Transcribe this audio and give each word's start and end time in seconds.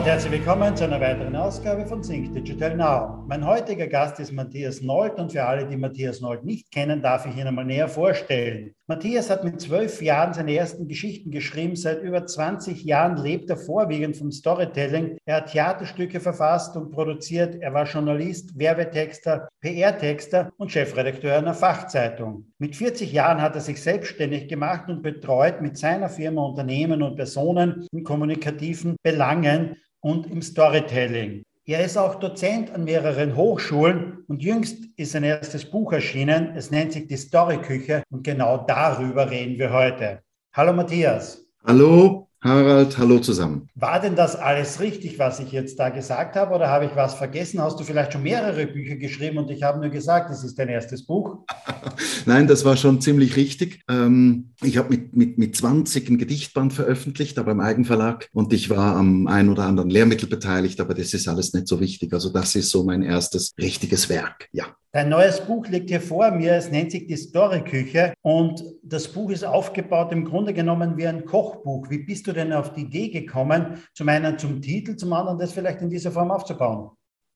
und 0.00 0.06
herzlich 0.06 0.32
willkommen 0.32 0.74
zu 0.74 0.84
einer 0.84 0.98
weiteren 0.98 1.36
Ausgabe 1.36 1.84
von 1.84 2.00
Think 2.00 2.32
Digital 2.32 2.74
Now. 2.74 3.22
Mein 3.28 3.44
heutiger 3.44 3.86
Gast 3.86 4.18
ist 4.18 4.32
Matthias 4.32 4.80
Nold 4.80 5.18
und 5.18 5.30
für 5.30 5.44
alle, 5.44 5.66
die 5.66 5.76
Matthias 5.76 6.22
Nold 6.22 6.42
nicht 6.42 6.70
kennen, 6.70 7.02
darf 7.02 7.26
ich 7.26 7.36
ihn 7.36 7.46
einmal 7.46 7.66
näher 7.66 7.86
vorstellen. 7.86 8.74
Matthias 8.86 9.28
hat 9.28 9.44
mit 9.44 9.60
zwölf 9.60 10.00
Jahren 10.00 10.32
seine 10.32 10.56
ersten 10.56 10.88
Geschichten 10.88 11.30
geschrieben. 11.30 11.76
Seit 11.76 12.02
über 12.02 12.24
20 12.24 12.82
Jahren 12.82 13.18
lebt 13.18 13.50
er 13.50 13.58
vorwiegend 13.58 14.16
vom 14.16 14.32
Storytelling. 14.32 15.18
Er 15.26 15.36
hat 15.36 15.52
Theaterstücke 15.52 16.18
verfasst 16.18 16.78
und 16.78 16.92
produziert. 16.92 17.56
Er 17.60 17.74
war 17.74 17.84
Journalist, 17.84 18.58
Werbetexter, 18.58 19.48
PR-Texter 19.60 20.50
und 20.56 20.72
Chefredakteur 20.72 21.36
einer 21.36 21.52
Fachzeitung. 21.52 22.46
Mit 22.58 22.74
40 22.74 23.12
Jahren 23.12 23.42
hat 23.42 23.54
er 23.54 23.60
sich 23.60 23.82
selbstständig 23.82 24.48
gemacht 24.48 24.88
und 24.88 25.02
betreut 25.02 25.60
mit 25.60 25.76
seiner 25.76 26.08
Firma 26.08 26.42
Unternehmen 26.42 27.02
und 27.02 27.16
Personen 27.16 27.86
in 27.92 28.02
kommunikativen 28.02 28.96
Belangen 29.02 29.76
und 30.00 30.26
im 30.26 30.42
Storytelling. 30.42 31.42
Er 31.66 31.84
ist 31.84 31.96
auch 31.96 32.16
Dozent 32.16 32.72
an 32.72 32.84
mehreren 32.84 33.36
Hochschulen 33.36 34.24
und 34.26 34.42
jüngst 34.42 34.86
ist 34.96 35.12
sein 35.12 35.24
erstes 35.24 35.64
Buch 35.64 35.92
erschienen. 35.92 36.52
Es 36.56 36.70
nennt 36.70 36.92
sich 36.92 37.06
die 37.06 37.16
Storyküche 37.16 38.02
und 38.10 38.24
genau 38.24 38.64
darüber 38.66 39.30
reden 39.30 39.58
wir 39.58 39.72
heute. 39.72 40.22
Hallo 40.52 40.72
Matthias. 40.72 41.46
Hallo 41.64 42.29
Harald, 42.42 42.96
hallo 42.96 43.18
zusammen. 43.18 43.68
War 43.74 44.00
denn 44.00 44.16
das 44.16 44.34
alles 44.34 44.80
richtig, 44.80 45.18
was 45.18 45.40
ich 45.40 45.52
jetzt 45.52 45.78
da 45.78 45.90
gesagt 45.90 46.36
habe, 46.36 46.54
oder 46.54 46.68
habe 46.68 46.86
ich 46.86 46.96
was 46.96 47.12
vergessen? 47.14 47.60
Hast 47.60 47.78
du 47.78 47.84
vielleicht 47.84 48.14
schon 48.14 48.22
mehrere 48.22 48.66
Bücher 48.66 48.96
geschrieben 48.96 49.36
und 49.36 49.50
ich 49.50 49.62
habe 49.62 49.78
nur 49.78 49.90
gesagt, 49.90 50.30
es 50.30 50.42
ist 50.42 50.58
dein 50.58 50.70
erstes 50.70 51.04
Buch? 51.04 51.44
Nein, 52.24 52.46
das 52.46 52.64
war 52.64 52.78
schon 52.78 53.02
ziemlich 53.02 53.36
richtig. 53.36 53.82
Ähm, 53.90 54.54
ich 54.62 54.78
habe 54.78 54.88
mit, 54.88 55.14
mit, 55.14 55.36
mit 55.36 55.54
20 55.54 56.08
ein 56.08 56.16
Gedichtband 56.16 56.72
veröffentlicht, 56.72 57.38
aber 57.38 57.52
im 57.52 57.60
Eigenverlag 57.60 58.30
und 58.32 58.54
ich 58.54 58.70
war 58.70 58.96
am 58.96 59.26
ein 59.26 59.50
oder 59.50 59.64
anderen 59.64 59.90
Lehrmittel 59.90 60.28
beteiligt, 60.28 60.80
aber 60.80 60.94
das 60.94 61.12
ist 61.12 61.28
alles 61.28 61.52
nicht 61.52 61.68
so 61.68 61.78
wichtig. 61.78 62.14
Also 62.14 62.30
das 62.32 62.56
ist 62.56 62.70
so 62.70 62.84
mein 62.84 63.02
erstes 63.02 63.52
richtiges 63.58 64.08
Werk, 64.08 64.48
ja. 64.52 64.64
Dein 64.92 65.08
neues 65.08 65.40
Buch 65.40 65.68
liegt 65.68 65.88
hier 65.88 66.00
vor 66.00 66.32
mir. 66.32 66.54
Es 66.54 66.68
nennt 66.68 66.90
sich 66.90 67.06
die 67.06 67.16
Storyküche 67.16 68.12
und 68.22 68.64
das 68.82 69.06
Buch 69.06 69.30
ist 69.30 69.44
aufgebaut 69.44 70.10
im 70.10 70.24
Grunde 70.24 70.52
genommen 70.52 70.96
wie 70.96 71.06
ein 71.06 71.24
Kochbuch. 71.24 71.88
Wie 71.90 71.98
bist 71.98 72.26
du 72.26 72.29
denn 72.32 72.52
auf 72.52 72.72
die 72.74 72.82
Idee 72.82 73.08
gekommen, 73.08 73.78
zum 73.94 74.08
einen 74.08 74.38
zum 74.38 74.60
Titel, 74.60 74.96
zum 74.96 75.12
anderen 75.12 75.38
das 75.38 75.52
vielleicht 75.52 75.80
in 75.82 75.90
dieser 75.90 76.12
Form 76.12 76.30
aufzubauen? 76.30 76.90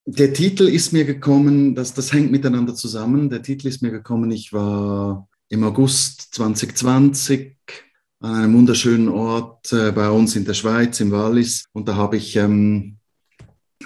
Der 0.07 0.33
Titel 0.33 0.67
ist 0.67 0.93
mir 0.93 1.03
gekommen, 1.03 1.73
das, 1.73 1.93
das 1.93 2.13
hängt 2.13 2.31
miteinander 2.31 2.75
zusammen. 2.75 3.29
Der 3.29 3.41
Titel 3.41 3.67
ist 3.67 3.81
mir 3.81 3.91
gekommen, 3.91 4.31
ich 4.31 4.53
war 4.53 5.27
im 5.49 5.63
August 5.63 6.33
2020 6.35 7.57
an 8.19 8.35
einem 8.35 8.53
wunderschönen 8.53 9.09
Ort 9.09 9.71
äh, 9.73 9.91
bei 9.91 10.09
uns 10.09 10.35
in 10.35 10.45
der 10.45 10.53
Schweiz, 10.53 10.99
im 10.99 11.11
Wallis. 11.11 11.65
Und 11.73 11.87
da 11.87 11.95
habe 11.95 12.17
ich 12.17 12.35
ähm, 12.35 12.97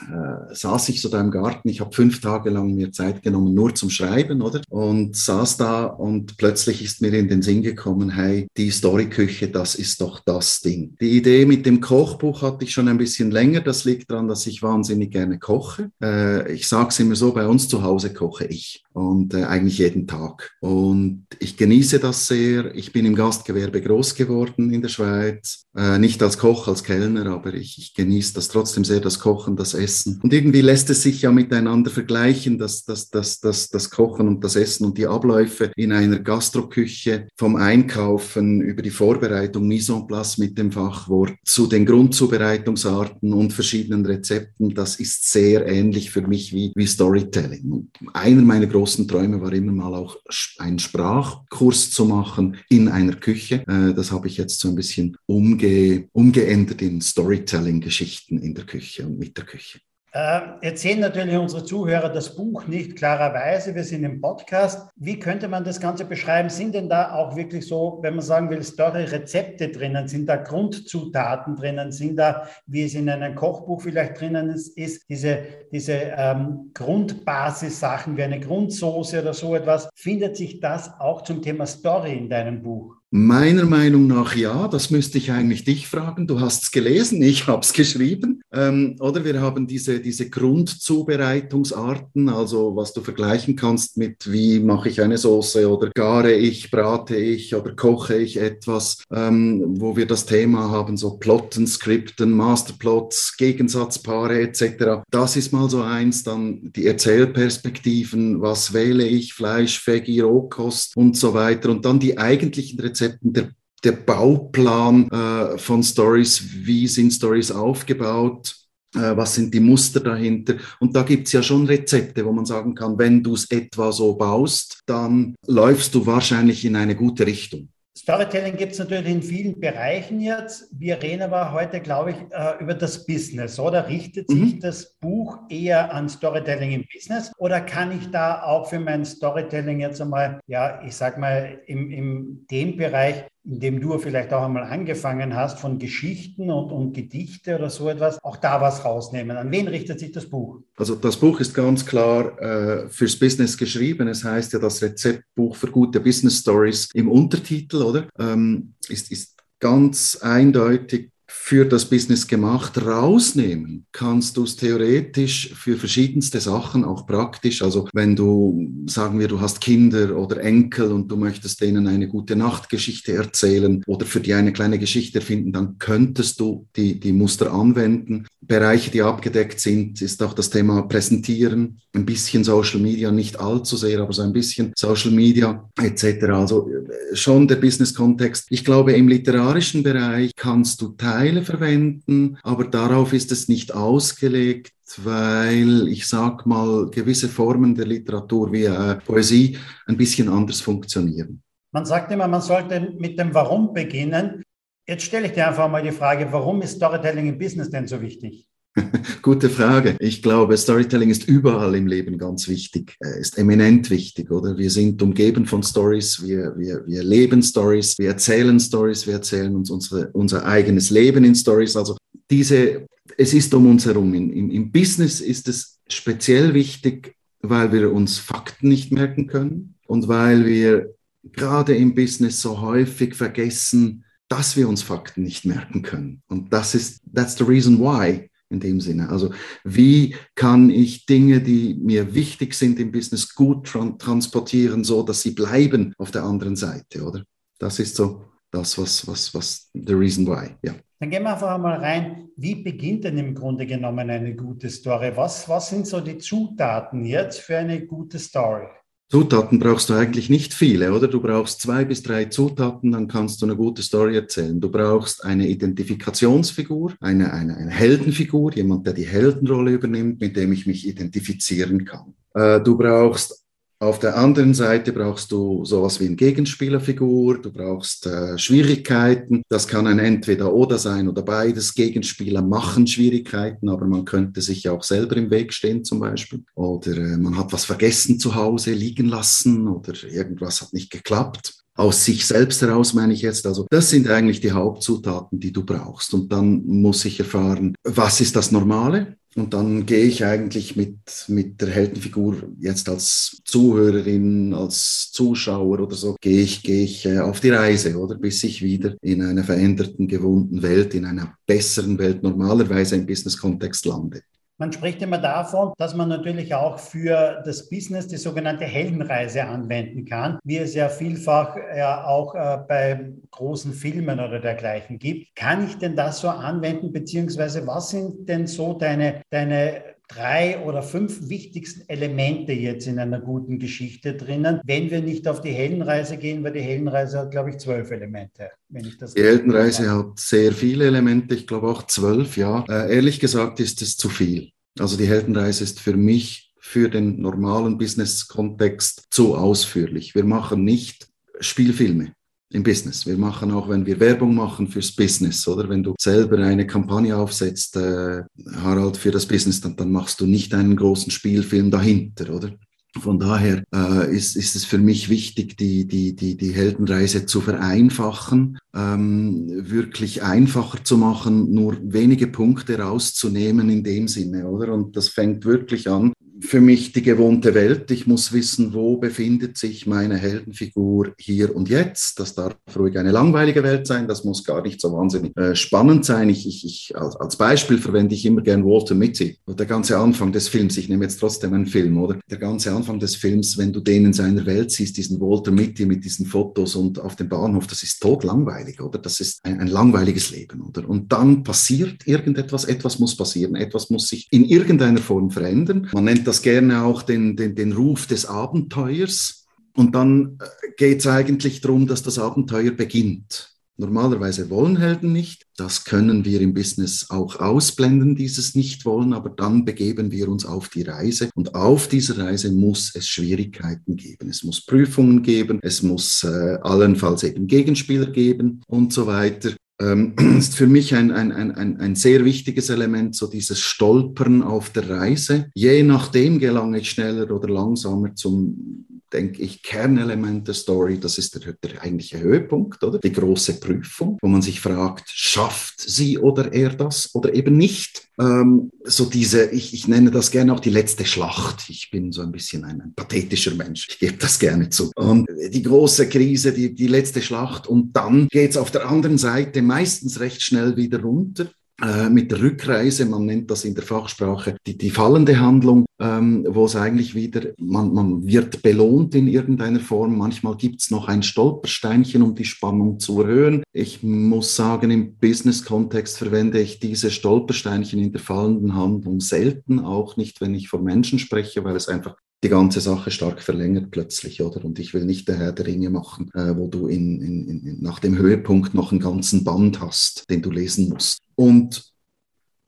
äh, 0.08 0.54
saß 0.54 0.90
ich 0.90 1.02
so 1.02 1.10
da 1.10 1.22
im 1.22 1.32
Garten. 1.32 1.70
Ich 1.70 1.82
habe 1.82 1.94
fünf 1.94 2.22
Tage 2.22 2.50
lang 2.50 2.76
mir 2.76 2.92
Zeit 2.92 3.22
genommen, 3.22 3.54
nur 3.54 3.76
zum 3.76 3.90
Schreiben, 3.90 4.42
oder? 4.42 4.62
Und 4.70 5.16
saß 5.16 5.58
da 5.58 5.86
und 5.86 6.38
plötzlich 6.38 6.84
ist 6.84 7.02
mir 7.02 7.14
in 7.14 7.28
den 7.28 7.42
Sinn 7.42 7.62
gekommen, 7.62 8.10
hey, 8.12 8.48
die 8.58 8.72
Storyküche, 8.72 9.50
das 9.50 9.76
ist 9.76 10.02
doch 10.02 10.20
das 10.20 10.62
Ding. 10.62 10.96
Die 11.00 11.18
Idee 11.18 11.46
mit 11.46 11.66
dem 11.66 11.82
Kochbuch 11.82 12.42
hatte 12.42 12.64
ich 12.64 12.72
schon 12.72 12.88
ein 12.88 12.98
bisschen 12.98 13.32
länger. 13.32 13.62
Das 13.62 13.86
liegt 13.86 14.12
daran, 14.12 14.28
dass 14.28 14.48
ich 14.48 14.62
wahnsinnig 14.62 15.12
gerne 15.12 15.40
koche. 15.40 15.92
Äh, 16.02 16.54
ich 16.54 16.68
sage 16.68 16.90
es 16.90 17.00
immer 17.00 17.16
so, 17.16 17.34
bei 17.34 17.48
uns 17.48 17.68
zu 17.68 17.84
Hause 17.84 18.14
koche 18.14 18.46
ich 18.46 18.84
und 19.00 19.34
äh, 19.34 19.44
eigentlich 19.44 19.78
jeden 19.78 20.08
Tag. 20.08 20.52
Und 20.60 21.26
ich 21.40 21.56
genieße 21.56 22.00
das 22.00 22.28
sehr. 22.28 22.76
Ich 22.76 22.92
bin 22.92 23.06
im 23.06 23.16
Gastgewerbe 23.16 23.82
groß 23.82 24.14
geworden 24.16 24.74
in 24.74 24.82
der 24.82 24.90
Schweiz. 24.90 25.66
Äh, 25.76 26.00
nicht 26.00 26.22
als 26.22 26.38
Koch, 26.38 26.68
als 26.68 26.84
Kellner, 26.84 27.28
aber 27.28 27.54
ich, 27.54 27.78
ich 27.78 27.94
genieße 27.94 28.34
das 28.34 28.50
trotzdem 28.50 28.84
sehr, 28.84 29.00
das 29.00 29.20
Kochen, 29.20 29.56
das 29.56 29.74
Essen. 29.74 30.20
Und 30.22 30.34
irgendwie 30.34 30.62
lässt 30.62 30.90
es 30.90 31.04
sich 31.04 31.22
ja 31.22 31.32
miteinander 31.32 31.92
vergleichen, 31.92 32.58
das, 32.58 32.84
das, 32.84 33.10
das, 33.10 33.40
das, 33.40 33.70
das 33.70 33.90
Kochen 33.90 34.28
und 34.28 34.44
das 34.44 34.58
Essen 34.58 34.86
und 34.86 34.98
die 34.98 35.08
Abläufe 35.08 35.72
in 35.78 35.94
einer 35.94 36.20
Gastroküche 36.20 37.28
vom 37.38 37.56
Einkaufen 37.56 38.60
über 38.62 38.82
die 38.82 38.90
Vorbereitung, 38.90 39.68
Mise 39.68 39.94
en 39.94 40.08
place 40.08 40.38
mit 40.40 40.58
dem 40.58 40.72
Fachwort, 40.72 41.34
zu 41.46 41.68
den 41.68 41.86
Grundzubereitungsarten 41.86 43.32
und 43.32 43.54
verschiedenen 43.54 44.06
Rezepten. 44.06 44.74
Das 44.74 45.00
ist 45.00 45.32
sehr 45.32 45.66
ähnlich 45.66 46.10
für 46.12 46.28
mich 46.28 46.54
wie, 46.54 46.74
wie 46.76 46.88
Storytelling. 46.88 47.72
Und 47.72 47.90
einer 48.14 48.42
meiner 48.42 48.68
großen 48.68 48.89
Träume 48.98 49.42
war 49.42 49.54
immer 49.54 49.72
mal 49.72 49.96
auch 49.96 50.18
einen 50.58 50.80
Sprachkurs 50.80 51.92
zu 51.92 52.06
machen 52.06 52.58
in 52.70 52.88
einer 52.88 53.16
Küche. 53.16 53.64
Äh, 53.68 53.94
das 53.94 54.12
habe 54.12 54.28
ich 54.28 54.38
jetzt 54.38 54.60
so 54.60 54.70
ein 54.70 54.76
bisschen 54.76 55.18
umge, 55.26 56.10
umgeändert 56.12 56.82
in 56.82 57.02
Storytelling-Geschichten 57.02 58.38
in 58.40 58.54
der 58.54 58.66
Küche 58.66 59.06
und 59.06 59.20
mit 59.20 59.38
der 59.38 59.46
Küche. 59.46 59.80
Äh, 60.12 60.42
jetzt 60.64 60.82
sehen 60.82 61.02
natürlich 61.02 61.38
unsere 61.38 61.64
Zuhörer 61.64 62.10
das 62.10 62.36
Buch 62.36 62.66
nicht 62.66 62.96
klarerweise. 62.96 63.76
Wir 63.76 63.84
sind 63.84 64.04
im 64.04 64.20
Podcast. 64.20 64.90
Wie 64.96 65.20
könnte 65.20 65.48
man 65.48 65.64
das 65.64 65.80
Ganze 65.80 66.04
beschreiben? 66.04 66.50
Sind 66.50 66.74
denn 66.74 66.90
da 66.90 67.14
auch 67.14 67.36
wirklich 67.36 67.68
so, 67.68 68.00
wenn 68.02 68.16
man 68.16 68.26
sagen 68.26 68.50
will, 68.50 68.64
Story-Rezepte 68.64 69.70
drinnen? 69.70 70.08
Sind 70.08 70.28
da 70.28 70.38
Grundzutaten 70.38 71.56
drinnen? 71.56 71.92
Sind 71.92 72.18
da, 72.18 72.48
wie 72.66 72.86
es 72.86 72.96
in 72.96 73.08
einem 73.08 73.36
Kochbuch 73.36 73.82
vielleicht 73.84 74.20
drinnen 74.20 74.50
ist, 74.50 74.76
ist 74.78 75.08
diese, 75.10 75.40
diese 75.72 75.94
ähm, 75.94 76.72
Grundbasis-Sachen 76.74 78.18
wie 78.18 78.24
eine 78.24 78.40
Grundsoße 78.40 79.22
oder 79.22 79.34
so 79.36 79.56
etwas? 79.56 79.90
Findet 79.94 80.38
sich 80.38 80.60
das 80.60 80.92
auch 81.00 81.22
zum 81.22 81.44
Thema 81.44 81.68
Story 81.68 82.18
in 82.18 82.30
deinem 82.30 82.64
Buch? 82.64 82.99
Meiner 83.12 83.66
Meinung 83.66 84.06
nach 84.06 84.36
ja, 84.36 84.68
das 84.68 84.92
müsste 84.92 85.18
ich 85.18 85.32
eigentlich 85.32 85.64
dich 85.64 85.88
fragen. 85.88 86.28
Du 86.28 86.42
hast 86.42 86.62
es 86.62 86.72
gelesen, 86.72 87.24
ich 87.24 87.48
habe 87.48 87.62
es 87.62 87.74
geschrieben. 87.74 88.44
Ähm, 88.54 88.98
oder 89.00 89.26
wir 89.26 89.42
haben 89.42 89.66
diese, 89.66 90.00
diese 90.00 90.30
Grundzubereitungsarten, 90.30 92.30
also 92.30 92.76
was 92.76 92.94
du 92.94 93.02
vergleichen 93.02 93.56
kannst 93.56 93.98
mit 93.98 94.32
wie 94.32 94.60
mache 94.60 94.90
ich 94.90 95.02
eine 95.02 95.18
Soße 95.18 95.68
oder 95.68 95.90
gare 95.96 96.34
ich, 96.34 96.70
brate 96.70 97.16
ich 97.16 97.56
oder 97.56 97.76
koche 97.76 98.18
ich 98.18 98.38
etwas, 98.38 99.02
ähm, 99.12 99.64
wo 99.80 99.98
wir 99.98 100.06
das 100.06 100.28
Thema 100.28 100.70
haben, 100.70 100.96
so 100.96 101.18
Plotten, 101.18 101.66
Skripten, 101.66 102.30
Masterplots, 102.30 103.38
Gegensatzpaare 103.38 104.40
etc. 104.40 105.02
Das 105.10 105.36
ist 105.36 105.52
mal 105.52 105.68
so 105.68 105.82
eins, 105.82 106.24
dann 106.24 106.72
die 106.76 106.86
Erzählperspektiven, 106.86 108.40
was 108.40 108.72
wähle 108.72 109.08
ich, 109.08 109.34
Fleisch, 109.34 109.88
Veggie, 109.88 110.20
Rohkost 110.20 110.96
und 110.96 111.18
so 111.18 111.34
weiter 111.34 111.72
und 111.72 111.86
dann 111.86 112.00
die 112.00 112.20
eigentlichen 112.20 112.80
Rezepte 112.80 112.99
Rezepten, 113.00 113.34
der, 113.34 113.50
der 113.84 113.92
Bauplan 113.94 115.10
äh, 115.10 115.58
von 115.58 115.84
Stories, 115.84 116.44
wie 116.66 116.88
sind 116.88 117.12
Stories 117.12 117.52
aufgebaut, 117.52 118.56
äh, 118.96 119.16
was 119.16 119.36
sind 119.36 119.54
die 119.54 119.60
Muster 119.60 120.00
dahinter. 120.00 120.56
Und 120.80 120.96
da 120.96 121.04
gibt 121.04 121.28
es 121.28 121.34
ja 121.34 121.42
schon 121.42 121.66
Rezepte, 121.66 122.26
wo 122.26 122.32
man 122.32 122.46
sagen 122.46 122.76
kann, 122.76 122.98
wenn 122.98 123.24
du 123.24 123.34
es 123.34 123.50
etwa 123.52 123.92
so 123.92 124.16
baust, 124.16 124.82
dann 124.86 125.36
läufst 125.48 125.96
du 125.96 126.06
wahrscheinlich 126.06 126.66
in 126.66 126.76
eine 126.76 126.96
gute 126.96 127.26
Richtung. 127.26 127.70
Storytelling 128.00 128.56
gibt 128.56 128.72
es 128.72 128.80
natürlich 128.80 129.08
in 129.08 129.22
vielen 129.22 129.60
Bereichen 129.60 130.22
jetzt. 130.22 130.70
Wir 130.72 131.02
reden 131.04 131.22
aber 131.22 131.52
heute, 131.52 131.82
glaube 131.82 132.12
ich, 132.12 132.18
äh, 132.32 132.58
über 132.62 132.74
das 132.74 133.06
Business, 133.06 133.60
oder? 133.60 133.90
Richtet 133.90 134.30
sich 134.30 134.56
mhm. 134.56 134.60
das 134.62 134.94
Buch 135.02 135.38
eher 135.50 135.94
an 135.94 136.08
Storytelling 136.08 136.72
im 136.72 136.86
Business 136.94 137.30
oder 137.40 137.60
kann 137.60 137.92
ich 137.92 138.10
da 138.10 138.44
auch 138.44 138.70
für 138.70 138.80
mein 138.80 139.04
Storytelling 139.04 139.82
jetzt 139.82 140.00
einmal, 140.00 140.40
ja, 140.48 140.82
ich 140.86 140.96
sag 140.96 141.18
mal, 141.18 141.60
im, 141.66 141.92
im 141.92 142.48
dem 142.50 142.78
Bereich 142.78 143.26
in 143.46 143.60
dem 143.60 143.80
du 143.80 143.98
vielleicht 143.98 144.34
auch 144.34 144.44
einmal 144.44 144.64
angefangen 144.64 145.36
hast, 145.36 145.60
von 145.60 145.80
Geschichten 145.80 146.50
und, 146.52 146.72
und 146.72 146.94
Gedichte 146.94 147.56
oder 147.56 147.70
so 147.70 147.90
etwas, 147.90 148.22
auch 148.24 148.38
da 148.38 148.62
was 148.62 148.86
rausnehmen. 148.86 149.38
An 149.38 149.52
wen 149.52 149.68
richtet 149.68 150.00
sich 150.00 150.12
das 150.12 150.26
Buch? 150.26 150.62
Also 150.78 150.96
das 150.96 151.18
Buch 151.18 151.40
ist 151.40 151.54
ganz 151.54 151.86
klar 151.86 152.40
äh, 152.42 152.90
fürs 152.90 153.18
Business 153.18 153.58
geschrieben. 153.58 154.08
Es 154.08 154.24
heißt 154.24 154.54
ja 154.54 154.60
das 154.60 154.82
Rezeptbuch 154.82 155.56
für 155.56 155.68
gute 155.68 156.00
Business 156.00 156.40
Stories 156.40 156.90
im 156.94 157.10
Untertitel, 157.10 157.78
oder? 157.78 158.08
Ähm, 158.20 158.74
ist, 158.88 159.12
ist 159.12 159.38
ganz 159.60 160.18
eindeutig 160.22 161.12
für 161.50 161.66
das 161.66 161.86
Business 161.86 162.28
gemacht. 162.28 162.78
Rausnehmen 162.78 163.88
kannst 163.92 164.38
du 164.38 164.44
es 164.44 164.56
theoretisch 164.56 165.52
für 165.56 165.78
verschiedenste 165.78 166.40
Sachen, 166.40 166.86
auch 166.86 167.08
praktisch. 167.08 167.64
Also 167.64 167.88
wenn 167.92 168.16
du, 168.16 168.70
sagen 168.86 169.20
wir, 169.20 169.28
du 169.28 169.42
hast 169.42 169.60
Kinder 169.60 170.16
oder 170.16 170.42
Enkel 170.42 170.92
und 170.92 171.10
du 171.10 171.16
möchtest 171.16 171.60
denen 171.62 171.88
eine 171.88 172.08
gute 172.08 172.36
Nachtgeschichte 172.36 173.14
erzählen 173.14 173.82
oder 173.88 174.06
für 174.06 174.20
die 174.20 174.36
eine 174.36 174.54
kleine 174.54 174.78
Geschichte 174.78 175.22
erfinden, 175.22 175.52
dann 175.52 175.80
könntest 175.80 176.40
du 176.40 176.68
die, 176.76 177.00
die 177.00 177.14
Muster 177.14 177.52
anwenden. 177.52 178.28
Bereiche, 178.42 178.92
die 178.92 179.02
abgedeckt 179.02 179.60
sind, 179.60 180.00
ist 180.04 180.22
auch 180.22 180.34
das 180.34 180.52
Thema 180.52 180.84
Präsentieren, 180.84 181.80
ein 181.94 182.06
bisschen 182.06 182.44
Social 182.44 182.80
Media, 182.80 183.12
nicht 183.12 183.40
allzu 183.40 183.76
sehr, 183.76 184.00
aber 184.00 184.14
so 184.14 184.22
ein 184.22 184.34
bisschen 184.34 184.72
Social 184.76 185.12
Media 185.12 185.68
etc. 185.82 186.26
Also 186.26 186.70
äh, 186.70 187.16
schon 187.16 187.48
der 187.48 187.56
Business-Kontext. 187.56 188.46
Ich 188.50 188.64
glaube, 188.64 188.94
im 188.94 189.08
literarischen 189.08 189.82
Bereich 189.82 190.32
kannst 190.36 190.82
du 190.82 190.90
teilweise 190.90 191.39
Teile 191.40 191.46
verwenden, 191.46 192.38
aber 192.44 192.66
darauf 192.66 193.14
ist 193.14 193.32
es 193.32 193.48
nicht 193.48 193.74
ausgelegt, 193.74 194.74
weil 194.98 195.88
ich 195.88 196.08
sag 196.08 196.46
mal 196.46 196.90
gewisse 196.90 197.30
Formen 197.30 197.76
der 197.76 197.86
Literatur 197.86 198.52
wie 198.52 198.66
äh, 198.66 198.96
Poesie 198.96 199.58
ein 199.88 199.98
bisschen 199.98 200.30
anders 200.30 200.62
funktionieren. 200.62 201.42
Man 201.72 201.86
sagt 201.86 202.12
immer, 202.12 202.28
man 202.28 202.42
sollte 202.42 202.94
mit 202.98 203.20
dem 203.20 203.34
Warum 203.34 203.74
beginnen. 203.74 204.44
Jetzt 204.88 205.04
stelle 205.04 205.28
ich 205.28 205.34
dir 205.34 205.48
einfach 205.48 205.70
mal 205.70 205.84
die 205.84 205.92
Frage, 205.92 206.28
warum 206.32 206.62
ist 206.64 206.78
Storytelling 206.78 207.28
im 207.28 207.38
Business 207.38 207.70
denn 207.70 207.88
so 207.88 208.02
wichtig? 208.02 208.49
Gute 209.22 209.50
Frage. 209.50 209.96
Ich 210.00 210.22
glaube, 210.22 210.58
Storytelling 210.58 211.10
ist 211.10 211.28
überall 211.28 211.76
im 211.76 211.88
Leben 211.88 212.18
ganz 212.18 212.48
wichtig, 212.48 212.96
ist 213.20 213.38
eminent 213.38 213.90
wichtig, 213.90 214.32
oder? 214.32 214.58
Wir 214.58 214.70
sind 214.70 215.02
umgeben 215.02 215.46
von 215.46 215.64
Stories, 215.64 216.24
wir, 216.24 216.54
wir, 216.58 216.86
wir 216.86 217.04
leben 217.04 217.42
Stories, 217.42 217.98
wir 217.98 218.10
erzählen 218.10 218.60
Stories, 218.60 219.08
wir 219.08 219.16
erzählen 219.16 219.56
uns 219.56 219.70
unsere, 219.70 220.10
unser 220.14 220.46
eigenes 220.46 220.90
Leben 220.90 221.24
in 221.24 221.36
Stories. 221.36 221.76
Also 221.76 221.98
diese, 222.30 222.86
es 223.18 223.34
ist 223.34 223.54
um 223.54 223.70
uns 223.70 223.86
herum. 223.86 224.14
Im, 224.14 224.50
Im 224.52 224.72
Business 224.72 225.22
ist 225.22 225.48
es 225.48 225.80
speziell 225.88 226.54
wichtig, 226.54 227.16
weil 227.42 227.72
wir 227.72 227.92
uns 227.94 228.18
Fakten 228.18 228.70
nicht 228.70 228.92
merken 228.92 229.28
können 229.28 229.76
und 229.88 230.08
weil 230.08 230.46
wir 230.46 230.94
gerade 231.32 231.76
im 231.76 231.96
Business 231.96 232.42
so 232.42 232.62
häufig 232.62 233.16
vergessen, 233.16 234.04
dass 234.28 234.56
wir 234.56 234.70
uns 234.70 234.84
Fakten 234.84 235.24
nicht 235.24 235.46
merken 235.46 235.82
können. 235.82 236.22
Und 236.28 236.54
das 236.54 236.76
ist, 236.76 237.02
that's 237.14 237.36
the 237.38 237.44
reason 237.44 237.80
why 237.80 238.29
in 238.50 238.60
dem 238.60 238.82
Sinne. 238.82 239.10
Also 239.10 239.32
wie 239.64 240.16
kann 240.36 240.70
ich 240.70 241.06
Dinge, 241.06 241.42
die 241.42 241.76
mir 241.76 242.14
wichtig 242.14 242.54
sind 242.54 242.80
im 242.80 242.92
Business, 242.92 243.34
gut 243.36 243.68
tra 243.68 243.90
transportieren, 243.98 244.84
so 244.84 245.04
dass 245.04 245.22
sie 245.22 245.32
bleiben 245.32 245.94
auf 245.98 246.12
der 246.12 246.24
anderen 246.24 246.56
Seite, 246.56 247.04
oder? 247.04 247.24
Das 247.60 247.80
ist 247.80 247.96
so 247.96 248.26
das, 248.52 248.78
was, 248.78 249.08
was, 249.08 249.34
was, 249.34 249.70
the 249.74 249.94
reason 249.94 250.26
why, 250.26 250.56
ja. 250.64 250.74
Dann 251.00 251.12
gehen 251.12 251.24
wir 251.24 251.32
einfach 251.32 251.58
mal 251.58 251.80
rein. 251.80 252.30
Wie 252.36 252.56
beginnt 252.56 253.06
denn 253.06 253.18
im 253.18 253.34
Grunde 253.34 253.66
genommen 253.66 254.10
eine 254.10 254.36
gute 254.36 254.70
Story? 254.70 255.14
Was, 255.16 255.48
was 255.48 255.70
sind 255.70 255.88
so 255.88 256.02
die 256.02 256.18
Zutaten 256.18 257.06
jetzt 257.06 257.40
für 257.40 257.58
eine 257.58 257.86
gute 257.86 258.20
Story? 258.20 258.68
Zutaten 259.12 259.58
brauchst 259.58 259.90
du 259.90 259.96
eigentlich 259.96 260.30
nicht 260.30 260.54
viele, 260.54 260.94
oder? 260.94 261.08
Du 261.08 261.20
brauchst 261.20 261.62
zwei 261.62 261.84
bis 261.84 262.04
drei 262.04 262.26
Zutaten, 262.26 262.92
dann 262.92 263.08
kannst 263.08 263.42
du 263.42 263.48
eine 263.48 263.56
gute 263.56 263.82
Story 263.82 264.16
erzählen. 264.16 264.62
Du 264.62 264.70
brauchst 264.70 265.26
eine 265.26 265.48
Identifikationsfigur, 265.48 266.94
eine, 267.00 267.34
eine, 267.34 267.58
eine 267.58 267.72
Heldenfigur, 267.72 268.54
jemand, 268.54 268.86
der 268.86 268.94
die 268.94 269.08
Heldenrolle 269.08 269.72
übernimmt, 269.72 270.22
mit 270.22 270.36
dem 270.36 270.52
ich 270.52 270.68
mich 270.68 270.88
identifizieren 270.88 271.86
kann. 271.86 272.14
Äh, 272.36 272.62
du 272.62 272.78
brauchst 272.78 273.44
auf 273.82 274.00
der 274.00 274.18
anderen 274.18 274.54
Seite 274.54 274.92
brauchst 274.92 275.32
du 275.32 275.64
sowas 275.64 276.02
wie 276.02 276.08
eine 276.08 276.18
Gegenspielerfigur, 276.18 277.42
du 277.42 277.50
brauchst 277.50 278.06
äh, 278.08 278.38
Schwierigkeiten. 278.38 279.42
Das 279.48 279.70
kann 279.70 279.88
ein 279.88 280.00
Entweder-Oder 280.00 280.78
sein 280.78 281.08
oder 281.08 281.22
beides. 281.22 281.74
Gegenspieler 281.74 282.42
machen 282.42 282.88
Schwierigkeiten, 282.88 283.70
aber 283.70 283.86
man 283.86 284.04
könnte 284.04 284.42
sich 284.42 284.68
auch 284.68 284.84
selber 284.84 285.16
im 285.16 285.32
Weg 285.32 285.54
stehen 285.54 285.86
zum 285.86 286.02
Beispiel. 286.02 286.44
Oder 286.56 286.98
äh, 286.98 287.18
man 287.18 287.38
hat 287.38 287.54
was 287.54 287.64
vergessen 287.64 288.20
zu 288.20 288.36
Hause 288.36 288.74
liegen 288.74 289.08
lassen 289.08 289.70
oder 289.70 289.94
irgendwas 290.04 290.62
hat 290.62 290.74
nicht 290.74 290.92
geklappt 290.92 291.54
aus 291.76 292.04
sich 292.04 292.28
selbst 292.28 292.62
heraus 292.62 292.94
meine 292.94 293.14
ich 293.14 293.22
jetzt. 293.22 293.48
Also 293.48 293.66
das 293.70 293.90
sind 293.90 294.10
eigentlich 294.10 294.42
die 294.42 294.52
Hauptzutaten, 294.52 295.40
die 295.40 295.54
du 295.54 295.64
brauchst. 295.64 296.14
Und 296.14 296.30
dann 296.30 296.66
muss 296.66 297.06
ich 297.06 297.20
erfahren, 297.20 297.74
was 297.86 298.20
ist 298.20 298.36
das 298.36 298.52
Normale? 298.52 299.16
Und 299.36 299.54
dann 299.54 299.86
gehe 299.86 300.06
ich 300.06 300.26
eigentlich 300.26 300.76
mit, 300.76 300.98
mit 301.28 301.62
der 301.62 301.70
Heldenfigur 301.70 302.50
jetzt 302.60 302.90
als 302.90 303.42
Zuhörerin, 303.46 304.54
als 304.54 305.12
Zuschauer 305.12 305.80
oder 305.80 305.96
so, 305.96 306.16
gehe 306.20 306.42
ich, 306.42 306.64
gehe 306.64 306.84
ich 306.84 307.06
äh, 307.06 307.20
auf 307.20 307.40
die 307.40 307.52
Reise, 307.52 307.98
oder? 307.98 308.16
Bis 308.16 308.44
ich 308.44 308.64
wieder 308.64 308.96
in 309.02 309.22
einer 309.22 309.44
veränderten, 309.44 310.08
gewohnten 310.08 310.64
Welt, 310.64 310.96
in 310.96 311.06
einer 311.06 311.36
besseren 311.46 312.00
Welt 312.00 312.24
normalerweise 312.24 312.96
im 312.96 313.06
Business-Kontext 313.06 313.86
lande. 313.86 314.24
Man 314.62 314.74
spricht 314.74 315.02
immer 315.02 315.20
davon, 315.20 315.72
dass 315.78 315.96
man 315.96 316.10
natürlich 316.10 316.54
auch 316.54 316.80
für 316.80 317.42
das 317.46 317.70
Business 317.70 318.08
die 318.08 318.18
sogenannte 318.18 318.66
Heldenreise 318.66 319.46
anwenden 319.46 320.04
kann, 320.04 320.38
wie 320.44 320.58
es 320.58 320.76
ja 320.76 320.90
vielfach 320.90 321.56
ja 321.78 322.04
auch 322.04 322.36
äh, 322.36 322.58
bei 322.68 323.14
großen 323.32 323.72
Filmen 323.72 324.20
oder 324.20 324.42
dergleichen 324.42 325.00
gibt. 325.00 325.34
Kann 325.38 325.66
ich 325.66 325.78
denn 325.78 325.96
das 325.96 326.20
so 326.20 326.28
anwenden, 326.28 326.92
beziehungsweise 326.92 327.66
was 327.66 327.92
sind 327.92 328.28
denn 328.28 328.48
so 328.48 328.74
deine, 328.74 329.22
deine 329.30 329.89
drei 330.10 330.60
oder 330.60 330.82
fünf 330.82 331.30
wichtigsten 331.30 331.88
Elemente 331.88 332.52
jetzt 332.52 332.88
in 332.88 333.00
einer 333.00 333.22
guten 333.22 333.60
Geschichte 333.60 334.16
drinnen, 334.16 334.60
wenn 334.66 334.90
wir 334.90 335.02
nicht 335.02 335.28
auf 335.28 335.42
die 335.42 335.52
Heldenreise 335.52 336.18
gehen, 336.18 336.44
weil 336.44 336.54
die 336.54 336.62
Heldenreise 336.62 337.20
hat, 337.20 337.32
glaube 337.32 337.52
ich, 337.52 337.58
zwölf 337.58 337.92
Elemente. 337.92 338.50
Wenn 338.68 338.86
ich 338.86 338.98
das 338.98 339.14
die 339.14 339.22
Heldenreise 339.22 339.90
hat 339.92 340.20
sehr 340.20 340.52
viele 340.52 340.88
Elemente, 340.88 341.36
ich 341.36 341.48
glaube 341.48 341.68
auch 341.68 341.84
zwölf, 341.84 342.38
ja. 342.38 342.66
Äh, 342.68 342.96
ehrlich 342.96 343.20
gesagt 343.20 343.60
ist 343.60 343.82
es 343.82 343.96
zu 343.98 344.10
viel. 344.10 344.50
Also 344.80 344.98
die 344.98 345.08
Heldenreise 345.08 345.64
ist 345.64 345.80
für 345.80 345.96
mich 345.96 346.54
für 346.60 346.90
den 346.90 347.22
normalen 347.22 347.78
Business-Kontext 347.78 349.08
zu 349.12 349.36
ausführlich. 349.36 350.16
Wir 350.16 350.24
machen 350.24 350.64
nicht 350.64 351.08
Spielfilme 351.40 352.14
im 352.52 352.64
Business. 352.64 353.06
Wir 353.06 353.18
machen 353.18 353.52
auch, 353.52 353.70
wenn 353.70 353.86
wir 353.86 354.00
Werbung 354.00 354.34
machen 354.36 354.68
fürs 354.68 354.92
Business, 354.92 355.48
oder 355.48 355.70
wenn 355.70 355.84
du 355.84 355.94
selber 356.00 356.40
eine 356.40 356.66
Kampagne 356.66 357.16
aufsetzt, 357.16 357.76
äh, 357.76 358.24
Harald, 358.56 358.98
für 358.98 359.12
das 359.12 359.26
Business, 359.26 359.62
dann, 359.62 359.76
dann 359.76 359.92
machst 359.92 360.20
du 360.20 360.26
nicht 360.26 360.54
einen 360.54 360.76
großen 360.76 361.12
Spielfilm 361.12 361.70
dahinter, 361.72 362.34
oder? 362.34 362.52
Von 362.98 363.20
daher 363.20 363.64
äh, 363.74 364.16
ist, 364.16 364.36
ist 364.36 364.56
es 364.56 364.66
für 364.66 364.80
mich 364.80 365.10
wichtig, 365.10 365.56
die, 365.58 365.86
die, 365.86 366.16
die, 366.16 366.36
die 366.36 366.52
Heldenreise 366.52 367.28
zu 367.28 367.40
vereinfachen, 367.40 368.58
ähm, 368.74 369.48
wirklich 369.70 370.24
einfacher 370.24 370.84
zu 370.84 370.98
machen, 370.98 371.54
nur 371.54 371.78
wenige 371.84 372.26
Punkte 372.26 372.80
rauszunehmen 372.80 373.70
in 373.70 373.84
dem 373.84 374.08
Sinne, 374.08 374.48
oder? 374.48 374.74
Und 374.74 374.98
das 374.98 375.08
fängt 375.08 375.46
wirklich 375.46 375.88
an 375.88 376.14
für 376.42 376.62
mich 376.62 376.92
die 376.92 377.02
gewohnte 377.02 377.54
Welt. 377.54 377.92
Ich 377.92 378.08
muss 378.08 378.32
wissen, 378.34 378.74
wo 378.74 378.98
befindet 378.98 379.58
sich 379.58 379.86
meine 379.88 380.18
Heldenfigur 380.18 381.14
hier 381.18 381.56
und 381.56 381.70
jetzt. 381.70 382.20
Das 382.20 382.36
darf 382.36 382.56
ruhig 382.78 382.98
eine 382.98 383.12
langweilige 383.12 383.64
Welt 383.64 383.88
sein, 383.88 384.08
das 384.08 384.24
muss 384.24 384.44
gar 384.44 384.62
nicht 384.62 384.80
so 384.80 384.94
wahnsinnig 384.94 385.36
äh, 385.38 385.56
spannend 385.56 386.06
sein. 386.06 386.30
Ich, 386.30 386.48
ich, 386.48 386.66
ich, 386.66 386.98
als, 386.98 387.36
Beispiel 387.38 387.78
verwende 387.78 388.16
ich 388.16 388.26
immer 388.26 388.42
gern 388.42 388.66
Walter 388.66 388.96
Mitty. 388.96 389.38
Der 389.48 389.66
ganze 389.66 389.98
Anfang 389.98 390.32
des 390.32 390.48
Films, 390.48 390.78
ich 390.78 390.90
nehme 390.90 391.06
jetzt 391.06 391.20
trotzdem 391.20 391.54
einen 391.54 391.66
Film, 391.66 391.98
oder? 391.98 392.20
Der 392.30 392.38
ganze 392.38 392.74
Anfang 392.74 393.00
des 393.00 393.16
Films, 393.16 393.58
wenn 393.58 393.72
du 393.72 393.80
den 393.80 394.06
in 394.06 394.14
seiner 394.14 394.46
Welt 394.46 394.72
siehst, 394.72 394.98
diesen 394.98 395.20
Walter 395.20 395.52
Mitty 395.52 395.86
mit 395.86 396.04
diesen 396.04 396.26
Fotos 396.26 396.76
und 396.76 397.00
auf 397.00 397.16
dem 397.16 397.30
Bahnhof, 397.30 397.68
das 397.68 397.84
ist 397.84 398.02
totlangweilig, 398.02 398.82
oder? 398.82 399.00
Das 399.00 399.20
ist 399.20 399.40
ein, 399.44 399.60
ein 399.60 399.68
langweiliges 399.68 400.32
Leben, 400.32 400.62
oder? 400.62 400.88
Und 400.88 401.12
dann 401.12 401.44
passiert 401.44 402.08
irgendetwas, 402.08 402.66
etwas 402.66 403.00
muss 403.00 403.16
passieren, 403.16 403.56
etwas 403.56 403.90
muss 403.90 404.08
sich 404.08 404.28
in 404.32 404.46
irgendeiner 404.46 405.00
Form 405.00 405.32
verändern. 405.32 405.88
Man 405.94 406.06
nennt 406.06 406.28
das 406.30 406.44
gerne 406.44 406.84
auch 406.84 407.02
den, 407.02 407.36
den, 407.36 407.56
den 407.56 407.74
Ruf 407.74 408.06
des 408.06 408.28
Abenteuers. 408.28 409.48
Und 409.76 409.96
dann 409.96 410.38
äh, 410.40 410.72
geht 410.78 411.00
es 411.00 411.08
eigentlich 411.08 411.62
darum, 411.62 411.88
dass 411.88 412.04
das 412.04 412.20
Abenteuer 412.20 412.72
beginnt. 412.72 413.56
Normalerweise 413.78 414.50
wollen 414.50 414.78
Helden 414.78 415.14
nicht. 415.14 415.48
Das 415.58 415.86
können 415.86 416.26
wir 416.26 416.42
im 416.42 416.54
Business 416.54 417.10
auch 417.10 417.40
ausblenden, 417.40 418.16
dieses 418.16 418.54
Nicht-Wollen, 418.54 419.14
aber 419.14 419.30
dann 419.30 419.64
begeben 419.64 420.12
wir 420.12 420.28
uns 420.28 420.46
auf 420.46 420.70
die 420.70 420.82
Reise. 420.82 421.30
Und 421.34 421.56
auf 421.56 421.88
dieser 421.88 422.18
Reise 422.18 422.52
muss 422.52 422.94
es 422.94 423.08
Schwierigkeiten 423.08 423.96
geben. 423.96 424.30
Es 424.30 424.44
muss 424.44 424.66
Prüfungen 424.66 425.24
geben, 425.24 425.60
es 425.64 425.82
muss 425.82 426.24
äh, 426.24 426.58
allenfalls 426.62 427.24
eben 427.24 427.48
Gegenspieler 427.48 428.08
geben 428.08 428.62
und 428.68 428.94
so 428.94 429.08
weiter 429.08 429.54
ähm, 429.82 430.14
ist 430.38 430.56
für 430.56 430.68
mich 430.68 430.96
ein, 430.96 431.12
ein, 431.12 431.32
ein, 431.32 431.80
ein 431.80 431.96
sehr 431.96 432.26
wichtiges 432.26 432.70
Element, 432.70 433.16
so 433.16 433.28
dieses 433.28 433.60
Stolpern 433.60 434.44
auf 434.44 434.70
der 434.70 434.90
Reise. 434.90 435.50
Je 435.54 435.84
nachdem 435.84 436.40
gelange 436.40 436.80
ich 436.80 436.90
schneller 436.90 437.32
oder 437.32 437.48
langsamer 437.50 438.16
zum 438.16 438.86
denke 439.14 439.42
ich, 439.42 439.64
Kernelement 439.64 440.48
der 440.48 440.54
Story, 440.54 441.00
das 441.00 441.18
ist 441.18 441.36
der, 441.36 441.54
der 441.54 441.82
eigentliche 441.82 442.20
Höhepunkt, 442.20 442.84
oder? 442.84 443.00
Die 443.00 443.12
große 443.12 443.60
Prüfung, 443.60 444.18
wo 444.22 444.28
man 444.28 444.42
sich 444.42 444.62
fragt, 444.62 445.10
schafft 445.10 445.82
sie 445.82 446.18
oder 446.18 446.54
er 446.54 446.70
das 446.70 447.14
oder 447.14 447.34
eben 447.34 447.58
nicht? 447.58 448.08
Ähm, 448.20 448.72
so 448.84 449.06
diese, 449.06 449.50
ich, 449.52 449.74
ich 449.74 449.88
nenne 449.88 450.12
das 450.12 450.32
gerne 450.32 450.54
auch 450.54 450.60
die 450.60 450.70
letzte 450.70 451.06
Schlacht. 451.06 451.70
Ich 451.70 451.90
bin 451.92 452.12
so 452.12 452.22
ein 452.22 452.32
bisschen 452.32 452.64
ein, 452.66 452.82
ein 452.82 452.94
pathetischer 452.94 453.56
Mensch. 453.56 453.88
Ich 453.90 454.00
gebe 454.00 454.18
das 454.18 454.40
gerne 454.40 454.70
zu. 454.70 454.92
Und 454.96 455.28
die 455.52 455.64
große 455.64 456.10
Krise, 456.10 456.52
die, 456.52 456.76
die 456.76 456.88
letzte 456.88 457.22
Schlacht. 457.22 457.68
Und 457.68 457.96
dann 457.96 458.28
geht 458.28 458.52
es 458.52 458.58
auf 458.58 458.72
der 458.72 458.90
anderen 458.90 459.18
Seite 459.18 459.62
meistens 459.62 460.20
recht 460.20 460.42
schnell 460.42 460.76
wieder 460.76 461.02
runter 461.02 461.50
äh, 461.82 462.10
mit 462.10 462.32
der 462.32 462.42
Rückreise, 462.42 463.06
man 463.06 463.26
nennt 463.26 463.50
das 463.50 463.66
in 463.66 463.76
der 463.76 463.84
Fachsprache 463.84 464.56
die, 464.66 464.78
die 464.78 464.90
fallende 464.90 465.40
Handlung, 465.40 465.86
ähm, 466.00 466.46
wo 466.48 466.66
es 466.66 466.76
eigentlich 466.76 467.16
wieder, 467.16 467.54
man, 467.58 467.94
man 467.94 468.26
wird 468.26 468.62
belohnt 468.62 469.16
in 469.16 469.28
irgendeiner 469.28 469.80
Form. 469.80 470.18
Manchmal 470.18 470.58
gibt 470.58 470.82
es 470.82 470.92
noch 470.92 471.08
ein 471.08 471.24
Stolpersteinchen, 471.24 472.22
um 472.22 472.36
die 472.36 472.46
Spannung 472.46 473.00
zu 473.00 473.22
erhöhen. 473.22 473.64
Ich 473.74 474.04
muss 474.04 474.56
sagen, 474.56 474.92
im 474.92 475.16
Business-Kontext 475.16 476.18
verwende 476.18 476.60
ich 476.60 476.80
diese 476.80 477.12
Stolpersteinchen 477.12 478.00
in 478.00 478.12
der 478.12 478.22
fallenden 478.22 478.76
Handlung 478.76 479.20
selten, 479.20 479.80
auch 479.80 480.18
nicht, 480.18 480.42
wenn 480.42 480.56
ich 480.56 480.70
von 480.70 480.84
Menschen 480.84 481.20
spreche, 481.20 481.64
weil 481.64 481.76
es 481.76 481.88
einfach 481.88 482.16
die 482.44 482.50
ganze 482.50 482.80
Sache 482.80 483.12
stark 483.12 483.42
verlängert 483.42 483.92
plötzlich, 483.92 484.42
oder? 484.42 484.64
Und 484.64 484.80
ich 484.80 484.94
will 484.94 485.06
nicht 485.06 485.28
der 485.28 485.38
Herr 485.38 485.52
der 485.52 485.68
Ringe 485.68 485.90
machen, 485.90 486.30
äh, 486.34 486.56
wo 486.56 486.68
du 486.68 486.88
in, 486.88 487.22
in, 487.22 487.48
in, 487.48 487.82
nach 487.82 488.00
dem 488.00 488.18
Höhepunkt 488.18 488.74
noch 488.74 488.92
einen 488.92 489.02
ganzen 489.02 489.44
Band 489.44 489.82
hast, 489.82 490.30
den 490.30 490.42
du 490.42 490.50
lesen 490.50 490.90
musst. 490.90 491.20
Und 491.36 491.94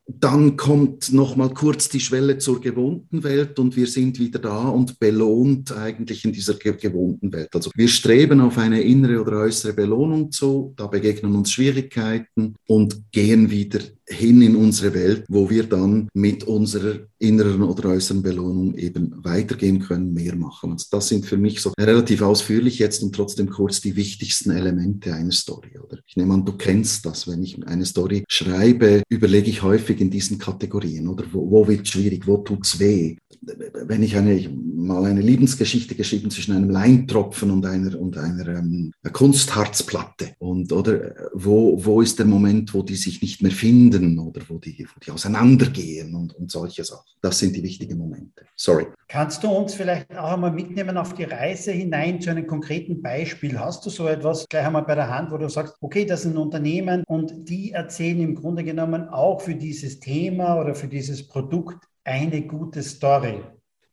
dann 0.06 0.56
kommt 0.56 1.12
noch 1.12 1.36
mal 1.36 1.54
kurz 1.54 1.88
die 1.88 2.00
Schwelle 2.00 2.38
zur 2.38 2.60
gewohnten 2.60 3.22
Welt 3.22 3.58
und 3.58 3.76
wir 3.76 3.86
sind 3.86 4.18
wieder 4.18 4.40
da 4.40 4.68
und 4.68 4.98
belohnt 4.98 5.72
eigentlich 5.72 6.24
in 6.24 6.32
dieser 6.32 6.54
gewohnten 6.54 7.32
Welt. 7.32 7.50
Also 7.54 7.70
wir 7.74 7.88
streben 7.88 8.40
auf 8.40 8.58
eine 8.58 8.82
innere 8.82 9.20
oder 9.20 9.38
äußere 9.38 9.72
Belohnung 9.72 10.30
zu, 10.32 10.74
da 10.76 10.86
begegnen 10.88 11.34
uns 11.36 11.52
Schwierigkeiten 11.52 12.56
und 12.66 13.12
gehen 13.12 13.50
wieder 13.50 13.80
hin 14.12 14.42
in 14.42 14.56
unsere 14.56 14.94
Welt, 14.94 15.24
wo 15.28 15.50
wir 15.50 15.64
dann 15.64 16.08
mit 16.14 16.44
unserer 16.44 17.00
inneren 17.18 17.62
oder 17.62 17.90
äußeren 17.90 18.22
Belohnung 18.22 18.74
eben 18.74 19.14
weitergehen 19.24 19.80
können, 19.80 20.12
mehr 20.12 20.34
machen. 20.34 20.72
Also 20.72 20.86
das 20.90 21.08
sind 21.08 21.24
für 21.24 21.36
mich 21.36 21.60
so 21.60 21.72
relativ 21.78 22.22
ausführlich 22.22 22.78
jetzt 22.78 23.02
und 23.02 23.14
trotzdem 23.14 23.48
kurz 23.48 23.80
die 23.80 23.96
wichtigsten 23.96 24.50
Elemente 24.50 25.14
einer 25.14 25.32
Story. 25.32 25.78
Oder 25.78 25.98
ich 26.06 26.16
nehme 26.16 26.34
an, 26.34 26.44
du 26.44 26.52
kennst 26.52 27.06
das. 27.06 27.28
Wenn 27.28 27.42
ich 27.42 27.64
eine 27.66 27.86
Story 27.86 28.24
schreibe, 28.28 29.02
überlege 29.08 29.50
ich 29.50 29.62
häufig 29.62 30.00
in 30.00 30.10
diesen 30.10 30.38
Kategorien. 30.38 31.08
Oder 31.08 31.24
wo, 31.32 31.50
wo 31.50 31.68
wird 31.68 31.86
schwierig, 31.86 32.26
wo 32.26 32.38
tut's 32.38 32.78
weh? 32.80 33.16
Wenn 33.40 34.02
ich 34.02 34.16
eine, 34.16 34.48
mal 34.86 35.04
eine 35.04 35.20
Liebensgeschichte 35.20 35.94
geschrieben 35.94 36.30
zwischen 36.30 36.54
einem 36.54 36.70
Leintropfen 36.70 37.50
und 37.50 37.64
einer 37.66 37.98
und 37.98 38.16
einer 38.16 38.48
ähm, 38.48 38.92
Kunstharzplatte 39.12 40.34
und 40.38 40.72
oder 40.72 41.14
wo 41.34 41.82
wo 41.84 42.00
ist 42.00 42.18
der 42.18 42.26
Moment, 42.26 42.74
wo 42.74 42.82
die 42.82 42.96
sich 42.96 43.22
nicht 43.22 43.42
mehr 43.42 43.52
finden 43.52 44.18
oder 44.18 44.42
wo 44.48 44.58
die, 44.58 44.86
wo 44.94 45.00
die 45.00 45.10
auseinandergehen 45.10 46.14
und, 46.14 46.34
und 46.34 46.50
solche 46.50 46.84
Sachen. 46.84 47.10
Das 47.20 47.38
sind 47.38 47.54
die 47.56 47.62
wichtigen 47.62 47.98
Momente. 47.98 48.44
Sorry. 48.56 48.86
Kannst 49.08 49.42
du 49.44 49.48
uns 49.48 49.74
vielleicht 49.74 50.16
auch 50.16 50.32
einmal 50.32 50.52
mitnehmen 50.52 50.96
auf 50.96 51.14
die 51.14 51.24
Reise 51.24 51.72
hinein 51.72 52.20
zu 52.20 52.30
einem 52.30 52.46
konkreten 52.46 53.02
Beispiel? 53.02 53.58
Hast 53.58 53.84
du 53.84 53.90
so 53.90 54.06
etwas 54.06 54.46
gleich 54.48 54.66
einmal 54.66 54.84
bei 54.84 54.94
der 54.94 55.08
Hand, 55.08 55.30
wo 55.30 55.38
du 55.38 55.48
sagst, 55.48 55.74
okay, 55.80 56.04
das 56.04 56.24
ein 56.26 56.36
Unternehmen 56.36 57.04
und 57.06 57.48
die 57.48 57.72
erzählen 57.72 58.20
im 58.20 58.34
Grunde 58.34 58.64
genommen 58.64 59.08
auch 59.08 59.40
für 59.40 59.54
dieses 59.54 60.00
Thema 60.00 60.60
oder 60.60 60.74
für 60.74 60.88
dieses 60.88 61.26
Produkt 61.26 61.84
eine 62.04 62.42
gute 62.42 62.82
Story? 62.82 63.42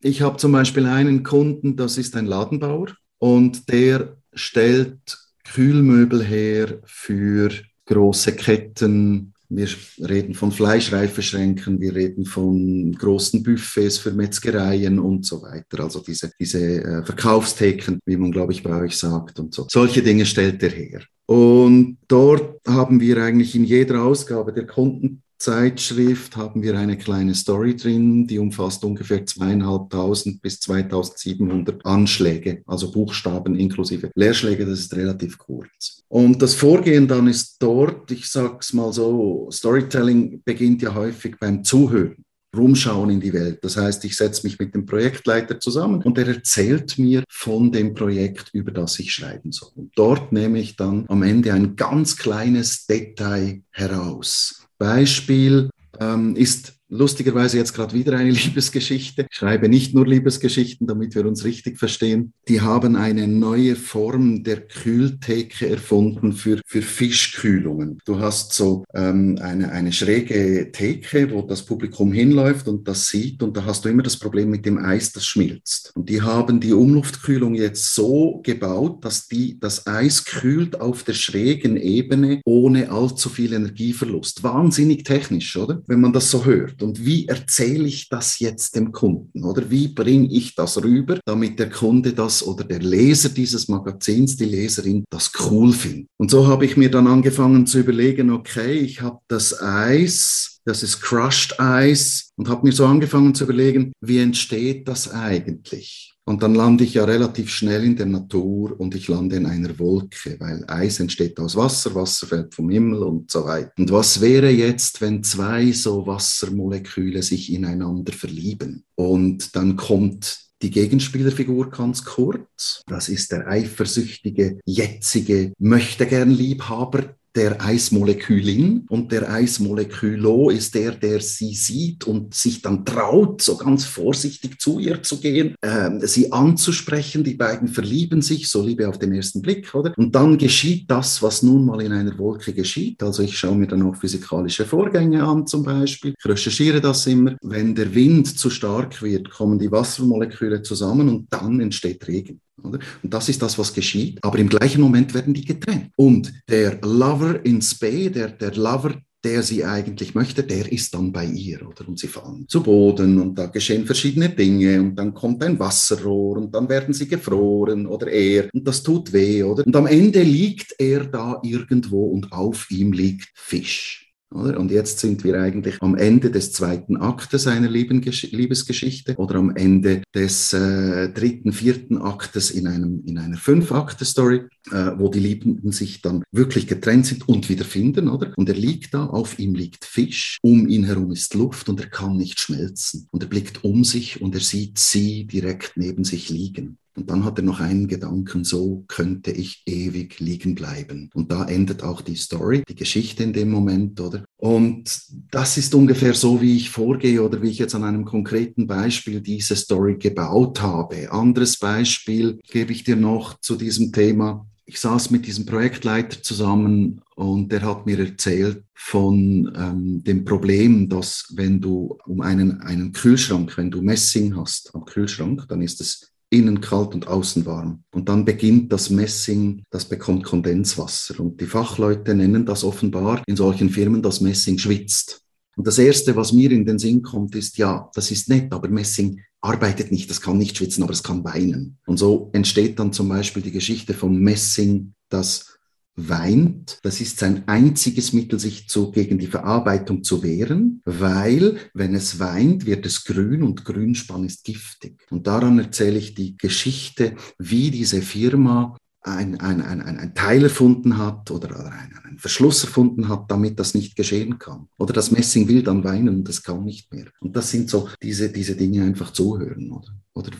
Ich 0.01 0.21
habe 0.21 0.37
zum 0.37 0.53
Beispiel 0.53 0.85
einen 0.85 1.23
Kunden, 1.23 1.75
das 1.75 1.97
ist 1.97 2.15
ein 2.15 2.25
Ladenbauer 2.25 2.87
und 3.17 3.69
der 3.69 4.17
stellt 4.33 5.17
Kühlmöbel 5.43 6.23
her 6.23 6.79
für 6.85 7.51
große 7.85 8.33
Ketten, 8.33 9.33
wir 9.49 9.67
reden 10.07 10.35
von 10.35 10.51
Fleischreifeschränken, 10.51 11.81
wir 11.81 11.95
reden 11.95 12.25
von 12.25 12.93
großen 12.93 13.41
Buffets 13.41 13.97
für 13.97 14.11
Metzgereien 14.11 14.99
und 14.99 15.25
so 15.25 15.41
weiter. 15.41 15.83
Also 15.83 16.01
diese, 16.01 16.31
diese 16.39 16.83
äh, 16.83 17.03
Verkaufstheken, 17.03 17.97
wie 18.05 18.15
man, 18.15 18.31
glaube 18.31 18.53
ich, 18.53 18.61
bei 18.61 18.79
euch 18.79 18.95
sagt 18.95 19.39
und 19.39 19.55
so. 19.55 19.65
Solche 19.69 20.03
Dinge 20.03 20.27
stellt 20.27 20.61
er 20.61 20.69
her. 20.69 21.01
Und 21.25 21.97
dort 22.07 22.59
haben 22.67 22.99
wir 22.99 23.17
eigentlich 23.23 23.55
in 23.55 23.63
jeder 23.63 24.03
Ausgabe 24.03 24.53
der 24.53 24.67
Kunden 24.67 25.23
Zeitschrift 25.39 26.35
haben 26.35 26.61
wir 26.61 26.77
eine 26.77 26.97
kleine 26.97 27.33
Story 27.33 27.75
drin, 27.75 28.27
die 28.27 28.39
umfasst 28.39 28.83
ungefähr 28.83 29.25
zweieinhalbtausend 29.25 30.41
bis 30.41 30.59
2700 30.59 31.85
Anschläge, 31.85 32.61
also 32.65 32.91
Buchstaben 32.91 33.55
inklusive 33.55 34.11
Leerschläge, 34.15 34.65
das 34.65 34.79
ist 34.79 34.95
relativ 34.95 35.37
kurz. 35.37 36.03
Und 36.09 36.41
das 36.41 36.55
Vorgehen 36.55 37.07
dann 37.07 37.27
ist 37.27 37.55
dort, 37.59 38.11
ich 38.11 38.27
sag's 38.27 38.73
mal 38.73 38.91
so, 38.91 39.49
Storytelling 39.49 40.41
beginnt 40.43 40.81
ja 40.81 40.93
häufig 40.93 41.37
beim 41.39 41.63
Zuhören 41.63 42.25
rumschauen 42.55 43.09
in 43.11 43.19
die 43.19 43.33
Welt. 43.33 43.59
Das 43.63 43.77
heißt, 43.77 44.03
ich 44.05 44.17
setze 44.17 44.45
mich 44.45 44.57
mit 44.59 44.73
dem 44.73 44.85
Projektleiter 44.85 45.59
zusammen 45.59 46.01
und 46.01 46.17
er 46.17 46.27
erzählt 46.27 46.97
mir 46.97 47.23
von 47.29 47.71
dem 47.71 47.93
Projekt, 47.93 48.49
über 48.53 48.71
das 48.71 48.99
ich 48.99 49.13
schreiben 49.13 49.51
soll. 49.51 49.69
Und 49.75 49.91
dort 49.95 50.31
nehme 50.31 50.59
ich 50.59 50.75
dann 50.75 51.05
am 51.09 51.23
Ende 51.23 51.53
ein 51.53 51.75
ganz 51.75 52.17
kleines 52.17 52.87
Detail 52.87 53.61
heraus. 53.71 54.58
Beispiel 54.79 55.69
ähm, 55.99 56.35
ist 56.35 56.78
lustigerweise 56.89 57.57
jetzt 57.57 57.73
gerade 57.73 57.93
wieder 57.93 58.17
eine 58.17 58.31
Liebesgeschichte. 58.31 59.27
Ich 59.29 59.37
schreibe 59.37 59.69
nicht 59.69 59.93
nur 59.93 60.05
Liebesgeschichten, 60.05 60.87
damit 60.87 61.15
wir 61.15 61.25
uns 61.25 61.45
richtig 61.45 61.77
verstehen. 61.77 62.33
Die 62.47 62.61
haben 62.61 62.95
eine 62.95 63.27
neue 63.27 63.75
Form 63.75 64.43
der 64.43 64.61
Kühltheke 64.67 65.69
erfunden 65.69 66.33
für, 66.33 66.59
für 66.65 66.81
Fischkühlungen. 66.81 67.99
Du 68.05 68.19
hast 68.19 68.53
so 68.53 68.83
ähm, 68.93 69.37
eine, 69.41 69.71
eine 69.71 69.93
schräge 69.93 70.71
Theke, 70.71 71.31
wo 71.31 71.43
das 71.43 71.65
Publikum 71.65 72.11
hinläuft 72.11 72.67
und 72.67 72.87
das 72.87 73.07
sieht 73.07 73.41
und 73.43 73.55
da 73.55 73.65
hast 73.65 73.85
du 73.85 73.89
immer 73.89 74.03
das 74.03 74.17
Problem 74.17 74.49
mit 74.49 74.65
dem 74.65 74.77
Eis, 74.77 75.11
das 75.11 75.25
schmilzt. 75.25 75.91
Und 75.95 76.09
die 76.09 76.21
haben 76.21 76.59
die 76.59 76.73
Umluftkühlung 76.73 77.55
jetzt 77.55 77.93
so 77.93 78.41
gebaut, 78.43 79.05
dass 79.05 79.27
die, 79.27 79.59
das 79.59 79.85
Eis 79.87 80.25
kühlt 80.25 80.81
auf 80.81 81.03
der 81.03 81.13
schrägen 81.13 81.77
Ebene 81.77 82.41
ohne 82.45 82.91
allzu 82.91 83.29
viel 83.29 83.53
Energieverlust. 83.53 84.43
Wahnsinnig 84.43 85.03
technisch, 85.03 85.55
oder? 85.55 85.81
Wenn 85.87 86.01
man 86.01 86.13
das 86.13 86.31
so 86.31 86.45
hört. 86.45 86.78
Und 86.83 87.05
wie 87.05 87.27
erzähle 87.27 87.87
ich 87.87 88.09
das 88.09 88.39
jetzt 88.39 88.75
dem 88.75 88.91
Kunden? 88.91 89.43
Oder 89.43 89.69
wie 89.69 89.87
bringe 89.87 90.27
ich 90.31 90.55
das 90.55 90.83
rüber, 90.83 91.19
damit 91.25 91.59
der 91.59 91.69
Kunde 91.69 92.13
das 92.13 92.45
oder 92.45 92.63
der 92.63 92.79
Leser 92.79 93.29
dieses 93.29 93.67
Magazins, 93.67 94.35
die 94.37 94.45
Leserin, 94.45 95.05
das 95.09 95.31
cool 95.39 95.71
findet? 95.71 96.07
Und 96.17 96.31
so 96.31 96.47
habe 96.47 96.65
ich 96.65 96.77
mir 96.77 96.91
dann 96.91 97.07
angefangen 97.07 97.65
zu 97.65 97.79
überlegen, 97.79 98.31
okay, 98.31 98.79
ich 98.79 99.01
habe 99.01 99.19
das 99.27 99.61
Eis, 99.61 100.61
das 100.65 100.83
ist 100.83 101.01
Crushed 101.01 101.59
Eis 101.59 102.31
und 102.35 102.49
habe 102.49 102.67
mir 102.67 102.73
so 102.73 102.85
angefangen 102.85 103.33
zu 103.33 103.45
überlegen, 103.45 103.91
wie 104.01 104.19
entsteht 104.19 104.87
das 104.87 105.11
eigentlich? 105.11 106.13
Und 106.29 106.43
dann 106.43 106.53
lande 106.53 106.83
ich 106.83 106.93
ja 106.93 107.05
relativ 107.05 107.49
schnell 107.49 107.83
in 107.83 107.95
der 107.95 108.05
Natur 108.05 108.79
und 108.79 108.93
ich 108.93 109.07
lande 109.07 109.35
in 109.35 109.47
einer 109.47 109.79
Wolke, 109.79 110.39
weil 110.39 110.63
Eis 110.67 110.99
entsteht 110.99 111.39
aus 111.39 111.55
Wasser, 111.55 111.95
Wasser 111.95 112.27
fällt 112.27 112.53
vom 112.53 112.69
Himmel 112.69 113.01
und 113.01 113.31
so 113.31 113.45
weiter. 113.45 113.71
Und 113.79 113.91
was 113.91 114.21
wäre 114.21 114.51
jetzt, 114.51 115.01
wenn 115.01 115.23
zwei 115.23 115.71
so 115.71 116.05
Wassermoleküle 116.05 117.23
sich 117.23 117.51
ineinander 117.51 118.13
verlieben? 118.13 118.83
Und 118.93 119.55
dann 119.55 119.75
kommt 119.75 120.37
die 120.61 120.69
Gegenspielerfigur 120.69 121.71
ganz 121.71 122.05
kurz. 122.05 122.83
Das 122.85 123.09
ist 123.09 123.31
der 123.31 123.47
eifersüchtige, 123.47 124.59
jetzige, 124.65 125.53
möchte 125.57 126.05
gern 126.05 126.29
Liebhaber, 126.29 127.15
der 127.39 127.61
Eismolekülin 127.61 128.85
und 128.89 129.13
der 129.13 129.31
Eismolekülo 129.31 130.49
ist 130.49 130.75
der, 130.75 130.91
der 130.91 131.21
sie 131.21 131.53
sieht 131.53 132.05
und 132.05 132.33
sich 132.33 132.61
dann 132.61 132.83
traut, 132.83 133.41
so 133.41 133.55
ganz 133.55 133.85
vorsichtig 133.85 134.59
zu 134.59 134.77
ihr 134.77 135.01
zu 135.03 135.21
gehen, 135.21 135.55
äh, 135.61 136.05
sie 136.05 136.33
anzusprechen. 136.33 137.23
Die 137.23 137.35
beiden 137.35 137.69
verlieben 137.69 138.21
sich, 138.21 138.49
so 138.49 138.61
Liebe 138.61 138.89
auf 138.89 138.99
den 138.99 139.13
ersten 139.13 139.41
Blick, 139.41 139.73
oder? 139.73 139.93
Und 139.95 140.13
dann 140.13 140.37
geschieht 140.37 140.91
das, 140.91 141.23
was 141.23 141.41
nun 141.41 141.63
mal 141.63 141.81
in 141.81 141.93
einer 141.93 142.17
Wolke 142.17 142.51
geschieht. 142.51 143.01
Also 143.01 143.23
ich 143.23 143.37
schaue 143.37 143.55
mir 143.55 143.67
dann 143.67 143.83
auch 143.83 143.95
physikalische 143.95 144.65
Vorgänge 144.65 145.23
an, 145.23 145.47
zum 145.47 145.63
Beispiel. 145.63 146.15
Ich 146.19 146.25
recherchiere 146.25 146.81
das 146.81 147.07
immer. 147.07 147.37
Wenn 147.41 147.73
der 147.73 147.95
Wind 147.95 148.37
zu 148.37 148.49
stark 148.49 149.01
wird, 149.01 149.29
kommen 149.29 149.59
die 149.59 149.71
Wassermoleküle 149.71 150.61
zusammen 150.61 151.07
und 151.07 151.27
dann 151.29 151.61
entsteht 151.61 152.05
Regen. 152.05 152.41
Oder? 152.63 152.79
Und 153.03 153.13
das 153.13 153.29
ist 153.29 153.41
das, 153.41 153.57
was 153.57 153.73
geschieht. 153.73 154.23
Aber 154.23 154.37
im 154.37 154.49
gleichen 154.49 154.81
Moment 154.81 155.13
werden 155.13 155.33
die 155.33 155.45
getrennt. 155.45 155.89
Und 155.95 156.33
der 156.49 156.79
Lover 156.81 157.43
in 157.45 157.61
Spay, 157.61 158.09
der, 158.09 158.29
der 158.29 158.55
Lover, 158.55 158.95
der 159.23 159.43
sie 159.43 159.65
eigentlich 159.65 160.15
möchte, 160.15 160.43
der 160.43 160.71
ist 160.71 160.93
dann 160.93 161.11
bei 161.11 161.25
ihr, 161.25 161.67
oder? 161.67 161.87
Und 161.87 161.99
sie 161.99 162.07
fallen 162.07 162.47
zu 162.47 162.63
Boden 162.63 163.19
und 163.19 163.35
da 163.35 163.47
geschehen 163.47 163.85
verschiedene 163.85 164.29
Dinge 164.29 164.79
und 164.79 164.95
dann 164.95 165.13
kommt 165.13 165.43
ein 165.43 165.59
Wasserrohr 165.59 166.37
und 166.37 166.55
dann 166.55 166.69
werden 166.69 166.93
sie 166.93 167.07
gefroren 167.07 167.85
oder 167.85 168.07
er 168.07 168.49
und 168.53 168.65
das 168.65 168.81
tut 168.81 169.11
weh, 169.11 169.43
oder? 169.43 169.65
Und 169.65 169.75
am 169.75 169.87
Ende 169.87 170.21
liegt 170.21 170.73
er 170.79 171.03
da 171.03 171.39
irgendwo 171.43 172.05
und 172.05 172.31
auf 172.31 172.71
ihm 172.71 172.93
liegt 172.93 173.29
Fisch. 173.35 174.08
Oder? 174.33 174.59
Und 174.59 174.71
jetzt 174.71 174.99
sind 174.99 175.23
wir 175.23 175.41
eigentlich 175.41 175.81
am 175.81 175.95
Ende 175.95 176.29
des 176.29 176.53
zweiten 176.53 176.97
Aktes 176.97 177.47
einer 177.47 177.69
Liebesgeschichte 177.69 179.15
oder 179.15 179.35
am 179.35 179.55
Ende 179.55 180.03
des 180.13 180.53
äh, 180.53 181.09
dritten, 181.09 181.51
vierten 181.51 181.97
Aktes 181.97 182.51
in, 182.51 182.67
einem, 182.67 183.03
in 183.05 183.17
einer 183.17 183.37
Fünf-Akte-Story, 183.37 184.41
äh, 184.71 184.91
wo 184.97 185.09
die 185.09 185.19
Liebenden 185.19 185.71
sich 185.71 186.01
dann 186.01 186.23
wirklich 186.31 186.67
getrennt 186.67 187.07
sind 187.07 187.27
und 187.27 187.49
wieder 187.49 187.65
finden, 187.65 188.07
oder? 188.07 188.31
Und 188.37 188.49
er 188.49 188.55
liegt 188.55 188.93
da, 188.93 189.05
auf 189.05 189.39
ihm 189.39 189.55
liegt 189.55 189.83
Fisch, 189.85 190.37
um 190.43 190.67
ihn 190.67 190.83
herum 190.83 191.11
ist 191.11 191.33
Luft 191.33 191.67
und 191.67 191.79
er 191.79 191.89
kann 191.89 192.15
nicht 192.15 192.39
schmelzen. 192.39 193.07
Und 193.11 193.23
er 193.23 193.29
blickt 193.29 193.63
um 193.63 193.83
sich 193.83 194.21
und 194.21 194.35
er 194.35 194.41
sieht 194.41 194.77
sie 194.77 195.25
direkt 195.25 195.73
neben 195.75 196.03
sich 196.03 196.29
liegen. 196.29 196.77
Und 196.99 197.09
dann 197.09 197.23
hat 197.23 197.39
er 197.39 197.45
noch 197.45 197.61
einen 197.61 197.87
Gedanken, 197.87 198.43
so 198.43 198.83
könnte 198.89 199.31
ich 199.31 199.63
ewig 199.65 200.19
liegen 200.19 200.53
bleiben. 200.53 201.09
Und 201.13 201.31
da 201.31 201.45
endet 201.45 201.81
auch 201.81 202.01
die 202.01 202.17
Story, 202.17 202.63
die 202.67 202.75
Geschichte 202.75 203.23
in 203.23 203.31
dem 203.31 203.49
Moment, 203.49 204.01
oder? 204.01 204.25
Und 204.35 205.01
das 205.31 205.57
ist 205.57 205.73
ungefähr 205.73 206.13
so, 206.13 206.41
wie 206.41 206.57
ich 206.57 206.69
vorgehe 206.69 207.23
oder 207.23 207.41
wie 207.41 207.49
ich 207.49 207.57
jetzt 207.57 207.73
an 207.73 207.85
einem 207.85 208.03
konkreten 208.03 208.67
Beispiel 208.67 209.21
diese 209.21 209.55
Story 209.55 209.95
gebaut 209.95 210.61
habe. 210.61 211.09
Anderes 211.09 211.57
Beispiel 211.57 212.39
gebe 212.51 212.73
ich 212.73 212.83
dir 212.83 212.97
noch 212.97 213.39
zu 213.39 213.55
diesem 213.55 213.93
Thema 213.93 214.45
ich 214.69 214.79
saß 214.79 215.09
mit 215.09 215.25
diesem 215.25 215.47
Projektleiter 215.47 216.21
zusammen 216.21 217.01
und 217.15 217.51
der 217.51 217.63
hat 217.63 217.87
mir 217.87 217.97
erzählt 217.97 218.63
von 218.75 219.51
ähm, 219.57 220.03
dem 220.03 220.25
Problem, 220.25 220.87
dass 220.87 221.25
wenn 221.35 221.59
du 221.59 221.97
um 222.05 222.21
einen, 222.21 222.61
einen 222.61 222.91
Kühlschrank, 222.91 223.57
wenn 223.57 223.71
du 223.71 223.81
Messing 223.81 224.37
hast 224.37 224.75
am 224.75 224.85
Kühlschrank, 224.85 225.47
dann 225.49 225.63
ist 225.63 225.81
es 225.81 226.11
innen 226.31 226.61
kalt 226.61 226.93
und 226.93 227.07
außen 227.07 227.45
warm. 227.45 227.83
Und 227.91 228.09
dann 228.09 228.25
beginnt 228.25 228.71
das 228.71 228.89
Messing, 228.89 229.63
das 229.71 229.85
bekommt 229.85 230.23
Kondenswasser. 230.23 231.19
Und 231.19 231.41
die 231.41 231.45
Fachleute 231.45 232.13
nennen 232.13 232.45
das 232.45 232.63
offenbar 232.63 233.23
in 233.25 233.35
solchen 233.35 233.69
Firmen, 233.69 234.01
dass 234.01 234.21
Messing 234.21 234.57
schwitzt. 234.57 235.21
Und 235.55 235.67
das 235.67 235.77
Erste, 235.77 236.15
was 236.15 236.31
mir 236.31 236.51
in 236.51 236.65
den 236.65 236.79
Sinn 236.79 237.01
kommt, 237.01 237.35
ist, 237.35 237.57
ja, 237.57 237.89
das 237.93 238.11
ist 238.11 238.29
nett, 238.29 238.53
aber 238.53 238.69
Messing 238.69 239.21
arbeitet 239.41 239.91
nicht, 239.91 240.09
das 240.09 240.21
kann 240.21 240.37
nicht 240.37 240.57
schwitzen, 240.57 240.83
aber 240.83 240.93
es 240.93 241.03
kann 241.03 241.23
weinen. 241.23 241.77
Und 241.85 241.97
so 241.97 242.29
entsteht 242.33 242.79
dann 242.79 242.93
zum 242.93 243.09
Beispiel 243.09 243.41
die 243.41 243.51
Geschichte 243.51 243.93
vom 243.93 244.19
Messing, 244.19 244.93
das 245.09 245.58
weint. 245.95 246.79
Das 246.83 247.01
ist 247.01 247.19
sein 247.19 247.47
einziges 247.47 248.13
Mittel, 248.13 248.39
sich 248.39 248.67
zu, 248.67 248.91
gegen 248.91 249.19
die 249.19 249.27
Verarbeitung 249.27 250.03
zu 250.03 250.23
wehren, 250.23 250.81
weil 250.85 251.57
wenn 251.73 251.95
es 251.95 252.19
weint, 252.19 252.65
wird 252.65 252.85
es 252.85 253.03
grün 253.03 253.43
und 253.43 253.65
Grünspann 253.65 254.23
ist 254.23 254.43
giftig. 254.43 255.05
Und 255.09 255.27
daran 255.27 255.59
erzähle 255.59 255.99
ich 255.99 256.15
die 256.15 256.37
Geschichte, 256.37 257.15
wie 257.37 257.71
diese 257.71 258.01
Firma 258.01 258.77
ein, 259.01 259.39
ein, 259.39 259.61
ein, 259.61 259.81
ein, 259.81 260.13
Teil 260.13 260.43
erfunden 260.43 260.97
hat 260.97 261.31
oder, 261.31 261.71
einen, 261.71 262.17
Verschluss 262.17 262.63
erfunden 262.63 263.07
hat, 263.07 263.31
damit 263.31 263.59
das 263.59 263.73
nicht 263.73 263.95
geschehen 263.95 264.37
kann. 264.39 264.67
Oder 264.77 264.93
das 264.93 265.11
Messing 265.11 265.47
will 265.47 265.63
dann 265.63 265.83
weinen 265.83 266.09
und 266.09 266.29
es 266.29 266.43
kann 266.43 266.65
nicht 266.65 266.91
mehr. 266.91 267.05
Und 267.21 267.35
das 267.35 267.49
sind 267.49 267.69
so 267.69 267.89
diese, 268.03 268.29
diese 268.29 268.55
Dinge 268.55 268.83
einfach 268.83 269.13
zuhören. 269.13 269.71
Oder, 269.71 269.95
oder 270.13 270.31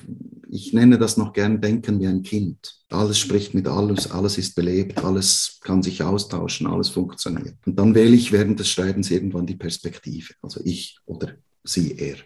ich 0.51 0.73
nenne 0.73 0.97
das 0.97 1.17
noch 1.17 1.33
gern 1.33 1.61
Denken 1.61 1.99
wie 1.99 2.07
ein 2.07 2.23
Kind. 2.23 2.75
Alles 2.89 3.19
spricht 3.19 3.53
mit 3.53 3.67
alles, 3.67 4.09
alles 4.09 4.37
ist 4.37 4.55
belebt, 4.55 5.03
alles 5.03 5.59
kann 5.61 5.83
sich 5.83 6.01
austauschen, 6.01 6.67
alles 6.67 6.89
funktioniert. 6.89 7.55
Und 7.65 7.77
dann 7.77 7.93
wähle 7.93 8.15
ich 8.15 8.31
während 8.31 8.59
des 8.59 8.69
Schreibens 8.69 9.11
irgendwann 9.11 9.45
die 9.45 9.55
Perspektive. 9.55 10.33
Also 10.41 10.61
ich 10.63 10.97
oder 11.05 11.33
sie, 11.63 11.95
er. 11.97 12.17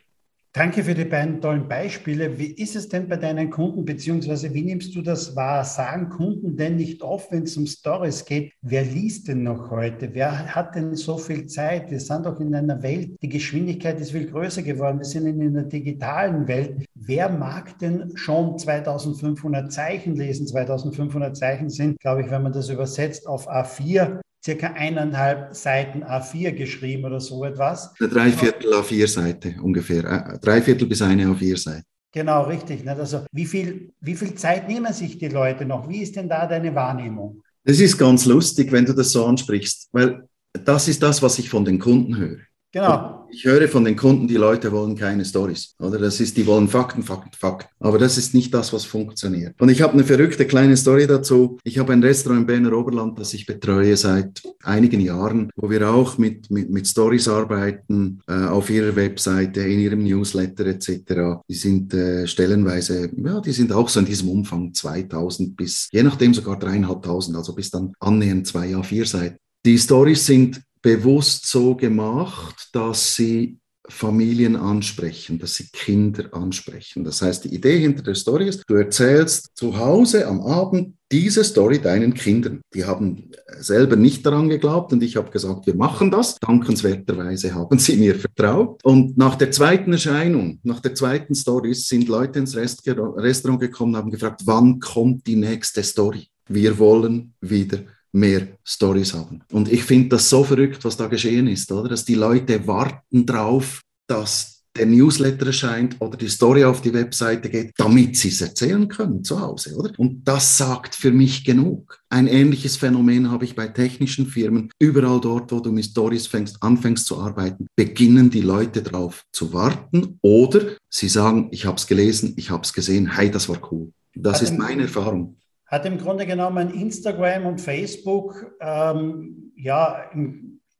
Danke 0.55 0.83
für 0.83 0.93
die 0.93 1.05
beiden 1.05 1.41
tollen 1.41 1.67
Beispiele. 1.67 2.38
Wie 2.38 2.51
ist 2.51 2.75
es 2.75 2.88
denn 2.88 3.07
bei 3.07 3.17
deinen 3.17 3.50
Kunden, 3.50 3.86
beziehungsweise 3.86 4.53
wie 4.53 4.62
nimmst 4.62 4.93
du 4.93 5.01
das 5.01 5.36
wahr? 5.36 5.65
Sagen 5.65 6.10
Kunden 6.10 6.55
denn 6.55 6.75
nicht 6.75 7.01
oft, 7.01 7.31
wenn 7.31 7.41
es 7.41 7.57
um 7.57 7.65
Stories 7.65 8.24
geht, 8.24 8.53
wer 8.62 8.83
liest 8.83 9.27
denn 9.27 9.41
noch 9.41 9.72
heute? 9.72 10.13
Wer 10.13 10.53
hat 10.53 10.75
denn 10.75 10.93
so 10.93 11.17
viel 11.17 11.48
Zeit? 11.48 11.89
Wir 11.89 12.00
sind 12.00 12.27
doch 12.27 12.39
in 12.39 12.53
einer 12.53 12.83
Welt, 12.83 13.17
die 13.24 13.29
Geschwindigkeit 13.29 14.00
ist 14.00 14.12
viel 14.12 14.29
größer 14.29 14.62
geworden. 14.62 15.00
Wir 15.00 15.05
sind 15.05 15.25
in 15.25 15.41
einer 15.41 15.63
digitalen 15.63 16.48
Welt. 16.48 16.86
Wer 16.93 17.29
mag 17.29 17.79
denn 17.79 18.15
schon 18.15 18.55
2500 18.60 19.72
Zeichen 19.72 20.15
lesen? 20.15 20.45
2500 20.45 21.36
Zeichen 21.36 21.72
sind, 21.72 22.00
glaube 22.00 22.22
ich, 22.22 22.29
wenn 22.29 22.43
man 22.43 22.53
das 22.53 22.69
übersetzt 22.69 23.25
auf 23.25 23.50
A4, 23.50 24.22
circa 24.43 24.67
eineinhalb 24.73 25.55
Seiten 25.55 26.03
A4 26.03 26.51
geschrieben 26.51 27.05
oder 27.05 27.19
so 27.19 27.45
etwas. 27.45 27.93
Eine 28.00 28.09
Dreiviertel 28.09 28.73
A4-Seite 28.73 29.55
ungefähr. 29.62 30.03
Äh, 30.03 30.39
Dreiviertel 30.39 30.88
bis 30.88 31.01
eine 31.01 31.25
A4-Seite. 31.25 31.83
Genau, 32.12 32.43
richtig. 32.43 32.88
Also 32.88 33.25
wie 33.31 33.45
viel, 33.45 33.91
wie 34.01 34.15
viel 34.15 34.35
Zeit 34.35 34.67
nehmen 34.67 34.93
sich 34.93 35.17
die 35.17 35.29
Leute 35.29 35.65
noch? 35.65 35.89
Wie 35.89 36.01
ist 36.03 36.15
denn 36.15 36.29
da 36.29 36.45
deine 36.45 36.75
Wahrnehmung? 36.75 37.41
Es 37.63 37.79
ist 37.79 37.97
ganz 37.97 38.25
lustig, 38.25 38.71
wenn 38.71 38.85
du 38.85 38.93
das 38.93 39.12
so 39.12 39.25
ansprichst, 39.25 39.89
weil 39.93 40.27
das 40.53 40.88
ist 40.88 41.01
das, 41.01 41.23
was 41.23 41.39
ich 41.39 41.50
von 41.50 41.65
den 41.65 41.79
Kunden 41.79 42.17
höre. 42.17 42.39
Genau. 42.71 43.22
Ich 43.33 43.45
höre 43.45 43.67
von 43.67 43.83
den 43.83 43.95
Kunden, 43.95 44.27
die 44.27 44.35
Leute 44.35 44.71
wollen 44.71 44.95
keine 44.95 45.25
Stories, 45.25 45.73
oder? 45.79 45.97
Das 45.97 46.19
ist, 46.19 46.37
die 46.37 46.45
wollen 46.45 46.67
Fakten, 46.67 47.01
Fakten, 47.01 47.31
Fakten. 47.35 47.67
Aber 47.79 47.97
das 47.97 48.19
ist 48.19 48.35
nicht 48.35 48.53
das, 48.53 48.71
was 48.73 48.85
funktioniert. 48.85 49.59
Und 49.59 49.69
ich 49.69 49.81
habe 49.81 49.93
eine 49.93 50.03
verrückte 50.03 50.45
kleine 50.45 50.77
Story 50.77 51.07
dazu. 51.07 51.57
Ich 51.63 51.79
habe 51.79 51.93
ein 51.93 52.03
Restaurant 52.03 52.41
im 52.41 52.45
Berner 52.45 52.77
Oberland, 52.77 53.17
das 53.17 53.33
ich 53.33 53.47
betreue 53.47 53.97
seit 53.97 54.43
einigen 54.61 55.01
Jahren, 55.01 55.49
wo 55.55 55.67
wir 55.71 55.89
auch 55.89 56.19
mit, 56.19 56.51
mit, 56.51 56.69
mit 56.69 56.87
Stories 56.87 57.27
arbeiten, 57.27 58.21
äh, 58.27 58.33
auf 58.33 58.69
ihrer 58.69 58.95
Webseite, 58.95 59.61
in 59.61 59.79
ihrem 59.79 60.03
Newsletter 60.03 60.67
etc. 60.67 61.41
Die 61.49 61.55
sind 61.55 61.91
äh, 61.95 62.27
stellenweise, 62.27 63.09
ja, 63.17 63.41
die 63.41 63.51
sind 63.51 63.71
auch 63.71 63.89
so 63.89 63.99
in 63.99 64.05
diesem 64.05 64.29
Umfang 64.29 64.75
2000 64.75 65.57
bis, 65.57 65.89
je 65.91 66.03
nachdem 66.03 66.35
sogar 66.35 66.59
dreieinhalbtausend, 66.59 67.35
also 67.35 67.55
bis 67.55 67.71
dann 67.71 67.93
annähernd 67.99 68.45
zwei 68.45 68.75
A4 68.75 69.05
Seiten. 69.07 69.37
Die 69.65 69.79
Stories 69.79 70.23
sind 70.23 70.61
bewusst 70.83 71.47
so 71.47 71.75
gemacht, 71.75 72.69
dass 72.73 73.15
sie 73.15 73.57
Familien 73.89 74.55
ansprechen, 74.55 75.39
dass 75.39 75.55
sie 75.55 75.67
Kinder 75.73 76.34
ansprechen. 76.34 77.03
Das 77.03 77.21
heißt, 77.21 77.43
die 77.43 77.53
Idee 77.53 77.79
hinter 77.79 78.01
der 78.01 78.15
Story 78.15 78.47
ist, 78.47 78.63
du 78.67 78.75
erzählst 78.75 79.49
zu 79.55 79.77
Hause 79.77 80.25
am 80.25 80.39
Abend 80.41 80.95
diese 81.12 81.43
Story 81.43 81.79
deinen 81.79 82.13
Kindern. 82.13 82.62
Die 82.73 82.86
haben 82.86 83.31
selber 83.60 83.97
nicht 83.97 84.25
daran 84.25 84.47
geglaubt 84.47 84.93
und 84.93 85.03
ich 85.03 85.17
habe 85.17 85.31
gesagt, 85.31 85.67
wir 85.67 85.75
machen 85.75 86.12
das. 86.12 86.38
Dankenswerterweise 86.39 87.53
haben 87.53 87.77
sie 87.77 87.97
mir 87.97 88.15
vertraut. 88.15 88.79
Und 88.84 89.17
nach 89.17 89.36
der 89.36 89.51
zweiten 89.51 89.91
Erscheinung, 89.91 90.60
nach 90.63 90.79
der 90.79 90.95
zweiten 90.95 91.36
Story 91.36 91.73
sind 91.73 92.08
Leute 92.08 92.39
ins 92.39 92.55
Restaurant 92.55 93.60
gekommen 93.60 93.95
und 93.95 93.97
haben 93.97 94.12
gefragt, 94.12 94.43
wann 94.45 94.79
kommt 94.79 95.27
die 95.27 95.36
nächste 95.36 95.84
Story? 95.84 96.27
Wir 96.47 96.77
wollen 96.79 97.34
wieder 97.41 97.79
mehr 98.13 98.47
Stories 98.63 99.13
haben. 99.13 99.41
Und 99.52 99.71
ich 99.71 99.84
finde 99.84 100.10
das 100.10 100.30
so 100.30 100.43
verrückt, 100.43 100.86
was 100.86 100.97
da 100.97 101.08
geschehen 101.08 101.47
ist, 101.47 101.71
oder? 101.71 101.89
Dass 101.89 102.06
die 102.06 102.15
Leute 102.15 102.65
warten 102.67 103.26
drauf, 103.26 103.82
dass 104.08 104.54
der 104.76 104.86
Newsletter 104.88 105.47
erscheint 105.47 105.97
oder 105.99 106.17
die 106.17 106.30
Story 106.30 106.63
auf 106.63 106.82
die 106.82 106.93
Webseite 106.93 107.49
geht, 107.49 107.71
damit 107.78 108.17
sie 108.17 108.30
es 108.30 108.41
erzählen 108.41 108.88
können 108.88 109.23
zu 109.23 109.39
Hause, 109.39 109.76
oder? 109.76 109.91
Und 109.97 110.28
das 110.28 110.58
sagt 110.58 110.95
für 110.95 111.12
mich 111.12 111.45
genug. 111.45 111.99
Ein 112.10 112.28
ähnliches 112.28 112.76
Phänomen 112.76 113.30
habe 113.30 113.45
ich 113.45 113.56
bei 113.56 113.67
technischen 113.67 114.26
Firmen. 114.26 114.71
Überall 114.80 115.21
dort, 115.21 115.52
wo 115.52 115.60
du 115.60 115.71
mit 115.71 115.86
Stories 115.86 116.28
fängst, 116.28 116.62
anfängst 116.62 117.06
zu 117.06 117.19
arbeiten, 117.19 117.67
beginnen 117.76 118.30
die 118.30 118.41
Leute 118.41 118.82
darauf 118.82 119.23
zu 119.32 119.54
warten 119.54 120.17
oder 120.21 120.78
sie 120.89 121.10
sagen, 121.10 121.49
ich 121.52 121.65
habe 121.65 121.78
es 121.78 121.86
gelesen, 121.86 122.34
ich 122.38 122.49
habe 122.49 122.63
es 122.63 122.73
gesehen, 122.73 123.15
hey, 123.15 123.30
das 123.30 123.49
war 123.49 123.60
cool. 123.71 123.91
Das 124.15 124.41
ist 124.41 124.58
meine 124.58 124.84
Erfahrung 124.84 125.38
hat 125.73 125.88
im 125.88 125.97
Grunde 125.97 126.27
genommen 126.27 126.69
Instagram 126.69 127.47
und 127.47 127.59
Facebook 127.59 128.53
ähm, 128.62 129.51
ja 129.55 130.03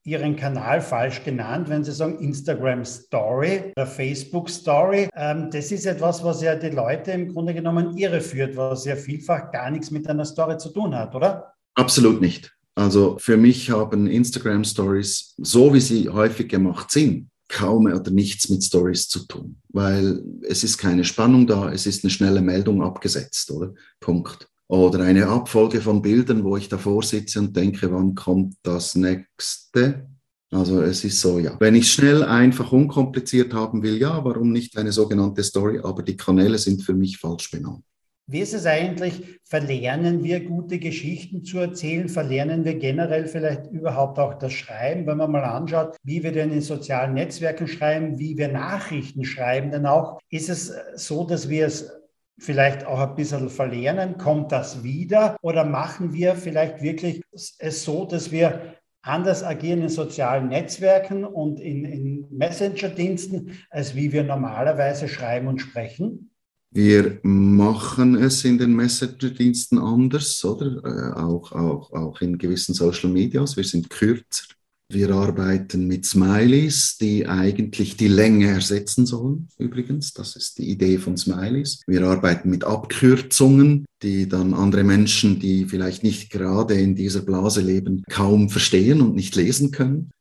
ihren 0.04 0.36
Kanal 0.36 0.82
falsch 0.82 1.24
genannt, 1.24 1.68
wenn 1.68 1.84
sie 1.84 1.94
sagen 1.94 2.20
Instagram 2.20 2.86
Story 2.86 3.72
oder 3.76 3.88
Facebook 3.88 4.52
Story. 4.52 5.10
Ähm, 5.16 5.50
das 5.52 5.72
ist 5.72 5.88
etwas, 5.88 6.24
was 6.24 6.44
ja 6.44 6.56
die 6.56 6.70
Leute 6.70 7.12
im 7.12 7.34
Grunde 7.34 7.56
genommen 7.56 7.98
irreführt, 7.98 8.56
was 8.56 8.86
ja 8.86 8.96
vielfach 8.96 9.52
gar 9.52 9.72
nichts 9.72 9.90
mit 9.90 10.08
einer 10.08 10.26
Story 10.26 10.60
zu 10.60 10.70
tun 10.70 10.94
hat, 10.94 11.16
oder? 11.16 11.54
Absolut 11.74 12.22
nicht. 12.22 12.54
Also 12.76 13.18
für 13.18 13.38
mich 13.38 13.72
haben 13.72 14.06
Instagram 14.06 14.64
Stories, 14.64 15.34
so 15.38 15.74
wie 15.74 15.82
sie 15.82 16.10
häufig 16.10 16.50
gemacht 16.50 16.92
sind, 16.92 17.30
kaum 17.48 17.88
oder 17.88 18.12
nichts 18.12 18.48
mit 18.48 18.64
Stories 18.64 19.08
zu 19.08 19.26
tun, 19.26 19.58
weil 19.70 20.22
es 20.44 20.64
ist 20.64 20.78
keine 20.78 21.04
Spannung 21.04 21.48
da, 21.48 21.72
es 21.72 21.88
ist 21.88 22.04
eine 22.04 22.12
schnelle 22.12 22.42
Meldung 22.42 22.84
abgesetzt, 22.84 23.50
oder? 23.50 23.74
Punkt 24.00 24.48
oder 24.68 25.02
eine 25.02 25.28
Abfolge 25.28 25.82
von 25.82 26.02
Bildern, 26.02 26.44
wo 26.44 26.58
ich 26.58 26.70
davor 26.70 27.04
sitze 27.04 27.40
und 27.40 27.56
denke, 27.56 27.92
wann 27.92 28.16
kommt 28.16 28.56
das 28.64 28.96
nächste? 28.96 30.08
Also 30.52 30.82
es 30.82 31.04
ist 31.04 31.20
so, 31.20 31.40
ja. 31.40 31.58
Wenn 31.60 31.76
ich 31.76 31.92
schnell, 31.92 32.24
einfach, 32.24 32.72
unkompliziert 32.72 33.54
haben 33.54 33.82
will, 33.82 33.98
ja, 33.98 34.24
warum 34.24 34.52
nicht 34.52 34.78
eine 34.78 34.92
sogenannte 34.92 35.44
Story? 35.44 35.80
Aber 35.84 36.04
die 36.04 36.16
Kanäle 36.16 36.58
sind 36.58 36.84
für 36.84 36.94
mich 36.94 37.18
falsch 37.18 37.50
benannt. 37.50 37.84
Wie 38.26 38.40
ist 38.40 38.54
es 38.54 38.66
eigentlich? 38.66 39.40
Verlernen 39.44 40.24
wir 40.24 40.46
gute 40.46 40.80
Geschichten 40.80 41.44
zu 41.44 41.58
erzählen? 41.58 42.08
Verlernen 42.08 42.64
wir 42.64 42.76
generell 42.76 43.28
vielleicht 43.28 43.70
überhaupt 43.70 44.18
auch 44.18 44.36
das 44.36 44.54
Schreiben, 44.54 45.06
wenn 45.08 45.18
man 45.18 45.32
mal 45.32 45.44
anschaut, 45.44 45.98
wie 46.04 46.24
wir 46.24 46.32
denn 46.32 46.54
in 46.54 46.62
sozialen 46.62 47.16
Netzwerken 47.16 47.68
schreiben, 47.68 48.18
wie 48.20 48.38
wir 48.38 48.48
Nachrichten 48.48 49.26
schreiben? 49.26 49.72
Denn 49.72 49.86
auch 49.86 50.20
ist 50.30 50.50
es 50.50 50.74
so, 50.96 51.26
dass 51.26 51.50
wir 51.50 51.66
es 51.66 51.92
vielleicht 52.38 52.86
auch 52.86 53.00
ein 53.00 53.16
bisschen 53.16 53.50
verlernen? 53.50 54.18
Kommt 54.18 54.52
das 54.52 54.84
wieder? 54.84 55.38
Oder 55.42 55.66
machen 55.66 56.14
wir 56.14 56.36
vielleicht 56.36 56.82
wirklich 56.82 57.24
es 57.60 57.84
so, 57.84 58.06
dass 58.06 58.32
wir 58.32 58.76
anders 59.02 59.44
agieren 59.44 59.82
in 59.82 59.90
sozialen 59.90 60.48
Netzwerken 60.48 61.26
und 61.26 61.60
in, 61.60 61.86
in 61.86 62.26
Messenger-Diensten, 62.32 63.60
als 63.70 63.96
wie 63.96 64.12
wir 64.12 64.24
normalerweise 64.24 65.08
schreiben 65.08 65.48
und 65.48 65.60
sprechen? 65.60 66.32
Wir 66.72 67.20
machen 67.22 68.16
es 68.16 68.44
in 68.46 68.58
den 68.58 68.76
Messenger-Diensten 68.76 69.78
anders, 69.78 70.44
oder? 70.44 70.82
Äh, 70.84 71.20
auch, 71.20 71.52
auch, 71.52 71.92
auch 71.92 72.22
in 72.22 72.38
gewissen 72.38 72.74
Social 72.74 73.12
Medias. 73.12 73.56
Wir 73.56 73.64
sind 73.64 73.92
kürzer. 73.92 74.46
Wir 74.90 75.12
arbeiten 75.12 75.88
mit 75.88 76.06
Smileys, 76.06 76.98
die 77.00 77.26
eigentlich 77.26 77.98
die 77.98 78.08
Länge 78.08 78.48
ersetzen 78.48 79.06
sollen, 79.06 79.48
übrigens. 79.58 80.14
Das 80.14 80.36
ist 80.36 80.58
die 80.58 80.70
Idee 80.70 80.98
von 80.98 81.18
Smileys. 81.18 81.82
Wir 81.88 82.04
arbeiten 82.04 82.50
mit 82.50 82.64
Abkürzungen, 82.64 83.86
die 84.02 84.28
dann 84.28 84.54
andere 84.54 84.84
Menschen, 84.84 85.40
die 85.40 85.66
vielleicht 85.66 86.04
nicht 86.04 86.30
gerade 86.30 86.76
in 86.76 86.96
dieser 86.96 87.22
Blase 87.22 87.62
leben, 87.62 88.04
kaum 88.10 88.50
verstehen 88.50 89.02
und 89.02 89.16
nicht 89.16 89.36
lesen 89.36 89.72
können. 89.72 90.12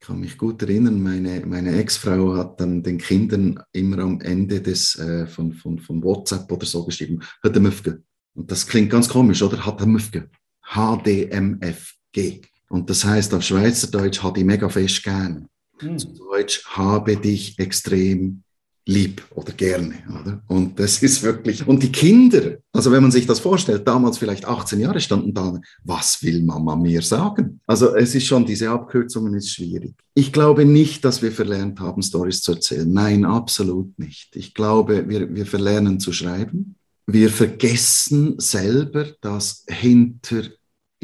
Ich 0.00 0.06
kann 0.06 0.20
mich 0.20 0.38
gut 0.38 0.62
erinnern, 0.62 1.02
meine, 1.02 1.44
meine 1.46 1.76
Ex-Frau 1.76 2.36
hat 2.36 2.60
dann 2.60 2.82
den 2.82 2.98
Kindern 2.98 3.58
immer 3.72 3.98
am 4.00 4.20
Ende 4.20 4.60
des, 4.60 4.98
äh, 4.98 5.26
von, 5.26 5.54
von, 5.54 5.78
von 5.78 6.02
WhatsApp 6.02 6.50
oder 6.52 6.66
so 6.66 6.84
geschrieben, 6.84 7.20
hat 7.42 7.56
Und 7.56 8.50
das 8.50 8.66
klingt 8.66 8.90
ganz 8.90 9.08
komisch, 9.08 9.42
oder? 9.42 9.64
Hat 9.64 9.80
er 9.80 9.86
Müfge. 9.86 10.30
HDMFG. 10.62 12.42
Und 12.74 12.90
das 12.90 13.04
heißt 13.04 13.32
auf 13.34 13.44
Schweizerdeutsch 13.44 14.20
hat 14.24 14.36
ich 14.36 14.42
mega 14.42 14.68
fest 14.68 15.04
gern. 15.04 15.46
Mhm. 15.80 15.96
Zu 15.96 16.08
Deutsch 16.08 16.64
habe 16.66 17.16
dich 17.16 17.56
extrem 17.60 18.42
lieb 18.84 19.22
oder 19.36 19.52
gerne. 19.52 19.94
Oder? 20.08 20.42
Und 20.48 20.80
das 20.80 21.00
ist 21.00 21.22
wirklich, 21.22 21.68
und 21.68 21.84
die 21.84 21.92
Kinder, 21.92 22.56
also 22.72 22.90
wenn 22.90 23.02
man 23.02 23.12
sich 23.12 23.28
das 23.28 23.38
vorstellt, 23.38 23.86
damals 23.86 24.18
vielleicht 24.18 24.44
18 24.44 24.80
Jahre 24.80 25.00
standen 25.00 25.32
da, 25.32 25.60
was 25.84 26.20
will 26.24 26.42
Mama 26.42 26.74
mir 26.74 27.00
sagen? 27.02 27.60
Also 27.64 27.94
es 27.94 28.12
ist 28.16 28.26
schon, 28.26 28.44
diese 28.44 28.68
Abkürzungen 28.70 29.34
ist 29.34 29.50
schwierig. 29.50 29.94
Ich 30.14 30.32
glaube 30.32 30.64
nicht, 30.64 31.04
dass 31.04 31.22
wir 31.22 31.30
verlernt 31.30 31.78
haben, 31.78 32.02
Stories 32.02 32.42
zu 32.42 32.54
erzählen. 32.54 32.92
Nein, 32.92 33.24
absolut 33.24 33.96
nicht. 34.00 34.34
Ich 34.34 34.52
glaube, 34.52 35.08
wir, 35.08 35.32
wir 35.32 35.46
verlernen 35.46 36.00
zu 36.00 36.12
schreiben. 36.12 36.74
Wir 37.06 37.30
vergessen 37.30 38.34
selber, 38.40 39.06
dass 39.20 39.64
hinter 39.68 40.42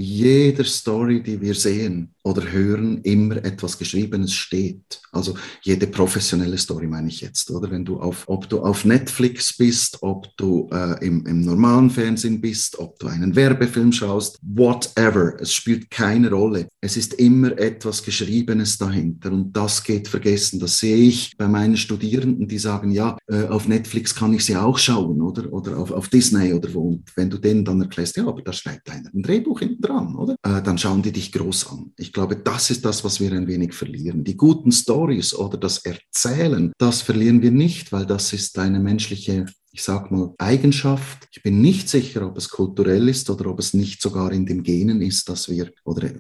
jeder 0.01 0.65
Story, 0.65 1.23
die 1.23 1.41
wir 1.41 1.55
sehen 1.55 2.15
oder 2.23 2.53
hören, 2.53 3.01
immer 3.03 3.37
etwas 3.39 3.79
Geschriebenes 3.79 4.33
steht. 4.33 5.01
Also 5.13 5.35
jede 5.63 5.87
professionelle 5.87 6.59
Story 6.59 6.87
meine 6.87 7.09
ich 7.09 7.21
jetzt, 7.21 7.51
oder? 7.51 7.71
Wenn 7.71 7.85
du 7.85 7.99
auf, 7.99 8.25
ob 8.29 8.49
du 8.49 8.61
auf 8.61 8.85
Netflix 8.85 9.57
bist, 9.57 9.99
ob 10.03 10.29
du 10.37 10.69
äh, 10.73 11.05
im, 11.05 11.25
im 11.27 11.41
normalen 11.41 11.91
Fernsehen 11.91 12.41
bist, 12.41 12.79
ob 12.79 12.99
du 12.99 13.07
einen 13.07 13.35
Werbefilm 13.35 13.93
schaust, 13.93 14.39
whatever, 14.43 15.41
es 15.41 15.53
spielt 15.53 15.91
keine 15.91 16.31
Rolle. 16.31 16.69
Es 16.81 16.97
ist 16.97 17.15
immer 17.15 17.59
etwas 17.59 18.03
Geschriebenes 18.03 18.79
dahinter 18.79 19.33
und 19.33 19.53
das 19.57 19.83
geht 19.83 20.09
vergessen. 20.09 20.61
Das 20.61 20.79
sehe 20.79 21.09
ich 21.09 21.37
bei 21.37 21.49
meinen 21.49 21.77
Studierenden, 21.77 22.47
die 22.47 22.59
sagen, 22.59 22.91
ja, 22.91 23.17
äh, 23.29 23.47
auf 23.47 23.67
Netflix 23.67 24.15
kann 24.15 24.33
ich 24.35 24.45
sie 24.45 24.57
auch 24.57 24.79
schauen, 24.79 25.21
oder? 25.23 25.53
Oder 25.53 25.79
auf, 25.79 25.91
auf 25.91 26.09
Disney 26.09 26.53
oder 26.53 26.73
wo. 26.75 26.89
Und 26.89 27.05
wenn 27.17 27.31
du 27.31 27.39
denen 27.39 27.65
dann 27.65 27.81
erklärst, 27.81 28.17
ja, 28.17 28.27
aber 28.27 28.43
da 28.43 28.53
schreibt 28.53 28.91
einer 28.91 29.11
ein 29.13 29.23
Drehbuch 29.23 29.61
hinten 29.61 29.81
dran, 29.81 30.15
oder? 30.17 30.37
Äh, 30.43 30.63
dann 30.63 30.79
schauen 30.79 31.03
die 31.03 31.13
dich 31.13 31.33
groß 31.33 31.71
an. 31.71 31.93
Ich 31.97 32.13
glaube, 32.21 32.37
das 32.37 32.69
ist 32.69 32.85
das, 32.85 33.03
was 33.03 33.19
wir 33.19 33.33
ein 33.33 33.47
wenig 33.47 33.73
verlieren. 33.73 34.25
Die 34.25 34.37
guten 34.37 34.73
Stories 34.73 35.35
oder 35.35 35.57
das 35.57 35.79
Erzählen, 35.79 36.71
das 36.77 37.01
verlieren 37.01 37.41
wir 37.41 37.51
nicht, 37.51 37.93
weil 37.93 38.05
das 38.05 38.35
ist 38.35 38.59
eine 38.59 38.79
menschliche 38.79 39.47
ich 39.73 39.85
sag 39.85 40.11
mal, 40.11 40.35
Eigenschaft. 40.39 41.29
Ich 41.31 41.45
bin 41.45 41.63
nicht 41.63 41.89
sicher, 41.89 42.27
ob 42.27 42.37
es 42.37 42.49
kulturell 42.49 43.09
ist 43.09 43.31
oder 43.31 43.47
ob 43.51 43.61
es 43.61 43.73
nicht 43.73 44.03
sogar 44.03 44.33
in 44.33 44.45
den 44.45 44.65
Genen 44.65 45.01
ist, 45.01 45.29
dass 45.29 45.49
wir, 45.49 45.71
oder 45.85 46.11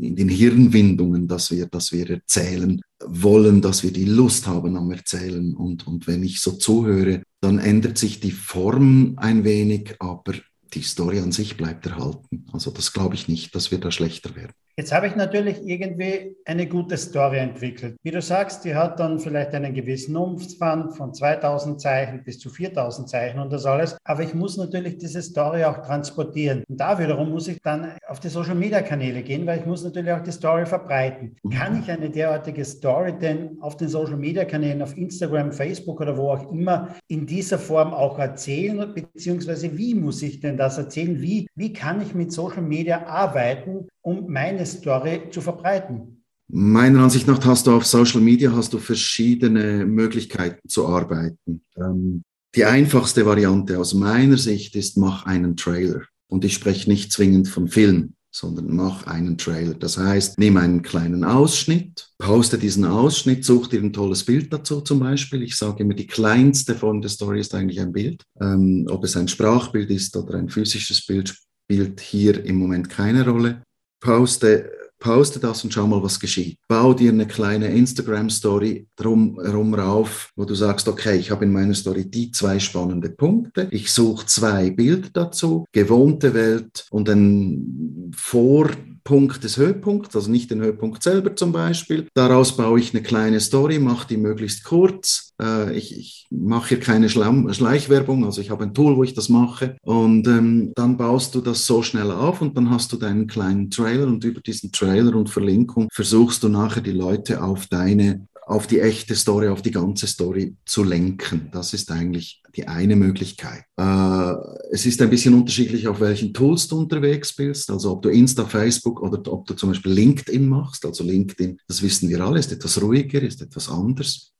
in 0.00 0.16
den 0.16 0.28
Hirnwindungen, 0.28 1.28
dass 1.28 1.52
wir, 1.52 1.66
dass 1.66 1.92
wir 1.92 2.10
erzählen 2.10 2.80
wollen, 3.06 3.62
dass 3.62 3.84
wir 3.84 3.92
die 3.92 4.06
Lust 4.06 4.48
haben 4.48 4.76
am 4.76 4.90
Erzählen. 4.90 5.54
Und, 5.54 5.86
und 5.86 6.08
wenn 6.08 6.24
ich 6.24 6.40
so 6.40 6.52
zuhöre, 6.52 7.22
dann 7.40 7.60
ändert 7.60 7.96
sich 7.96 8.18
die 8.18 8.32
Form 8.32 9.14
ein 9.18 9.44
wenig, 9.44 9.94
aber 10.00 10.34
die 10.74 10.82
Story 10.82 11.20
an 11.20 11.32
sich 11.32 11.56
bleibt 11.56 11.86
erhalten. 11.86 12.46
Also 12.52 12.72
das 12.72 12.92
glaube 12.92 13.14
ich 13.14 13.28
nicht, 13.28 13.54
dass 13.54 13.70
wir 13.70 13.78
da 13.78 13.92
schlechter 13.92 14.34
werden. 14.34 14.52
Jetzt 14.76 14.92
habe 14.92 15.06
ich 15.06 15.16
natürlich 15.16 15.62
irgendwie 15.66 16.36
eine 16.44 16.66
gute 16.66 16.96
Story 16.96 17.38
entwickelt. 17.38 17.96
Wie 18.02 18.10
du 18.10 18.22
sagst, 18.22 18.64
die 18.64 18.74
hat 18.74 18.98
dann 18.98 19.18
vielleicht 19.18 19.52
einen 19.54 19.74
gewissen 19.74 20.16
Umfang 20.16 20.92
von 20.92 21.12
2000 21.12 21.80
Zeichen 21.80 22.24
bis 22.24 22.38
zu 22.38 22.50
4000 22.50 23.08
Zeichen 23.08 23.40
und 23.40 23.52
das 23.52 23.66
alles. 23.66 23.96
Aber 24.04 24.22
ich 24.22 24.34
muss 24.34 24.56
natürlich 24.56 24.98
diese 24.98 25.22
Story 25.22 25.64
auch 25.64 25.78
transportieren. 25.82 26.64
Und 26.68 26.80
da 26.80 26.98
wiederum 26.98 27.30
muss 27.30 27.48
ich 27.48 27.60
dann 27.62 27.92
auf 28.08 28.20
die 28.20 28.28
Social 28.28 28.54
Media 28.54 28.80
Kanäle 28.82 29.22
gehen, 29.22 29.46
weil 29.46 29.60
ich 29.60 29.66
muss 29.66 29.84
natürlich 29.84 30.12
auch 30.12 30.22
die 30.22 30.32
Story 30.32 30.64
verbreiten. 30.66 31.36
Mhm. 31.42 31.50
Kann 31.50 31.80
ich 31.80 31.90
eine 31.90 32.10
derartige 32.10 32.64
Story 32.64 33.18
denn 33.18 33.58
auf 33.60 33.76
den 33.76 33.88
Social 33.88 34.16
Media 34.16 34.44
Kanälen, 34.44 34.82
auf 34.82 34.96
Instagram, 34.96 35.52
Facebook 35.52 36.00
oder 36.00 36.16
wo 36.16 36.30
auch 36.30 36.50
immer 36.52 36.94
in 37.08 37.26
dieser 37.26 37.58
Form 37.58 37.92
auch 37.92 38.18
erzählen? 38.18 38.94
Beziehungsweise 38.94 39.76
wie 39.76 39.94
muss 39.94 40.22
ich 40.22 40.40
denn 40.40 40.56
das 40.56 40.78
erzählen? 40.78 41.20
Wie, 41.20 41.48
wie 41.54 41.72
kann 41.72 42.00
ich 42.00 42.14
mit 42.14 42.32
Social 42.32 42.62
Media 42.62 43.06
arbeiten, 43.06 43.88
um 44.02 44.30
meine 44.30 44.64
Story 44.66 45.22
zu 45.30 45.40
verbreiten? 45.40 46.22
Meiner 46.52 47.00
Ansicht 47.00 47.28
nach 47.28 47.44
hast 47.44 47.66
du 47.66 47.72
auf 47.72 47.86
Social 47.86 48.20
Media 48.20 48.52
hast 48.52 48.72
du 48.72 48.78
verschiedene 48.78 49.86
Möglichkeiten 49.86 50.68
zu 50.68 50.88
arbeiten. 50.88 51.62
Ähm, 51.76 52.22
die 52.56 52.64
einfachste 52.64 53.24
Variante 53.24 53.78
aus 53.78 53.94
meiner 53.94 54.36
Sicht 54.36 54.74
ist, 54.74 54.96
mach 54.96 55.26
einen 55.26 55.56
Trailer. 55.56 56.02
Und 56.28 56.44
ich 56.44 56.54
spreche 56.54 56.90
nicht 56.90 57.12
zwingend 57.12 57.46
von 57.46 57.68
Film, 57.68 58.14
sondern 58.32 58.74
mach 58.74 59.06
einen 59.06 59.38
Trailer. 59.38 59.74
Das 59.74 59.96
heißt, 59.96 60.40
nimm 60.40 60.56
einen 60.56 60.82
kleinen 60.82 61.22
Ausschnitt, 61.22 62.10
poste 62.18 62.58
diesen 62.58 62.84
Ausschnitt, 62.84 63.44
such 63.44 63.68
dir 63.68 63.80
ein 63.80 63.92
tolles 63.92 64.24
Bild 64.24 64.52
dazu 64.52 64.80
zum 64.80 64.98
Beispiel. 64.98 65.42
Ich 65.42 65.56
sage 65.56 65.84
immer, 65.84 65.94
die 65.94 66.08
kleinste 66.08 66.74
Form 66.74 67.00
der 67.00 67.10
Story 67.10 67.38
ist 67.38 67.54
eigentlich 67.54 67.80
ein 67.80 67.92
Bild. 67.92 68.24
Ähm, 68.40 68.88
ob 68.90 69.04
es 69.04 69.16
ein 69.16 69.28
Sprachbild 69.28 69.90
ist 69.90 70.16
oder 70.16 70.34
ein 70.34 70.48
physisches 70.48 71.06
Bild, 71.06 71.32
spielt 71.64 72.00
hier 72.00 72.44
im 72.44 72.56
Moment 72.56 72.90
keine 72.90 73.24
Rolle 73.24 73.62
poste, 74.00 74.70
poste 74.98 75.38
das 75.40 75.64
und 75.64 75.72
schau 75.72 75.86
mal, 75.86 76.02
was 76.02 76.20
geschieht. 76.20 76.58
Bau 76.68 76.92
dir 76.92 77.10
eine 77.10 77.26
kleine 77.26 77.68
Instagram-Story 77.68 78.86
drum 78.96 79.40
herum 79.42 79.74
rauf, 79.74 80.30
wo 80.36 80.44
du 80.44 80.54
sagst, 80.54 80.88
okay, 80.88 81.16
ich 81.16 81.30
habe 81.30 81.44
in 81.44 81.52
meiner 81.52 81.74
Story 81.74 82.04
die 82.04 82.30
zwei 82.32 82.58
spannende 82.58 83.10
Punkte. 83.10 83.68
Ich 83.70 83.90
suche 83.92 84.26
zwei 84.26 84.70
Bilder 84.70 85.08
dazu, 85.12 85.64
gewohnte 85.72 86.34
Welt 86.34 86.86
und 86.90 87.08
ein 87.08 88.12
Vor- 88.16 88.70
Punkt 89.10 89.42
des 89.42 89.56
Höhepunkts, 89.56 90.14
also 90.14 90.30
nicht 90.30 90.52
den 90.52 90.60
Höhepunkt 90.60 91.02
selber 91.02 91.34
zum 91.34 91.50
Beispiel. 91.50 92.06
Daraus 92.14 92.56
baue 92.56 92.78
ich 92.78 92.94
eine 92.94 93.02
kleine 93.02 93.40
Story, 93.40 93.80
mache 93.80 94.06
die 94.06 94.16
möglichst 94.16 94.62
kurz. 94.62 95.34
Äh, 95.42 95.76
ich, 95.76 95.98
ich 95.98 96.28
mache 96.30 96.68
hier 96.68 96.78
keine 96.78 97.08
Schlamm 97.08 97.52
Schleichwerbung, 97.52 98.24
also 98.24 98.40
ich 98.40 98.50
habe 98.50 98.62
ein 98.62 98.72
Tool, 98.72 98.94
wo 98.94 99.02
ich 99.02 99.12
das 99.12 99.28
mache. 99.28 99.76
Und 99.82 100.28
ähm, 100.28 100.70
dann 100.76 100.96
baust 100.96 101.34
du 101.34 101.40
das 101.40 101.66
so 101.66 101.82
schnell 101.82 102.12
auf 102.12 102.40
und 102.40 102.56
dann 102.56 102.70
hast 102.70 102.92
du 102.92 102.98
deinen 102.98 103.26
kleinen 103.26 103.68
Trailer 103.68 104.06
und 104.06 104.22
über 104.22 104.40
diesen 104.42 104.70
Trailer 104.70 105.16
und 105.16 105.28
Verlinkung 105.28 105.88
versuchst 105.92 106.44
du 106.44 106.48
nachher 106.48 106.82
die 106.82 106.92
Leute 106.92 107.42
auf 107.42 107.66
deine 107.66 108.28
auf 108.50 108.66
die 108.66 108.80
echte 108.80 109.14
Story, 109.14 109.46
auf 109.46 109.62
die 109.62 109.70
ganze 109.70 110.08
Story 110.08 110.56
zu 110.66 110.82
lenken. 110.82 111.50
Das 111.52 111.72
ist 111.72 111.92
eigentlich 111.92 112.42
die 112.56 112.66
eine 112.66 112.96
Möglichkeit. 112.96 113.62
Äh, 113.76 114.34
es 114.72 114.86
ist 114.86 115.00
ein 115.00 115.08
bisschen 115.08 115.34
unterschiedlich, 115.34 115.86
auf 115.86 116.00
welchen 116.00 116.34
Tools 116.34 116.66
du 116.66 116.78
unterwegs 116.78 117.32
bist. 117.32 117.70
Also 117.70 117.92
ob 117.92 118.02
du 118.02 118.08
Insta, 118.08 118.44
Facebook 118.44 119.02
oder 119.02 119.32
ob 119.32 119.46
du 119.46 119.54
zum 119.54 119.68
Beispiel 119.68 119.92
LinkedIn 119.92 120.48
machst. 120.48 120.84
Also 120.84 121.04
LinkedIn, 121.04 121.58
das 121.68 121.80
wissen 121.80 122.08
wir 122.08 122.20
alle, 122.22 122.40
ist 122.40 122.50
etwas 122.50 122.82
ruhiger, 122.82 123.22
ist 123.22 123.40
etwas 123.40 123.68
anders. 123.68 124.32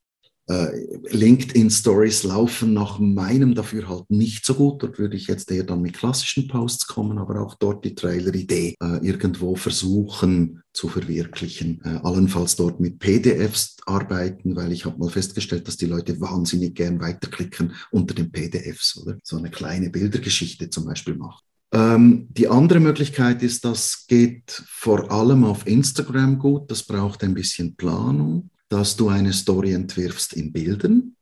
Äh, 0.50 0.98
LinkedIn-Stories 1.10 2.24
laufen 2.24 2.74
nach 2.74 2.98
meinem 2.98 3.54
Dafürhalten 3.54 4.18
nicht 4.18 4.44
so 4.44 4.54
gut. 4.54 4.82
Dort 4.82 4.98
würde 4.98 5.16
ich 5.16 5.28
jetzt 5.28 5.48
eher 5.52 5.62
dann 5.62 5.80
mit 5.80 5.92
klassischen 5.92 6.48
Posts 6.48 6.88
kommen, 6.88 7.18
aber 7.18 7.40
auch 7.40 7.54
dort 7.54 7.84
die 7.84 7.94
Trailer-Idee 7.94 8.74
äh, 8.82 9.06
irgendwo 9.06 9.54
versuchen 9.54 10.60
zu 10.72 10.88
verwirklichen. 10.88 11.80
Äh, 11.84 12.00
allenfalls 12.02 12.56
dort 12.56 12.80
mit 12.80 12.98
PDFs 12.98 13.76
arbeiten, 13.86 14.56
weil 14.56 14.72
ich 14.72 14.86
habe 14.86 14.98
mal 14.98 15.08
festgestellt, 15.08 15.68
dass 15.68 15.76
die 15.76 15.86
Leute 15.86 16.20
wahnsinnig 16.20 16.74
gern 16.74 17.00
weiterklicken 17.00 17.74
unter 17.92 18.14
den 18.14 18.32
PDFs 18.32 18.96
oder 19.00 19.18
so 19.22 19.36
eine 19.36 19.50
kleine 19.50 19.90
Bildergeschichte 19.90 20.68
zum 20.68 20.84
Beispiel 20.84 21.14
machen. 21.14 21.44
Ähm, 21.72 22.26
die 22.30 22.48
andere 22.48 22.80
Möglichkeit 22.80 23.44
ist, 23.44 23.64
das 23.64 24.04
geht 24.08 24.50
vor 24.66 25.12
allem 25.12 25.44
auf 25.44 25.68
Instagram 25.68 26.40
gut. 26.40 26.68
Das 26.72 26.82
braucht 26.82 27.22
ein 27.22 27.34
bisschen 27.34 27.76
Planung 27.76 28.49
dass 28.70 28.96
du 28.96 29.08
eine 29.08 29.32
Story 29.32 29.72
entwirfst 29.72 30.32
in 30.32 30.52
Bildern 30.52 31.16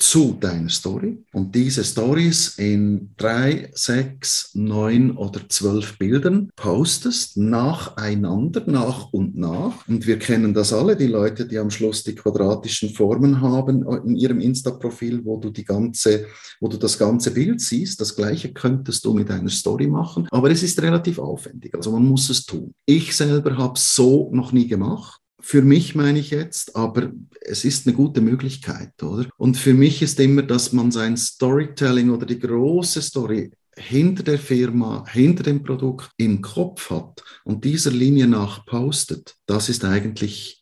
zu 0.00 0.36
deiner 0.40 0.70
Story 0.70 1.22
und 1.32 1.54
diese 1.54 1.84
Stories 1.84 2.56
in 2.56 3.10
drei, 3.18 3.70
sechs, 3.74 4.50
neun 4.54 5.16
oder 5.16 5.46
zwölf 5.48 5.98
Bildern 5.98 6.50
postest 6.56 7.36
nacheinander, 7.36 8.62
nach 8.66 9.12
und 9.12 9.36
nach. 9.36 9.86
Und 9.88 10.06
wir 10.06 10.18
kennen 10.18 10.54
das 10.54 10.72
alle, 10.72 10.96
die 10.96 11.06
Leute, 11.06 11.46
die 11.46 11.58
am 11.58 11.70
Schluss 11.70 12.02
die 12.02 12.14
quadratischen 12.14 12.90
Formen 12.90 13.42
haben 13.42 13.86
in 14.06 14.16
ihrem 14.16 14.40
Insta-Profil, 14.40 15.22
wo 15.24 15.36
du 15.36 15.50
die 15.50 15.64
ganze, 15.64 16.26
wo 16.60 16.68
du 16.68 16.78
das 16.78 16.98
ganze 16.98 17.32
Bild 17.32 17.60
siehst. 17.60 18.00
Das 18.00 18.16
gleiche 18.16 18.54
könntest 18.54 19.04
du 19.04 19.12
mit 19.12 19.30
einer 19.30 19.50
Story 19.50 19.86
machen, 19.86 20.26
aber 20.30 20.50
es 20.50 20.62
ist 20.62 20.80
relativ 20.80 21.18
aufwendig. 21.18 21.74
Also 21.74 21.92
man 21.92 22.06
muss 22.06 22.30
es 22.30 22.46
tun. 22.46 22.72
Ich 22.86 23.14
selber 23.14 23.58
habe 23.58 23.78
so 23.78 24.30
noch 24.32 24.52
nie 24.52 24.66
gemacht 24.66 25.19
für 25.40 25.62
mich 25.62 25.94
meine 25.94 26.18
ich 26.18 26.30
jetzt, 26.30 26.76
aber 26.76 27.12
es 27.40 27.64
ist 27.64 27.86
eine 27.86 27.96
gute 27.96 28.20
Möglichkeit, 28.20 29.02
oder? 29.02 29.28
Und 29.36 29.56
für 29.56 29.74
mich 29.74 30.02
ist 30.02 30.20
immer, 30.20 30.42
dass 30.42 30.72
man 30.72 30.90
sein 30.90 31.16
Storytelling 31.16 32.10
oder 32.10 32.26
die 32.26 32.38
große 32.38 33.02
Story 33.02 33.50
hinter 33.76 34.22
der 34.22 34.38
Firma, 34.38 35.04
hinter 35.08 35.42
dem 35.42 35.62
Produkt 35.62 36.10
im 36.16 36.42
Kopf 36.42 36.90
hat 36.90 37.22
und 37.44 37.64
dieser 37.64 37.90
Linie 37.90 38.26
nach 38.26 38.66
postet, 38.66 39.36
das 39.46 39.68
ist 39.68 39.84
eigentlich 39.84 40.60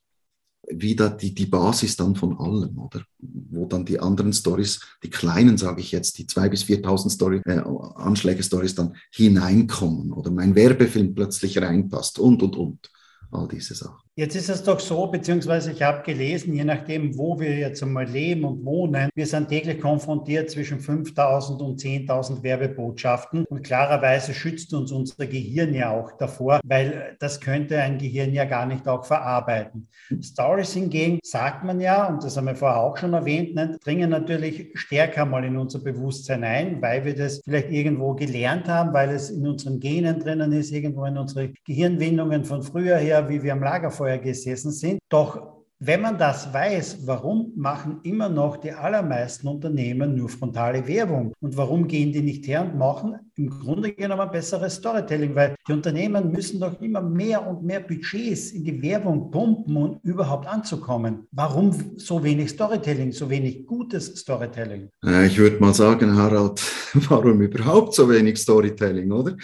wieder 0.71 1.11
die, 1.11 1.35
die 1.35 1.47
Basis 1.47 1.97
dann 1.97 2.15
von 2.15 2.39
allem, 2.39 2.79
oder? 2.79 3.03
Wo 3.19 3.67
dann 3.67 3.87
die 3.87 3.99
anderen 3.99 4.33
Stories, 4.33 4.81
die 5.03 5.11
kleinen, 5.11 5.57
sage 5.57 5.81
ich 5.81 5.93
jetzt, 5.93 6.19
die 6.19 6.27
2.000 6.27 6.49
bis 6.51 6.63
4.000 6.65 7.11
Story, 7.11 7.41
äh, 7.47 7.63
Anschläge-Stories 7.95 8.75
dann 8.75 8.95
hineinkommen 9.11 10.13
oder 10.13 10.31
mein 10.31 10.55
Werbefilm 10.55 11.15
plötzlich 11.15 11.59
reinpasst 11.59 12.19
und, 12.19 12.43
und, 12.43 12.57
und 12.57 12.91
all 13.31 13.49
diese 13.49 13.75
Sachen. 13.75 14.08
Jetzt 14.19 14.35
ist 14.35 14.49
es 14.49 14.65
doch 14.65 14.81
so, 14.81 15.07
beziehungsweise 15.07 15.71
ich 15.71 15.81
habe 15.81 16.03
gelesen, 16.03 16.53
je 16.53 16.65
nachdem, 16.65 17.17
wo 17.17 17.39
wir 17.39 17.57
jetzt 17.57 17.85
einmal 17.85 18.05
leben 18.05 18.45
und 18.45 18.65
wohnen, 18.65 19.11
wir 19.15 19.27
sind 19.27 19.49
täglich 19.49 19.81
konfrontiert 19.81 20.51
zwischen 20.51 20.81
5000 20.81 21.63
und 21.63 21.79
10.000 21.79 22.43
Werbebotschaften. 22.43 23.45
Und 23.45 23.63
klarerweise 23.63 24.35
schützt 24.35 24.75
uns 24.75 24.91
unser 24.91 25.25
Gehirn 25.29 25.73
ja 25.73 25.93
auch 25.93 26.11
davor, 26.19 26.59
weil 26.65 27.17
das 27.21 27.41
könnte 27.41 27.81
ein 27.81 27.99
Gehirn 27.99 28.33
ja 28.33 28.45
gar 28.45 28.67
nicht 28.67 28.89
auch 28.89 29.05
verarbeiten. 29.05 29.87
Stories 30.21 30.73
hingegen, 30.73 31.21
sagt 31.23 31.63
man 31.63 31.81
ja, 31.81 32.09
und 32.09 32.25
das 32.25 32.37
haben 32.37 32.47
wir 32.47 32.57
vorher 32.57 32.81
auch 32.81 32.97
schon 32.97 33.15
erwähnt, 33.15 33.55
ne, 33.55 33.79
dringen 33.85 34.11
natürlich 34.11 34.71
stärker 34.75 35.27
mal 35.27 35.45
in 35.45 35.57
unser 35.57 35.79
Bewusstsein 35.79 36.43
ein, 36.43 36.83
weil 36.83 37.05
wir 37.05 37.15
das 37.15 37.41
vielleicht 37.45 37.71
irgendwo 37.71 38.15
gelernt 38.15 38.67
haben, 38.67 38.93
weil 38.93 39.11
es 39.11 39.31
in 39.31 39.47
unseren 39.47 39.79
Genen 39.79 40.19
drinnen 40.19 40.51
ist, 40.51 40.73
irgendwo 40.73 41.05
in 41.05 41.17
unsere 41.17 41.53
Gehirnwindungen 41.65 42.45
von 42.45 42.65
früher 42.65 42.97
her, 42.97 43.29
wie 43.29 43.45
wir 43.45 43.53
am 43.53 43.63
Lagerfeuer 43.63 44.08
vorher 44.09 44.19
gesessen 44.19 44.73
sind. 44.73 44.99
Doch 45.11 45.59
wenn 45.81 46.01
man 46.01 46.19
das 46.19 46.53
weiß, 46.53 47.07
warum 47.07 47.53
machen 47.55 48.01
immer 48.03 48.29
noch 48.29 48.57
die 48.57 48.73
allermeisten 48.73 49.47
Unternehmen 49.47 50.17
nur 50.17 50.29
frontale 50.29 50.85
Werbung? 50.89 51.33
Und 51.41 51.57
warum 51.57 51.87
gehen 51.87 52.13
die 52.13 52.21
nicht 52.21 52.49
her 52.49 52.63
und 52.63 52.77
machen 52.77 53.15
im 53.37 53.49
Grunde 53.49 53.93
genommen 53.93 54.29
besseres 54.33 54.75
Storytelling? 54.75 55.37
Weil 55.37 55.55
die 55.69 55.73
Unternehmen 55.73 56.33
müssen 56.33 56.59
doch 56.59 56.81
immer 56.81 57.01
mehr 57.01 57.47
und 57.47 57.63
mehr 57.63 57.79
Budgets 57.79 58.51
in 58.51 58.65
die 58.65 58.83
Werbung 58.83 59.31
pumpen, 59.31 59.77
um 59.77 60.01
überhaupt 60.03 60.49
anzukommen. 60.49 61.29
Warum 61.31 61.73
so 61.97 62.25
wenig 62.25 62.51
Storytelling, 62.51 63.13
so 63.13 63.31
wenig 63.31 63.65
gutes 63.65 64.07
Storytelling? 64.17 64.89
Ich 65.27 65.39
würde 65.39 65.61
mal 65.61 65.75
sagen, 65.75 66.17
Harald, 66.17 66.61
warum 67.09 67.41
überhaupt 67.41 67.95
so 67.95 68.11
wenig 68.11 68.39
Storytelling, 68.39 69.13
oder? 69.13 69.37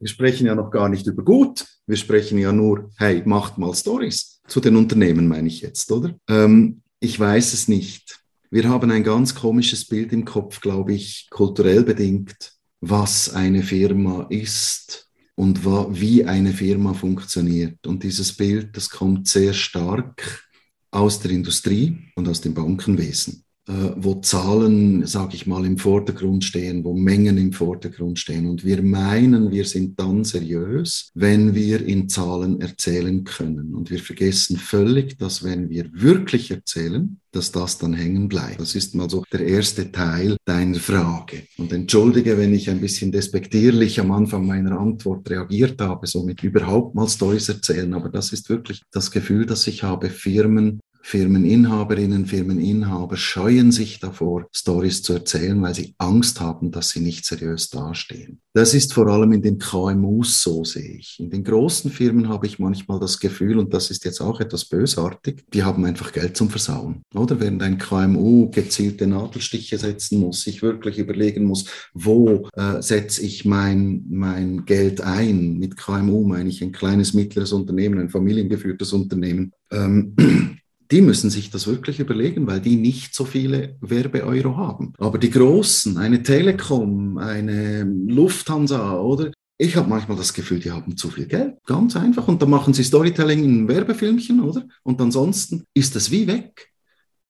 Wir 0.00 0.08
sprechen 0.08 0.46
ja 0.46 0.54
noch 0.54 0.70
gar 0.70 0.88
nicht 0.88 1.06
über 1.06 1.22
gut. 1.22 1.66
Wir 1.86 1.96
sprechen 1.96 2.38
ja 2.38 2.52
nur, 2.52 2.90
hey, 2.96 3.22
macht 3.26 3.58
mal 3.58 3.74
Stories. 3.74 4.40
Zu 4.48 4.60
den 4.60 4.76
Unternehmen 4.76 5.28
meine 5.28 5.48
ich 5.48 5.60
jetzt, 5.60 5.92
oder? 5.92 6.14
Ähm, 6.26 6.80
ich 7.00 7.20
weiß 7.20 7.52
es 7.52 7.68
nicht. 7.68 8.18
Wir 8.50 8.68
haben 8.68 8.90
ein 8.90 9.04
ganz 9.04 9.34
komisches 9.34 9.86
Bild 9.86 10.12
im 10.14 10.24
Kopf, 10.24 10.62
glaube 10.62 10.94
ich, 10.94 11.28
kulturell 11.30 11.84
bedingt, 11.84 12.52
was 12.80 13.34
eine 13.34 13.62
Firma 13.62 14.26
ist 14.30 15.10
und 15.34 15.64
wie 15.64 16.24
eine 16.24 16.52
Firma 16.54 16.94
funktioniert. 16.94 17.86
Und 17.86 18.02
dieses 18.02 18.32
Bild, 18.34 18.76
das 18.76 18.88
kommt 18.88 19.28
sehr 19.28 19.52
stark 19.52 20.48
aus 20.90 21.20
der 21.20 21.30
Industrie 21.30 21.98
und 22.16 22.26
aus 22.26 22.40
dem 22.40 22.54
Bankenwesen. 22.54 23.44
Äh, 23.70 23.92
wo 23.96 24.16
Zahlen, 24.16 25.06
sage 25.06 25.36
ich 25.36 25.46
mal, 25.46 25.64
im 25.64 25.78
Vordergrund 25.78 26.42
stehen, 26.42 26.82
wo 26.82 26.92
Mengen 26.92 27.38
im 27.38 27.52
Vordergrund 27.52 28.18
stehen. 28.18 28.48
Und 28.48 28.64
wir 28.64 28.82
meinen, 28.82 29.52
wir 29.52 29.64
sind 29.64 30.00
dann 30.00 30.24
seriös, 30.24 31.12
wenn 31.14 31.54
wir 31.54 31.86
in 31.86 32.08
Zahlen 32.08 32.60
erzählen 32.60 33.22
können. 33.22 33.76
Und 33.76 33.90
wir 33.90 34.00
vergessen 34.00 34.56
völlig, 34.56 35.18
dass 35.18 35.44
wenn 35.44 35.70
wir 35.70 35.88
wirklich 35.92 36.50
erzählen, 36.50 37.20
dass 37.30 37.52
das 37.52 37.78
dann 37.78 37.94
hängen 37.94 38.28
bleibt. 38.28 38.60
Das 38.60 38.74
ist 38.74 38.96
mal 38.96 39.08
so 39.08 39.22
der 39.32 39.46
erste 39.46 39.92
Teil 39.92 40.36
deiner 40.44 40.80
Frage. 40.80 41.44
Und 41.56 41.72
entschuldige, 41.72 42.38
wenn 42.38 42.52
ich 42.52 42.70
ein 42.70 42.80
bisschen 42.80 43.12
despektierlich 43.12 44.00
am 44.00 44.10
Anfang 44.10 44.46
meiner 44.46 44.80
Antwort 44.80 45.30
reagiert 45.30 45.80
habe, 45.80 46.08
so 46.08 46.24
mit 46.24 46.42
überhaupt 46.42 46.96
mal 46.96 47.08
Stories 47.08 47.48
erzählen, 47.48 47.94
aber 47.94 48.08
das 48.08 48.32
ist 48.32 48.48
wirklich 48.48 48.82
das 48.90 49.12
Gefühl, 49.12 49.46
das 49.46 49.68
ich 49.68 49.84
habe, 49.84 50.10
Firmen 50.10 50.80
Firmeninhaberinnen, 51.02 52.26
Firmeninhaber 52.26 53.16
scheuen 53.16 53.72
sich 53.72 54.00
davor, 54.00 54.46
Stories 54.52 55.02
zu 55.02 55.14
erzählen, 55.14 55.60
weil 55.62 55.74
sie 55.74 55.94
Angst 55.98 56.40
haben, 56.40 56.70
dass 56.70 56.90
sie 56.90 57.00
nicht 57.00 57.24
seriös 57.24 57.70
dastehen. 57.70 58.40
Das 58.52 58.74
ist 58.74 58.92
vor 58.92 59.06
allem 59.06 59.32
in 59.32 59.42
den 59.42 59.58
KMUs 59.58 60.42
so, 60.42 60.64
sehe 60.64 60.98
ich. 60.98 61.18
In 61.20 61.30
den 61.30 61.44
großen 61.44 61.90
Firmen 61.90 62.28
habe 62.28 62.46
ich 62.46 62.58
manchmal 62.58 62.98
das 62.98 63.18
Gefühl, 63.18 63.58
und 63.58 63.72
das 63.72 63.90
ist 63.90 64.04
jetzt 64.04 64.20
auch 64.20 64.40
etwas 64.40 64.64
bösartig, 64.64 65.44
die 65.52 65.62
haben 65.62 65.84
einfach 65.84 66.12
Geld 66.12 66.36
zum 66.36 66.50
Versauen. 66.50 67.02
Oder 67.14 67.40
während 67.40 67.62
ein 67.62 67.78
KMU 67.78 68.50
gezielte 68.50 69.06
Nadelstiche 69.06 69.78
setzen 69.78 70.20
muss, 70.20 70.42
sich 70.42 70.62
wirklich 70.62 70.98
überlegen 70.98 71.44
muss, 71.44 71.64
wo 71.94 72.48
äh, 72.54 72.82
setze 72.82 73.22
ich 73.22 73.44
mein, 73.44 74.04
mein 74.08 74.64
Geld 74.64 75.00
ein. 75.00 75.58
Mit 75.58 75.76
KMU 75.76 76.26
meine 76.26 76.48
ich 76.48 76.62
ein 76.62 76.72
kleines, 76.72 77.14
mittleres 77.14 77.52
Unternehmen, 77.52 78.00
ein 78.00 78.10
familiengeführtes 78.10 78.92
Unternehmen. 78.92 79.52
Ähm, 79.70 80.14
die 80.90 81.00
müssen 81.00 81.30
sich 81.30 81.50
das 81.50 81.66
wirklich 81.66 82.00
überlegen, 82.00 82.46
weil 82.46 82.60
die 82.60 82.76
nicht 82.76 83.14
so 83.14 83.24
viele 83.24 83.76
Werbeeuro 83.80 84.56
haben. 84.56 84.92
Aber 84.98 85.18
die 85.18 85.30
Großen, 85.30 85.96
eine 85.96 86.22
Telekom, 86.22 87.18
eine 87.18 87.84
Lufthansa 87.84 88.98
oder 88.98 89.30
ich 89.62 89.76
habe 89.76 89.90
manchmal 89.90 90.16
das 90.16 90.32
Gefühl, 90.32 90.58
die 90.58 90.70
haben 90.70 90.96
zu 90.96 91.10
viel 91.10 91.26
Geld. 91.26 91.56
Ganz 91.66 91.94
einfach. 91.94 92.26
Und 92.28 92.40
dann 92.40 92.48
machen 92.48 92.72
sie 92.72 92.82
Storytelling 92.82 93.44
in 93.44 93.68
Werbefilmchen, 93.68 94.40
oder? 94.40 94.66
Und 94.84 95.00
ansonsten 95.02 95.64
ist 95.74 95.94
das 95.94 96.10
wie 96.10 96.26
weg. 96.26 96.70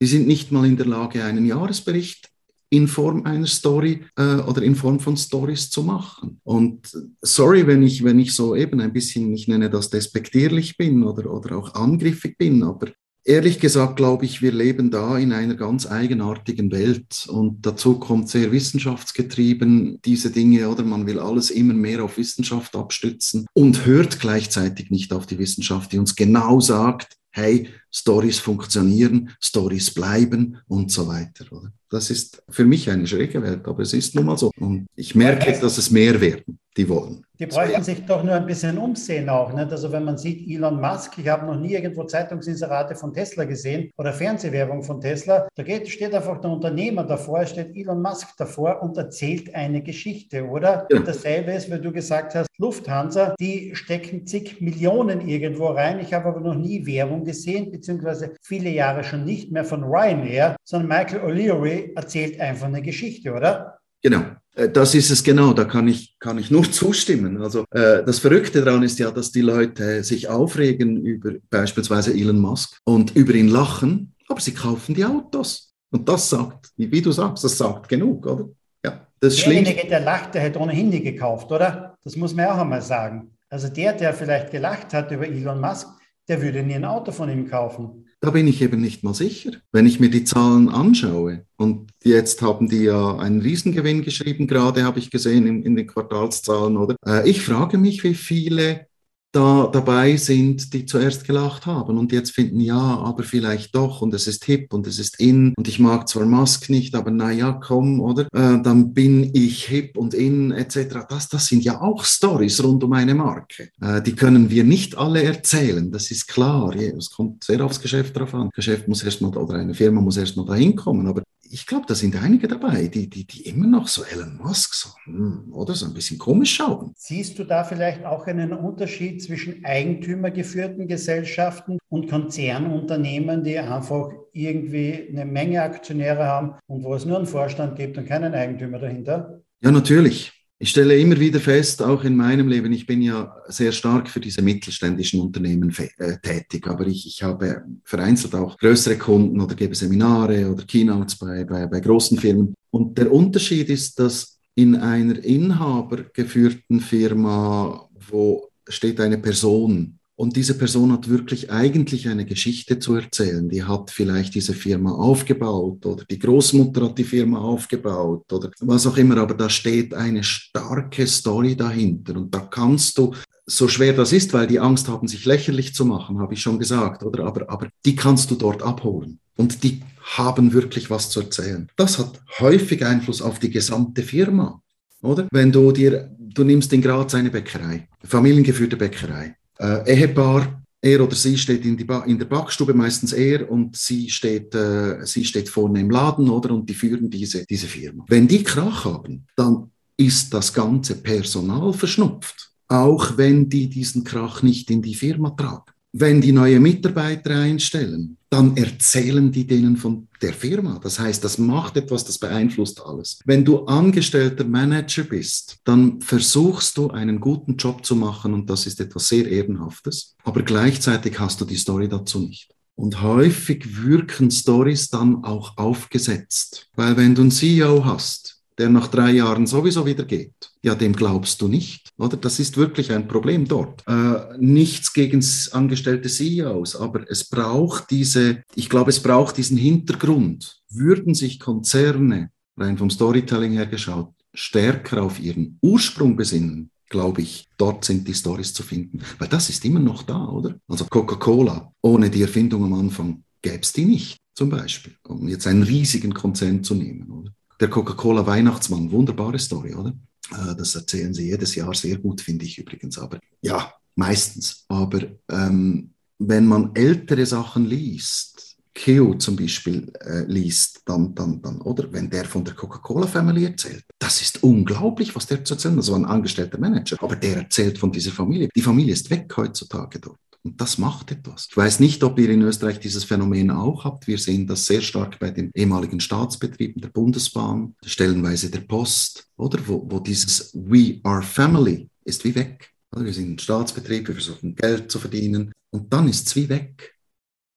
Die 0.00 0.06
sind 0.06 0.28
nicht 0.28 0.52
mal 0.52 0.64
in 0.64 0.76
der 0.76 0.86
Lage, 0.86 1.24
einen 1.24 1.44
Jahresbericht 1.44 2.30
in 2.70 2.86
Form 2.86 3.24
einer 3.24 3.48
Story 3.48 4.04
äh, 4.16 4.36
oder 4.36 4.62
in 4.62 4.76
Form 4.76 5.00
von 5.00 5.16
Stories 5.16 5.70
zu 5.70 5.82
machen. 5.82 6.40
Und 6.44 6.88
sorry, 7.20 7.66
wenn 7.66 7.82
ich, 7.82 8.04
wenn 8.04 8.20
ich 8.20 8.32
so 8.32 8.54
eben 8.54 8.80
ein 8.80 8.92
bisschen, 8.92 9.32
ich 9.34 9.48
nenne 9.48 9.68
das 9.68 9.90
despektierlich 9.90 10.76
bin 10.76 11.02
oder, 11.02 11.32
oder 11.32 11.58
auch 11.58 11.74
angriffig 11.74 12.38
bin, 12.38 12.62
aber 12.62 12.92
Ehrlich 13.24 13.60
gesagt 13.60 13.96
glaube 13.96 14.24
ich, 14.24 14.40
wir 14.40 14.50
leben 14.50 14.90
da 14.90 15.18
in 15.18 15.32
einer 15.32 15.54
ganz 15.54 15.86
eigenartigen 15.86 16.70
Welt. 16.72 17.26
Und 17.28 17.66
dazu 17.66 17.98
kommt 17.98 18.28
sehr 18.30 18.50
wissenschaftsgetrieben 18.50 20.00
diese 20.04 20.30
Dinge 20.30 20.68
oder? 20.68 20.82
Man 20.84 21.06
will 21.06 21.18
alles 21.18 21.50
immer 21.50 21.74
mehr 21.74 22.02
auf 22.02 22.16
Wissenschaft 22.16 22.74
abstützen 22.74 23.46
und 23.52 23.84
hört 23.84 24.20
gleichzeitig 24.20 24.90
nicht 24.90 25.12
auf 25.12 25.26
die 25.26 25.38
Wissenschaft, 25.38 25.92
die 25.92 25.98
uns 25.98 26.16
genau 26.16 26.60
sagt, 26.60 27.16
hey, 27.30 27.68
Stories 27.92 28.38
funktionieren, 28.38 29.30
Stories 29.40 29.92
bleiben 29.92 30.58
und 30.68 30.90
so 30.90 31.08
weiter. 31.08 31.44
Oder? 31.50 31.72
Das 31.90 32.10
ist 32.10 32.42
für 32.48 32.64
mich 32.64 32.88
eine 32.88 33.06
schräge 33.06 33.42
Welt, 33.42 33.66
aber 33.66 33.82
es 33.82 33.92
ist 33.92 34.14
nun 34.14 34.26
mal 34.26 34.38
so. 34.38 34.52
Und 34.58 34.86
ich 34.94 35.14
merke, 35.14 35.58
dass 35.60 35.76
es 35.76 35.90
mehr 35.90 36.20
werden, 36.20 36.58
die 36.76 36.88
wollen. 36.88 37.24
Die 37.40 37.46
bräuchten 37.46 37.82
sich 37.82 38.04
doch 38.04 38.22
nur 38.22 38.34
ein 38.34 38.44
bisschen 38.44 38.76
umsehen 38.76 39.28
auch. 39.30 39.52
Nicht? 39.52 39.72
Also 39.72 39.90
wenn 39.90 40.04
man 40.04 40.18
sieht, 40.18 40.46
Elon 40.46 40.78
Musk, 40.78 41.16
ich 41.16 41.26
habe 41.26 41.46
noch 41.46 41.58
nie 41.58 41.72
irgendwo 41.72 42.04
Zeitungsinserate 42.04 42.94
von 42.94 43.14
Tesla 43.14 43.44
gesehen 43.44 43.90
oder 43.96 44.12
Fernsehwerbung 44.12 44.82
von 44.82 45.00
Tesla. 45.00 45.48
Da 45.54 45.62
geht, 45.62 45.88
steht 45.88 46.14
einfach 46.14 46.38
der 46.40 46.50
Unternehmer 46.50 47.02
davor, 47.02 47.46
steht 47.46 47.74
Elon 47.74 48.02
Musk 48.02 48.36
davor 48.36 48.82
und 48.82 48.98
erzählt 48.98 49.54
eine 49.54 49.82
Geschichte, 49.82 50.46
oder? 50.46 50.86
Ja. 50.92 51.00
Dasselbe 51.00 51.52
ist, 51.52 51.70
wenn 51.70 51.82
du 51.82 51.90
gesagt 51.90 52.34
hast, 52.34 52.46
Lufthansa, 52.58 53.34
die 53.40 53.74
stecken 53.74 54.26
zig 54.26 54.60
Millionen 54.60 55.26
irgendwo 55.26 55.68
rein. 55.68 55.98
Ich 55.98 56.12
habe 56.12 56.28
aber 56.28 56.40
noch 56.40 56.54
nie 56.54 56.84
Werbung 56.84 57.24
gesehen, 57.24 57.72
beziehungsweise 57.80 58.34
viele 58.42 58.70
Jahre 58.70 59.02
schon 59.02 59.24
nicht 59.24 59.50
mehr 59.50 59.64
von 59.64 59.82
Ryanair, 59.82 60.56
sondern 60.64 60.88
Michael 60.88 61.24
O'Leary 61.24 61.96
erzählt 61.96 62.38
einfach 62.38 62.66
eine 62.66 62.82
Geschichte, 62.82 63.32
oder? 63.32 63.78
Genau. 64.02 64.22
Äh, 64.54 64.68
das 64.68 64.94
ist 64.94 65.10
es 65.10 65.24
genau, 65.24 65.52
da 65.52 65.64
kann 65.64 65.88
ich, 65.88 66.16
kann 66.18 66.38
ich 66.38 66.50
nur 66.50 66.64
zustimmen. 66.70 67.42
Also 67.42 67.64
äh, 67.70 68.04
das 68.04 68.18
Verrückte 68.18 68.62
daran 68.62 68.82
ist 68.82 68.98
ja, 68.98 69.10
dass 69.10 69.32
die 69.32 69.40
Leute 69.40 70.04
sich 70.04 70.28
aufregen 70.28 71.04
über 71.04 71.32
beispielsweise 71.48 72.12
Elon 72.12 72.38
Musk 72.38 72.78
und 72.84 73.16
über 73.16 73.34
ihn 73.34 73.48
lachen, 73.48 74.14
aber 74.28 74.40
sie 74.40 74.54
kaufen 74.54 74.94
die 74.94 75.04
Autos. 75.04 75.72
Und 75.90 76.08
das 76.08 76.30
sagt, 76.30 76.70
wie 76.76 77.02
du 77.02 77.10
sagst, 77.10 77.42
das 77.42 77.58
sagt 77.58 77.88
genug, 77.88 78.24
oder? 78.26 78.48
Ja, 78.84 79.06
das 79.18 79.36
Derjenige, 79.36 79.88
der 79.88 80.00
lacht, 80.00 80.34
der 80.34 80.42
hätte 80.42 80.60
ohnehin 80.60 80.88
nie 80.88 81.02
gekauft, 81.02 81.50
oder? 81.50 81.96
Das 82.04 82.14
muss 82.14 82.34
man 82.34 82.46
auch 82.46 82.58
einmal 82.58 82.82
sagen. 82.82 83.32
Also 83.48 83.68
der, 83.68 83.92
der 83.94 84.14
vielleicht 84.14 84.52
gelacht 84.52 84.94
hat 84.94 85.10
über 85.10 85.26
Elon 85.26 85.60
Musk, 85.60 85.88
der 86.30 86.40
würde 86.40 86.62
nie 86.62 86.74
ein 86.74 86.84
Auto 86.84 87.10
von 87.10 87.28
ihm 87.28 87.48
kaufen. 87.48 88.06
Da 88.20 88.30
bin 88.30 88.46
ich 88.46 88.62
eben 88.62 88.80
nicht 88.80 89.02
mal 89.02 89.14
sicher. 89.14 89.50
Wenn 89.72 89.86
ich 89.86 89.98
mir 89.98 90.10
die 90.10 90.22
Zahlen 90.22 90.68
anschaue, 90.68 91.44
und 91.56 91.90
jetzt 92.04 92.40
haben 92.40 92.68
die 92.68 92.84
ja 92.84 93.16
einen 93.16 93.40
Riesengewinn 93.40 94.02
geschrieben, 94.02 94.46
gerade 94.46 94.84
habe 94.84 95.00
ich 95.00 95.10
gesehen 95.10 95.46
in, 95.48 95.64
in 95.64 95.74
den 95.74 95.88
Quartalszahlen, 95.88 96.76
oder? 96.76 96.94
Äh, 97.04 97.28
ich 97.28 97.42
frage 97.42 97.78
mich, 97.78 98.04
wie 98.04 98.14
viele 98.14 98.86
da 99.32 99.68
dabei 99.72 100.16
sind, 100.16 100.72
die 100.72 100.86
zuerst 100.86 101.24
gelacht 101.24 101.66
haben 101.66 101.98
und 101.98 102.12
jetzt 102.12 102.32
finden, 102.32 102.60
ja, 102.60 102.78
aber 102.78 103.22
vielleicht 103.22 103.74
doch 103.74 104.02
und 104.02 104.12
es 104.14 104.26
ist 104.26 104.44
hip 104.44 104.72
und 104.74 104.86
es 104.86 104.98
ist 104.98 105.20
in 105.20 105.54
und 105.56 105.68
ich 105.68 105.78
mag 105.78 106.08
zwar 106.08 106.26
Musk 106.26 106.68
nicht, 106.68 106.94
aber 106.94 107.10
naja, 107.10 107.52
komm, 107.52 108.00
oder? 108.00 108.22
Äh, 108.32 108.60
dann 108.62 108.92
bin 108.92 109.30
ich 109.34 109.66
hip 109.66 109.96
und 109.96 110.14
in 110.14 110.50
etc. 110.50 111.06
Das, 111.08 111.28
das 111.28 111.46
sind 111.46 111.64
ja 111.64 111.80
auch 111.80 112.04
Stories 112.04 112.62
rund 112.62 112.82
um 112.82 112.92
eine 112.92 113.14
Marke. 113.14 113.70
Äh, 113.80 114.02
die 114.02 114.14
können 114.14 114.50
wir 114.50 114.64
nicht 114.64 114.98
alle 114.98 115.22
erzählen, 115.22 115.90
das 115.92 116.10
ist 116.10 116.26
klar. 116.26 116.74
Es 116.74 117.10
kommt 117.10 117.44
sehr 117.44 117.64
aufs 117.64 117.80
Geschäft 117.80 118.16
drauf 118.16 118.34
an. 118.34 118.50
Geschäft 118.54 118.88
muss 118.88 119.02
erstmal, 119.02 119.36
oder 119.36 119.54
eine 119.54 119.74
Firma 119.74 120.00
muss 120.00 120.16
erstmal 120.16 120.46
dahin 120.46 120.74
kommen, 120.74 121.06
aber 121.06 121.22
ich 121.52 121.66
glaube, 121.66 121.84
da 121.88 121.94
sind 121.94 122.14
einige 122.22 122.46
dabei, 122.46 122.86
die, 122.86 123.10
die, 123.10 123.24
die 123.24 123.48
immer 123.48 123.66
noch 123.66 123.88
so 123.88 124.04
Elon 124.04 124.36
Musk 124.36 124.74
so, 124.74 124.90
hm, 125.04 125.52
oder 125.52 125.74
so 125.74 125.86
ein 125.86 125.94
bisschen 125.94 126.18
komisch 126.18 126.54
schauen. 126.54 126.92
Siehst 126.96 127.38
du 127.38 127.44
da 127.44 127.64
vielleicht 127.64 128.04
auch 128.04 128.26
einen 128.26 128.52
Unterschied 128.52 129.22
zwischen 129.22 129.64
eigentümergeführten 129.64 130.86
Gesellschaften 130.86 131.78
und 131.88 132.08
Konzernunternehmen, 132.08 133.42
die 133.42 133.58
einfach 133.58 134.10
irgendwie 134.32 135.08
eine 135.10 135.24
Menge 135.24 135.62
Aktionäre 135.62 136.24
haben 136.24 136.54
und 136.68 136.84
wo 136.84 136.94
es 136.94 137.04
nur 137.04 137.16
einen 137.16 137.26
Vorstand 137.26 137.76
gibt 137.76 137.98
und 137.98 138.06
keinen 138.06 138.32
Eigentümer 138.32 138.78
dahinter? 138.78 139.40
Ja, 139.60 139.72
natürlich. 139.72 140.39
Ich 140.62 140.68
stelle 140.68 140.98
immer 140.98 141.18
wieder 141.18 141.40
fest, 141.40 141.80
auch 141.80 142.04
in 142.04 142.14
meinem 142.14 142.46
Leben, 142.46 142.70
ich 142.70 142.84
bin 142.84 143.00
ja 143.00 143.34
sehr 143.48 143.72
stark 143.72 144.10
für 144.10 144.20
diese 144.20 144.42
mittelständischen 144.42 145.18
Unternehmen 145.18 145.74
äh, 145.96 146.18
tätig, 146.20 146.66
aber 146.66 146.86
ich, 146.86 147.06
ich 147.06 147.22
habe 147.22 147.64
vereinzelt 147.82 148.34
auch 148.34 148.58
größere 148.58 148.98
Kunden 148.98 149.40
oder 149.40 149.54
gebe 149.54 149.74
Seminare 149.74 150.52
oder 150.52 150.64
Keynotes 150.64 151.16
bei, 151.16 151.44
bei, 151.44 151.66
bei 151.66 151.80
großen 151.80 152.18
Firmen. 152.18 152.52
Und 152.70 152.98
der 152.98 153.10
Unterschied 153.10 153.70
ist, 153.70 153.98
dass 153.98 154.38
in 154.54 154.76
einer 154.76 155.24
inhabergeführten 155.24 156.80
Firma, 156.80 157.88
wo 158.10 158.50
steht 158.68 159.00
eine 159.00 159.16
Person 159.16 159.98
und 160.20 160.36
diese 160.36 160.52
Person 160.58 160.92
hat 160.92 161.08
wirklich 161.08 161.50
eigentlich 161.50 162.06
eine 162.06 162.26
Geschichte 162.26 162.78
zu 162.78 162.94
erzählen. 162.94 163.48
Die 163.48 163.64
hat 163.64 163.90
vielleicht 163.90 164.34
diese 164.34 164.52
Firma 164.52 164.92
aufgebaut 164.92 165.86
oder 165.86 166.04
die 166.04 166.18
Großmutter 166.18 166.82
hat 166.82 166.98
die 166.98 167.04
Firma 167.04 167.38
aufgebaut 167.38 168.30
oder 168.30 168.50
was 168.60 168.86
auch 168.86 168.98
immer, 168.98 169.16
aber 169.16 169.32
da 169.32 169.48
steht 169.48 169.94
eine 169.94 170.22
starke 170.22 171.06
Story 171.06 171.56
dahinter 171.56 172.16
und 172.16 172.34
da 172.34 172.40
kannst 172.40 172.98
du 172.98 173.14
so 173.46 173.66
schwer 173.66 173.94
das 173.94 174.12
ist, 174.12 174.34
weil 174.34 174.46
die 174.46 174.60
Angst 174.60 174.88
haben, 174.88 175.08
sich 175.08 175.24
lächerlich 175.24 175.72
zu 175.72 175.86
machen, 175.86 176.18
habe 176.18 176.34
ich 176.34 176.42
schon 176.42 176.58
gesagt, 176.58 177.02
oder? 177.02 177.24
Aber, 177.24 177.48
aber 177.48 177.68
die 177.86 177.96
kannst 177.96 178.30
du 178.30 178.34
dort 178.34 178.62
abholen. 178.62 179.20
Und 179.36 179.64
die 179.64 179.80
haben 180.02 180.52
wirklich 180.52 180.90
was 180.90 181.08
zu 181.08 181.20
erzählen. 181.20 181.66
Das 181.76 181.98
hat 181.98 182.20
häufig 182.40 182.84
Einfluss 182.84 183.22
auf 183.22 183.38
die 183.38 183.50
gesamte 183.50 184.02
Firma, 184.02 184.60
oder? 185.00 185.26
Wenn 185.32 185.50
du 185.50 185.72
dir, 185.72 186.14
du 186.18 186.44
nimmst 186.44 186.74
in 186.74 186.82
Graz 186.82 187.14
eine 187.14 187.30
Bäckerei, 187.30 187.88
familiengeführte 188.04 188.76
Bäckerei, 188.76 189.36
äh, 189.60 189.92
Ehepaar, 189.92 190.62
er 190.82 191.02
oder 191.02 191.14
sie 191.14 191.36
steht 191.36 191.64
in, 191.64 191.78
in, 191.78 192.18
der 192.18 192.24
Backstube, 192.24 192.72
meistens 192.72 193.12
er, 193.12 193.50
und 193.50 193.76
sie 193.76 194.08
steht, 194.08 194.54
äh, 194.54 195.04
sie 195.04 195.24
steht 195.24 195.48
vorne 195.48 195.80
im 195.80 195.90
Laden, 195.90 196.30
oder? 196.30 196.54
Und 196.54 196.68
die 196.68 196.74
führen 196.74 197.10
diese, 197.10 197.44
diese 197.44 197.66
Firma. 197.66 198.04
Wenn 198.08 198.26
die 198.26 198.42
Krach 198.42 198.86
haben, 198.86 199.26
dann 199.36 199.70
ist 199.96 200.32
das 200.32 200.52
ganze 200.52 200.96
Personal 200.96 201.74
verschnupft, 201.74 202.50
auch 202.68 203.18
wenn 203.18 203.48
die 203.48 203.68
diesen 203.68 204.04
Krach 204.04 204.42
nicht 204.42 204.70
in 204.70 204.80
die 204.80 204.94
Firma 204.94 205.30
tragen. 205.30 205.70
Wenn 205.92 206.20
die 206.20 206.32
neue 206.32 206.60
Mitarbeiter 206.60 207.36
einstellen, 207.36 208.16
dann 208.30 208.56
erzählen 208.56 209.32
die 209.32 209.44
denen 209.44 209.76
von 209.76 210.06
der 210.22 210.32
Firma. 210.32 210.78
Das 210.80 211.00
heißt, 211.00 211.22
das 211.24 211.36
macht 211.38 211.76
etwas, 211.76 212.04
das 212.04 212.18
beeinflusst 212.18 212.80
alles. 212.80 213.18
Wenn 213.24 213.44
du 213.44 213.64
angestellter 213.66 214.44
Manager 214.44 215.02
bist, 215.02 215.58
dann 215.64 216.00
versuchst 216.00 216.76
du 216.76 216.90
einen 216.90 217.20
guten 217.20 217.56
Job 217.56 217.84
zu 217.84 217.96
machen 217.96 218.32
und 218.32 218.48
das 218.48 218.66
ist 218.66 218.80
etwas 218.80 219.08
sehr 219.08 219.26
Ehrenhaftes, 219.26 220.14
aber 220.22 220.42
gleichzeitig 220.42 221.18
hast 221.18 221.40
du 221.40 221.44
die 221.44 221.56
Story 221.56 221.88
dazu 221.88 222.20
nicht. 222.20 222.54
Und 222.76 223.02
häufig 223.02 223.82
wirken 223.82 224.30
Stories 224.30 224.88
dann 224.88 225.24
auch 225.24 225.58
aufgesetzt, 225.58 226.68
weil 226.76 226.96
wenn 226.96 227.14
du 227.14 227.22
einen 227.22 227.30
CEO 227.30 227.84
hast, 227.84 228.29
der 228.60 228.68
nach 228.68 228.88
drei 228.88 229.12
Jahren 229.12 229.46
sowieso 229.46 229.86
wieder 229.86 230.04
geht, 230.04 230.34
ja, 230.60 230.74
dem 230.74 230.92
glaubst 230.92 231.40
du 231.40 231.48
nicht, 231.48 231.88
oder? 231.96 232.18
Das 232.18 232.38
ist 232.38 232.58
wirklich 232.58 232.92
ein 232.92 233.08
Problem 233.08 233.48
dort. 233.48 233.82
Äh, 233.88 234.36
nichts 234.38 234.92
gegen 234.92 235.24
angestellte 235.52 236.10
CEOs, 236.10 236.76
aber 236.76 237.10
es 237.10 237.24
braucht 237.24 237.90
diese, 237.90 238.44
ich 238.54 238.68
glaube, 238.68 238.90
es 238.90 239.00
braucht 239.00 239.38
diesen 239.38 239.56
Hintergrund. 239.56 240.60
Würden 240.68 241.14
sich 241.14 241.40
Konzerne, 241.40 242.30
rein 242.58 242.76
vom 242.76 242.90
Storytelling 242.90 243.52
her 243.52 243.66
geschaut, 243.66 244.12
stärker 244.34 245.02
auf 245.04 245.18
ihren 245.18 245.58
Ursprung 245.62 246.14
besinnen, 246.14 246.70
glaube 246.90 247.22
ich, 247.22 247.46
dort 247.56 247.86
sind 247.86 248.06
die 248.06 248.14
Stories 248.14 248.52
zu 248.52 248.62
finden. 248.62 249.00
Weil 249.18 249.28
das 249.28 249.48
ist 249.48 249.64
immer 249.64 249.80
noch 249.80 250.02
da, 250.02 250.28
oder? 250.28 250.60
Also 250.68 250.84
Coca-Cola, 250.84 251.72
ohne 251.80 252.10
die 252.10 252.20
Erfindung 252.20 252.64
am 252.64 252.74
Anfang 252.74 253.24
gäbe 253.40 253.62
es 253.62 253.72
die 253.72 253.86
nicht, 253.86 254.18
zum 254.34 254.50
Beispiel, 254.50 254.96
um 255.08 255.28
jetzt 255.28 255.46
einen 255.46 255.62
riesigen 255.62 256.12
Konzern 256.12 256.62
zu 256.62 256.74
nehmen, 256.74 257.10
oder? 257.10 257.32
Der 257.60 257.68
Coca-Cola 257.68 258.26
Weihnachtsmann, 258.26 258.90
wunderbare 258.90 259.38
Story, 259.38 259.74
oder? 259.74 259.92
Äh, 260.32 260.56
das 260.56 260.74
erzählen 260.74 261.12
sie 261.12 261.26
jedes 261.26 261.54
Jahr 261.54 261.74
sehr 261.74 261.98
gut, 261.98 262.22
finde 262.22 262.46
ich 262.46 262.58
übrigens. 262.58 262.98
Aber 262.98 263.20
ja, 263.42 263.74
meistens. 263.94 264.64
Aber 264.68 265.00
ähm, 265.30 265.92
wenn 266.18 266.46
man 266.46 266.70
ältere 266.74 267.26
Sachen 267.26 267.66
liest, 267.66 268.56
Keo 268.72 269.14
zum 269.14 269.36
Beispiel 269.36 269.92
äh, 270.00 270.24
liest, 270.26 270.82
dann, 270.86 271.14
dann, 271.14 271.42
dann, 271.42 271.60
oder 271.60 271.92
wenn 271.92 272.08
der 272.08 272.24
von 272.24 272.44
der 272.44 272.54
Coca-Cola-Family 272.54 273.44
erzählt, 273.44 273.84
das 273.98 274.22
ist 274.22 274.42
unglaublich, 274.42 275.14
was 275.14 275.26
der 275.26 275.44
zu 275.44 275.54
erzählen. 275.54 275.76
Das 275.76 275.90
war 275.90 275.98
ein 275.98 276.06
angestellter 276.06 276.58
Manager, 276.58 276.96
aber 277.02 277.16
der 277.16 277.36
erzählt 277.38 277.78
von 277.78 277.92
dieser 277.92 278.12
Familie. 278.12 278.48
Die 278.54 278.62
Familie 278.62 278.94
ist 278.94 279.10
weg 279.10 279.30
heutzutage 279.36 279.98
dort. 279.98 280.18
Und 280.42 280.60
das 280.60 280.78
macht 280.78 281.12
etwas. 281.12 281.48
Ich 281.50 281.56
weiß 281.56 281.80
nicht, 281.80 282.02
ob 282.02 282.18
ihr 282.18 282.30
in 282.30 282.42
Österreich 282.42 282.80
dieses 282.80 283.04
Phänomen 283.04 283.50
auch 283.50 283.84
habt. 283.84 284.06
Wir 284.06 284.16
sehen 284.16 284.46
das 284.46 284.64
sehr 284.64 284.80
stark 284.80 285.18
bei 285.18 285.30
den 285.30 285.50
ehemaligen 285.54 286.00
Staatsbetrieben 286.00 286.80
der 286.80 286.88
Bundesbahn, 286.88 287.74
stellenweise 287.84 288.50
der 288.50 288.60
Post, 288.60 289.26
oder 289.36 289.58
wo, 289.66 289.86
wo 289.90 289.98
dieses 289.98 290.52
We 290.54 291.00
are 291.02 291.22
Family 291.22 291.88
ist 292.04 292.24
wie 292.24 292.34
weg. 292.34 292.70
Wir 292.96 293.12
sind 293.12 293.34
ein 293.34 293.38
Staatsbetrieb, 293.38 294.08
wir 294.08 294.14
versuchen 294.14 294.54
Geld 294.54 294.90
zu 294.90 294.98
verdienen 294.98 295.52
und 295.70 295.92
dann 295.92 296.08
ist 296.08 296.26
es 296.26 296.36
wie 296.36 296.48
weg. 296.48 296.94